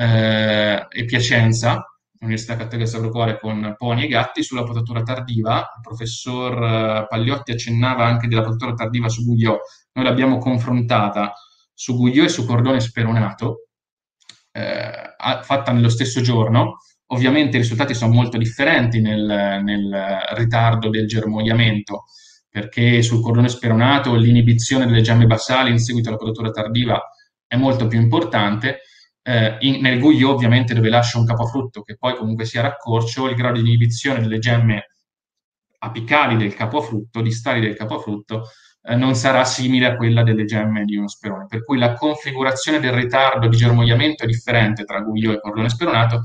eh, 0.00 0.86
e 0.88 1.04
Piacenza, 1.04 1.84
Università 2.20 2.56
Cattolica 2.56 2.88
Sacro 2.88 3.10
Cuore 3.10 3.38
con 3.38 3.74
poni 3.76 4.04
e 4.04 4.08
gatti 4.08 4.42
sulla 4.42 4.62
potatura 4.62 5.02
tardiva. 5.02 5.58
Il 5.76 5.82
professor 5.82 6.62
eh, 6.62 7.06
Pagliotti 7.06 7.52
accennava 7.52 8.06
anche 8.06 8.26
della 8.26 8.42
potatura 8.42 8.72
tardiva 8.72 9.08
su 9.08 9.24
Gugliò. 9.24 9.58
Noi 9.92 10.04
l'abbiamo 10.04 10.38
confrontata 10.38 11.34
su 11.74 11.96
Gugliò 11.96 12.24
e 12.24 12.28
su 12.28 12.46
Cordone 12.46 12.80
Speronato 12.80 13.66
eh, 14.52 15.14
fatta 15.42 15.72
nello 15.72 15.90
stesso 15.90 16.22
giorno. 16.22 16.78
Ovviamente 17.12 17.56
i 17.56 17.60
risultati 17.60 17.92
sono 17.92 18.12
molto 18.12 18.38
differenti 18.38 19.00
nel, 19.00 19.60
nel 19.64 20.18
ritardo 20.34 20.88
del 20.88 21.08
germogliamento, 21.08 22.04
perché 22.48 23.02
sul 23.02 23.20
cordone 23.20 23.48
speronato 23.48 24.14
l'inibizione 24.14 24.86
delle 24.86 25.00
gemme 25.00 25.26
basali 25.26 25.70
in 25.70 25.80
seguito 25.80 26.08
alla 26.08 26.18
podatura 26.18 26.50
tardiva 26.50 27.02
è 27.48 27.56
molto 27.56 27.88
più 27.88 27.98
importante. 27.98 28.82
Eh, 29.30 29.56
in, 29.60 29.80
nel 29.80 30.00
guglio, 30.00 30.32
ovviamente, 30.32 30.74
dove 30.74 30.88
lascia 30.88 31.18
un 31.18 31.24
capofrutto 31.24 31.82
che 31.82 31.96
poi 31.96 32.16
comunque 32.16 32.44
sia 32.44 32.62
raccorcio, 32.62 33.28
il 33.28 33.36
grado 33.36 33.60
di 33.60 33.68
inibizione 33.68 34.20
delle 34.20 34.40
gemme 34.40 34.86
apicali 35.78 36.36
del 36.36 36.52
capofrutto, 36.52 37.20
distali 37.20 37.60
del 37.60 37.76
capofrutto, 37.76 38.48
eh, 38.82 38.96
non 38.96 39.14
sarà 39.14 39.44
simile 39.44 39.86
a 39.86 39.96
quella 39.96 40.24
delle 40.24 40.44
gemme 40.46 40.84
di 40.84 40.96
uno 40.96 41.06
sperone. 41.06 41.46
Per 41.46 41.64
cui 41.64 41.78
la 41.78 41.94
configurazione 41.94 42.80
del 42.80 42.90
ritardo 42.90 43.46
di 43.46 43.56
germogliamento 43.56 44.24
è 44.24 44.26
differente 44.26 44.82
tra 44.84 45.00
guglio 45.00 45.32
e 45.32 45.40
cordone 45.40 45.68
speronato 45.68 46.22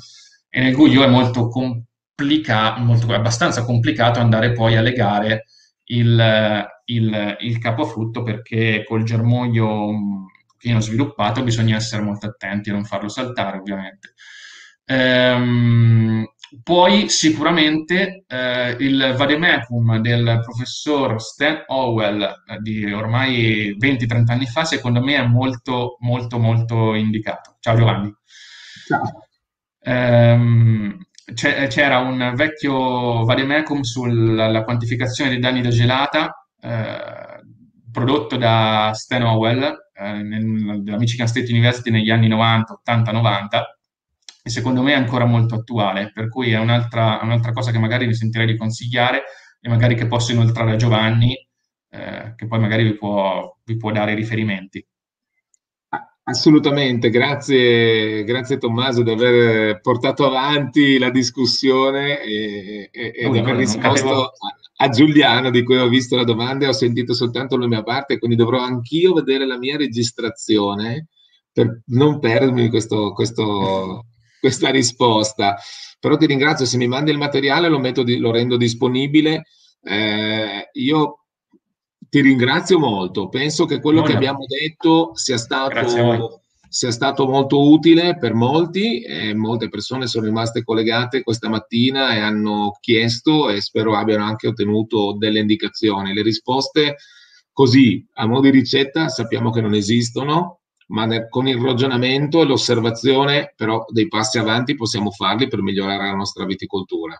e 0.49 0.59
nel 0.61 0.73
guglio 0.73 1.03
è 1.03 1.07
molto 1.07 1.47
complicato, 1.47 2.81
molto, 2.81 3.13
abbastanza 3.13 3.63
complicato 3.65 4.19
andare 4.19 4.51
poi 4.53 4.77
a 4.77 4.81
legare 4.81 5.45
il, 5.89 6.67
il, 6.85 7.37
il 7.39 7.57
capofrutto 7.59 8.23
perché 8.23 8.83
col 8.83 9.03
germoglio 9.03 9.91
pochino 10.65 10.79
sviluppato 10.79 11.43
bisogna 11.43 11.75
essere 11.75 12.01
molto 12.01 12.25
attenti 12.25 12.69
a 12.69 12.73
non 12.73 12.85
farlo 12.85 13.07
saltare 13.07 13.57
ovviamente. 13.57 14.13
Ehm, 14.85 16.25
poi 16.63 17.09
sicuramente 17.09 18.23
eh, 18.27 18.75
il 18.79 19.13
vademecum 19.15 19.99
del 19.99 20.41
professor 20.43 21.21
Stan 21.21 21.63
Howell 21.67 22.21
eh, 22.21 22.57
di 22.61 22.91
ormai 22.91 23.75
20-30 23.77 24.31
anni 24.31 24.45
fa, 24.45 24.63
secondo 24.65 25.01
me 25.01 25.15
è 25.15 25.25
molto, 25.25 25.97
molto, 25.99 26.39
molto 26.39 26.93
indicato. 26.95 27.57
Ciao 27.59 27.75
Giovanni. 27.75 28.13
Ciao. 28.87 29.27
Ehm, 29.81 30.97
c'era 31.33 31.97
un 31.99 32.33
vecchio 32.35 33.23
vademecum 33.23 33.81
sulla 33.81 34.63
quantificazione 34.63 35.31
dei 35.31 35.39
danni 35.39 35.61
da 35.61 35.69
gelata 35.69 36.47
eh, 36.61 37.41
prodotto 37.91 38.37
da 38.37 38.91
Stan 38.93 39.23
Howell 39.23 39.84
eh, 39.97 40.21
nel, 40.21 40.83
della 40.83 40.97
Michigan 40.97 41.27
State 41.27 41.51
University 41.51 41.89
negli 41.89 42.09
anni 42.09 42.27
90, 42.27 42.73
80, 42.73 43.11
90 43.11 43.77
e 44.43 44.49
secondo 44.49 44.83
me 44.83 44.91
è 44.91 44.95
ancora 44.95 45.25
molto 45.25 45.55
attuale, 45.55 46.11
per 46.13 46.29
cui 46.29 46.51
è 46.51 46.59
un'altra, 46.59 47.19
un'altra 47.23 47.51
cosa 47.51 47.71
che 47.71 47.79
magari 47.79 48.05
mi 48.05 48.13
sentirei 48.13 48.45
di 48.45 48.57
consigliare 48.57 49.23
e 49.59 49.69
magari 49.69 49.95
che 49.95 50.05
posso 50.05 50.33
inoltrare 50.33 50.73
a 50.73 50.75
Giovanni, 50.75 51.35
eh, 51.89 52.33
che 52.35 52.45
poi 52.45 52.59
magari 52.59 52.83
vi 52.83 52.95
può, 52.95 53.57
vi 53.63 53.75
può 53.77 53.91
dare 53.91 54.11
i 54.11 54.15
riferimenti. 54.15 54.85
Assolutamente, 56.27 57.09
grazie, 57.09 58.23
grazie 58.23 58.57
Tommaso 58.57 59.01
di 59.01 59.11
aver 59.11 59.79
portato 59.79 60.25
avanti 60.25 60.97
la 60.97 61.09
discussione 61.09 62.21
e, 62.21 62.89
e, 62.91 63.13
e 63.15 63.29
di 63.29 63.37
aver 63.37 63.55
risposto 63.55 64.25
a, 64.25 64.29
a, 64.77 64.89
Giuliano 64.89 65.49
di 65.49 65.63
cui 65.63 65.77
ho 65.77 65.87
visto 65.87 66.15
la 66.15 66.23
domanda 66.23 66.65
e 66.65 66.69
ho 66.69 66.73
sentito 66.73 67.13
soltanto 67.13 67.57
la 67.57 67.67
mia 67.67 67.83
parte, 67.83 68.17
quindi 68.17 68.35
dovrò 68.35 68.59
anch'io 68.59 69.13
vedere 69.13 69.45
la 69.45 69.57
mia 69.57 69.77
registrazione 69.77 71.07
per 71.51 71.81
non 71.87 72.19
perdermi 72.19 72.69
questo, 72.69 73.13
questo, 73.13 74.07
questa 74.39 74.69
risposta. 74.69 75.57
Però 75.99 76.17
ti 76.17 76.25
ringrazio, 76.25 76.65
se 76.65 76.77
mi 76.77 76.87
mandi 76.87 77.11
il 77.11 77.17
materiale 77.17 77.69
lo, 77.69 77.79
di, 78.03 78.17
lo 78.17 78.31
rendo 78.31 78.57
disponibile. 78.57 79.45
Eh, 79.81 80.69
io 80.73 81.25
ti 82.09 82.21
ringrazio 82.21 82.79
molto, 82.79 83.29
penso 83.29 83.65
che 83.65 83.79
quello 83.79 84.01
no, 84.01 84.05
che 84.05 84.13
abbiamo 84.13 84.45
detto 84.47 85.11
sia 85.15 85.37
stato, 85.37 86.41
sia 86.75 86.91
stato 86.91 87.25
molto 87.25 87.69
utile 87.69 88.17
per 88.17 88.33
molti 88.33 88.99
e 88.99 89.33
molte 89.33 89.69
persone 89.69 90.07
sono 90.07 90.25
rimaste 90.25 90.61
collegate 90.61 91.23
questa 91.23 91.47
mattina 91.47 92.13
e 92.13 92.19
hanno 92.19 92.75
chiesto 92.81 93.49
e 93.49 93.61
spero 93.61 93.95
abbiano 93.95 94.25
anche 94.25 94.47
ottenuto 94.47 95.15
delle 95.17 95.39
indicazioni. 95.39 96.13
Le 96.13 96.21
risposte 96.21 96.97
così 97.53 98.05
a 98.15 98.27
mo' 98.27 98.41
di 98.41 98.49
ricetta 98.49 99.07
sappiamo 99.07 99.51
che 99.51 99.61
non 99.61 99.73
esistono, 99.73 100.63
ma 100.87 101.05
nel, 101.05 101.29
con 101.29 101.47
il 101.47 101.61
ragionamento 101.61 102.41
e 102.41 102.45
l'osservazione 102.45 103.53
però 103.55 103.85
dei 103.87 104.09
passi 104.09 104.37
avanti 104.37 104.75
possiamo 104.75 105.11
farli 105.11 105.47
per 105.47 105.61
migliorare 105.61 106.07
la 106.07 106.15
nostra 106.15 106.43
viticoltura. 106.43 107.17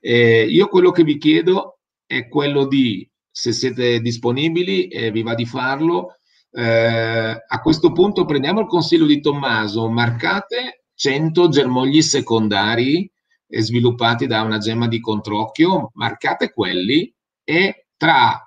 Eh, 0.00 0.46
io 0.48 0.68
quello 0.68 0.90
che 0.90 1.04
vi 1.04 1.18
chiedo 1.18 1.80
è 2.06 2.28
quello 2.28 2.66
di, 2.66 3.06
se 3.30 3.52
siete 3.52 4.00
disponibili 4.00 4.88
e 4.88 5.10
vi 5.10 5.22
va 5.22 5.34
di 5.34 5.44
farlo, 5.44 6.14
eh, 6.52 7.44
a 7.46 7.60
questo 7.60 7.92
punto 7.92 8.24
prendiamo 8.24 8.60
il 8.60 8.66
consiglio 8.66 9.06
di 9.06 9.20
Tommaso, 9.20 9.88
marcate 9.88 10.84
100 10.94 11.48
germogli 11.48 12.02
secondari 12.02 13.10
sviluppati 13.46 14.26
da 14.26 14.42
una 14.42 14.58
gemma 14.58 14.86
di 14.86 15.00
controcchio, 15.00 15.90
marcate 15.94 16.52
quelli 16.52 17.12
e 17.42 17.86
tra 17.96 18.44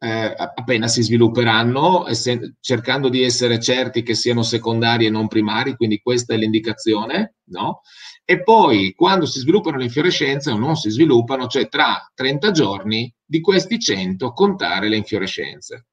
eh, 0.00 0.34
appena 0.36 0.86
si 0.86 1.02
svilupperanno, 1.02 2.06
cercando 2.60 3.08
di 3.08 3.22
essere 3.22 3.58
certi 3.58 4.02
che 4.02 4.14
siano 4.14 4.42
secondari 4.42 5.06
e 5.06 5.10
non 5.10 5.26
primari, 5.26 5.74
quindi 5.74 6.00
questa 6.00 6.34
è 6.34 6.36
l'indicazione, 6.36 7.36
no? 7.50 7.80
E 8.24 8.42
poi 8.42 8.94
quando 8.94 9.26
si 9.26 9.40
sviluppano 9.40 9.78
le 9.78 9.84
infiorescenze 9.84 10.50
o 10.50 10.56
non 10.56 10.76
si 10.76 10.90
sviluppano, 10.90 11.46
cioè 11.46 11.68
tra 11.68 12.10
30 12.14 12.50
giorni 12.52 13.12
di 13.24 13.40
questi 13.40 13.78
100 13.78 14.32
contare 14.32 14.88
le 14.88 14.96
infiorescenze. 14.96 15.86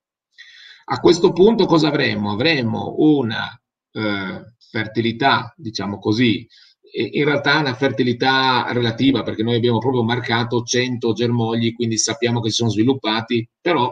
A 0.88 1.00
questo 1.00 1.32
punto 1.32 1.66
cosa 1.66 1.88
avremo? 1.88 2.32
Avremo 2.32 2.96
una 2.98 3.50
eh, 3.92 4.54
fertilità, 4.70 5.54
diciamo 5.58 5.98
così, 5.98 6.48
in 6.96 7.26
realtà 7.26 7.60
una 7.60 7.74
fertilità 7.74 8.68
relativa 8.72 9.24
perché 9.24 9.44
noi 9.44 9.56
abbiamo 9.56 9.80
proprio 9.80 10.04
marcato 10.04 10.62
100 10.62 11.14
germogli, 11.14 11.74
quindi 11.74 11.98
sappiamo 11.98 12.40
che 12.40 12.50
si 12.50 12.58
sono 12.58 12.70
sviluppati, 12.70 13.48
però 13.60 13.92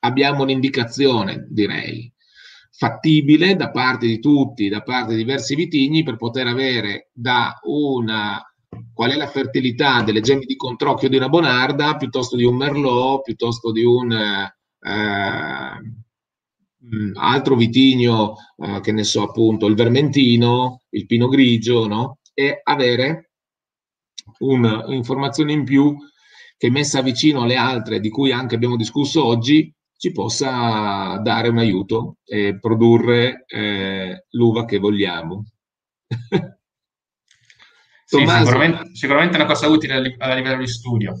abbiamo 0.00 0.42
un'indicazione, 0.42 1.46
direi, 1.48 2.12
fattibile 2.70 3.56
da 3.56 3.70
parte 3.70 4.06
di 4.06 4.18
tutti, 4.18 4.68
da 4.68 4.82
parte 4.82 5.12
di 5.12 5.18
diversi 5.18 5.54
vitigni 5.54 6.02
per 6.02 6.16
poter 6.16 6.46
avere 6.46 7.10
da 7.12 7.58
una 7.62 8.42
qual 8.92 9.12
è 9.12 9.16
la 9.16 9.28
fertilità 9.28 10.02
delle 10.02 10.20
gemme 10.20 10.44
di 10.44 10.56
controcchio 10.56 11.08
di 11.08 11.16
una 11.16 11.28
bonarda 11.28 11.96
piuttosto 11.96 12.36
di 12.36 12.44
un 12.44 12.56
merlot, 12.56 13.22
piuttosto 13.22 13.72
di 13.72 13.84
un 13.84 14.12
eh, 14.12 14.52
mm, 16.84 17.12
altro 17.14 17.56
vitigno, 17.56 18.34
eh, 18.56 18.80
che 18.80 18.92
ne 18.92 19.04
so 19.04 19.22
appunto, 19.22 19.66
il 19.66 19.74
vermentino, 19.74 20.82
il 20.90 21.06
pino 21.06 21.28
grigio, 21.28 21.86
no? 21.86 22.18
e 22.38 22.60
avere 22.62 23.30
un'informazione 24.38 25.52
in 25.52 25.64
più 25.64 25.96
che 26.56 26.70
messa 26.70 27.02
vicino 27.02 27.42
alle 27.42 27.56
altre 27.56 27.98
di 27.98 28.10
cui 28.10 28.30
anche 28.30 28.54
abbiamo 28.54 28.76
discusso 28.76 29.24
oggi 29.24 29.74
ci 29.96 30.12
possa 30.12 31.18
dare 31.20 31.48
un 31.48 31.58
aiuto 31.58 32.18
e 32.24 32.56
produrre 32.60 33.44
eh, 33.48 34.26
l'uva 34.30 34.64
che 34.64 34.78
vogliamo. 34.78 35.46
sì, 38.04 38.18
sicuramente, 38.18 38.90
sicuramente, 38.92 39.36
una 39.36 39.46
cosa 39.46 39.66
utile 39.66 39.94
a 39.94 40.34
livello 40.34 40.58
di 40.58 40.68
studio. 40.68 41.16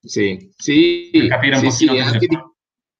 Sì, 0.00 0.52
sì, 0.56 1.08
per 1.12 1.28
capire 1.28 1.56
un 1.58 1.70
sì, 1.70 1.86
pochino 1.86 2.10
sì, 2.10 2.18
di, 2.18 2.28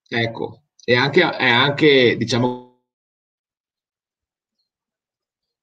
ecco, 0.09 0.63
e 0.89 0.97
anche, 0.97 1.21
è 1.21 1.49
anche, 1.51 2.17
diciamo 2.17 2.81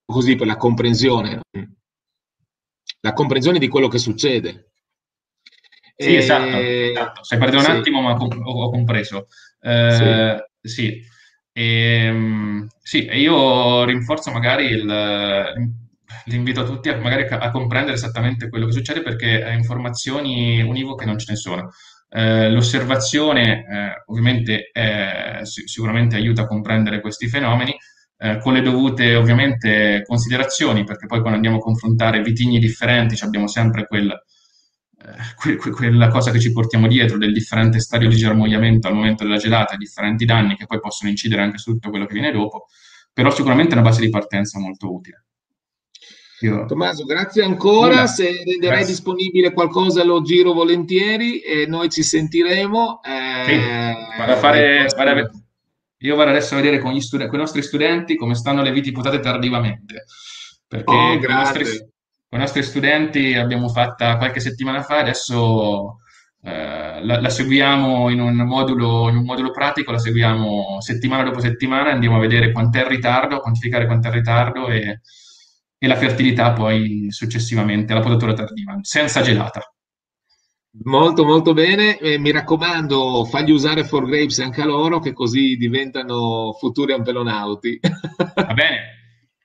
così, 0.06 0.36
per 0.36 0.46
la 0.46 0.56
comprensione 0.56 1.42
la 3.06 3.14
comprensione 3.14 3.58
di 3.58 3.68
quello 3.68 3.88
che 3.88 3.98
succede. 3.98 4.72
Sì, 5.96 6.14
e... 6.14 6.16
esatto, 6.18 6.58
esatto. 6.58 7.24
Sei 7.24 7.38
partito 7.38 7.60
un 7.60 7.66
sì. 7.66 7.72
attimo, 7.72 8.02
ma 8.02 8.14
ho, 8.14 8.70
compreso. 8.70 9.28
Eh, 9.62 10.44
sì. 10.62 10.70
sì. 10.70 11.02
E, 11.52 12.06
ehm, 12.06 12.68
sì, 12.82 13.08
io 13.14 13.84
rinforzo 13.86 14.32
magari 14.32 14.66
il, 14.66 14.86
l'invito 16.26 16.62
a 16.62 16.66
tutti 16.66 16.90
a, 16.90 16.98
magari 16.98 17.24
a, 17.28 17.50
comprendere 17.52 17.96
esattamente 17.96 18.50
quello 18.50 18.66
che 18.66 18.74
succede 18.74 19.02
perché 19.02 19.52
informazioni 19.56 20.62
univoche 20.62 21.06
non 21.06 21.18
ce 21.18 21.32
ne 21.32 21.38
sono. 21.38 21.72
Eh, 22.18 22.50
l'osservazione 22.50 23.66
eh, 23.68 24.04
ovviamente 24.06 24.72
sicuramente 25.44 26.16
aiuta 26.16 26.44
a 26.44 26.48
comprendere 26.48 27.02
questi 27.02 27.28
fenomeni, 27.28 27.76
eh, 28.18 28.38
con 28.40 28.54
le 28.54 28.62
dovute 28.62 29.16
ovviamente 29.16 30.02
considerazioni, 30.06 30.86
perché 30.86 31.08
poi 31.08 31.20
quando 31.20 31.36
andiamo 31.36 31.58
a 31.58 31.60
confrontare 31.60 32.22
vitigni 32.22 32.60
differenti 32.60 33.22
abbiamo 33.22 33.48
sempre 33.48 33.86
quel, 33.86 34.10
eh, 34.10 35.36
que, 35.36 35.58
que, 35.58 35.72
quella 35.72 36.08
cosa 36.08 36.32
che 36.32 36.40
ci 36.40 36.54
portiamo 36.54 36.88
dietro 36.88 37.18
del 37.18 37.34
differente 37.34 37.80
stadio 37.82 38.08
di 38.08 38.16
germogliamento 38.16 38.88
al 38.88 38.94
momento 38.94 39.26
della 39.26 39.36
gelata, 39.36 39.76
differenti 39.76 40.24
danni 40.24 40.56
che 40.56 40.66
poi 40.66 40.80
possono 40.80 41.10
incidere 41.10 41.42
anche 41.42 41.58
su 41.58 41.74
tutto 41.74 41.90
quello 41.90 42.06
che 42.06 42.14
viene 42.14 42.32
dopo, 42.32 42.68
però 43.12 43.30
sicuramente 43.30 43.72
è 43.72 43.78
una 43.78 43.90
base 43.90 44.00
di 44.00 44.10
partenza 44.10 44.58
molto 44.58 44.94
utile. 44.94 45.26
Tommaso, 46.68 47.06
grazie 47.06 47.44
ancora. 47.44 47.94
Nulla. 47.94 48.08
Se 48.08 48.24
renderai 48.24 48.78
grazie. 48.78 48.88
disponibile 48.88 49.54
qualcosa 49.54 50.04
lo 50.04 50.22
giro 50.22 50.54
volentieri 50.54 51.40
e 51.40 51.66
noi 51.66 51.90
ci 51.90 52.04
sentiremo. 52.04 53.02
Eh, 53.04 53.44
sì, 53.46 54.18
vado 54.18 54.32
a 54.32 54.36
fare, 54.36 54.88
vado 54.96 55.10
a... 55.10 55.32
Io 56.00 56.16
vado 56.16 56.30
adesso 56.30 56.54
a 56.54 56.58
vedere 56.58 56.80
con, 56.80 57.00
studi- 57.00 57.26
con, 57.28 57.36
i 57.36 57.42
nostri 57.42 57.62
studenti 57.62 58.16
come 58.16 58.36
stanno 58.36 58.62
le 58.62 58.72
viti 58.72 58.92
putate 58.92 59.20
tardivamente. 59.20 60.06
Perché 60.68 60.94
oh, 60.94 61.18
con, 61.20 61.30
i 61.30 61.34
nostri, 61.34 61.64
con, 61.64 62.40
i 62.40 62.42
nostri, 62.42 62.64
studenti 62.64 63.34
abbiamo 63.34 63.70
fatta 63.70 64.18
qualche 64.18 64.42
settimana 64.42 64.84
fa, 64.84 64.98
adesso 64.98 66.00
eh, 66.44 67.04
la, 67.04 67.22
la, 67.22 67.30
seguiamo 67.30 68.10
in 68.10 68.20
un, 68.20 68.36
modulo, 68.36 69.10
in 69.10 69.16
un 69.16 69.24
modulo 69.24 69.52
pratico, 69.52 69.92
la 69.92 70.00
seguiamo 70.00 70.82
settimana 70.82 71.24
dopo 71.24 71.40
settimana, 71.40 71.92
andiamo 71.92 72.18
a 72.18 72.20
vedere 72.20 72.52
quant'è 72.52 72.82
il 72.82 72.88
ritardo, 72.88 73.40
quantificare 73.40 73.86
quant'è 73.86 74.10
il 74.10 74.14
ritardo 74.14 74.68
e 74.68 75.00
e 75.78 75.88
la 75.88 75.96
fertilità 75.96 76.54
poi 76.54 77.08
successivamente, 77.10 77.94
la 77.94 78.02
potatura 78.02 78.34
tardiva, 78.34 78.78
senza 78.82 79.22
gelata. 79.22 79.62
Molto 80.84 81.24
molto 81.24 81.54
bene, 81.54 81.98
eh, 82.00 82.18
mi 82.18 82.32
raccomando 82.32 83.24
fagli 83.26 83.52
usare 83.52 83.86
for 83.86 84.06
grapes 84.06 84.40
anche 84.40 84.62
a 84.62 84.66
loro 84.66 85.00
che 85.00 85.14
così 85.14 85.56
diventano 85.56 86.54
futuri 86.60 86.92
ampelonauti. 86.92 87.80
Va 88.36 88.54
bene. 88.54 88.80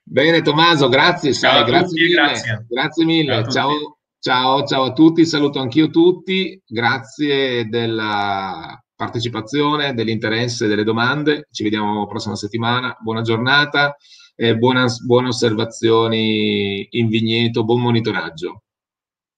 bene 0.03 0.41
Tommaso, 0.41 0.89
grazie, 0.89 1.31
sai, 1.31 1.63
grazie, 1.63 2.01
mille. 2.01 2.13
grazie. 2.15 2.65
grazie 2.67 3.05
mille. 3.05 3.33
Ciao, 3.43 3.49
ciao, 3.51 3.97
ciao, 4.19 4.63
ciao 4.65 4.83
a 4.83 4.93
tutti, 4.93 5.25
saluto 5.25 5.59
anch'io 5.59 5.89
tutti, 5.89 6.61
grazie 6.67 7.65
della 7.69 8.77
partecipazione, 8.93 9.93
dell'interesse, 9.93 10.67
delle 10.67 10.83
domande, 10.83 11.47
ci 11.49 11.63
vediamo 11.63 12.05
prossima 12.07 12.35
settimana, 12.35 12.95
buona 12.99 13.21
giornata 13.21 13.95
eh, 14.35 14.57
buone, 14.57 14.85
buone 15.05 15.27
osservazioni 15.29 16.87
in 16.91 17.07
vigneto, 17.09 17.63
buon 17.63 17.81
monitoraggio. 17.81 18.63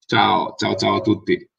Ciao, 0.05 0.53
ciao, 0.55 0.75
ciao 0.75 0.95
a 0.95 1.01
tutti. 1.01 1.49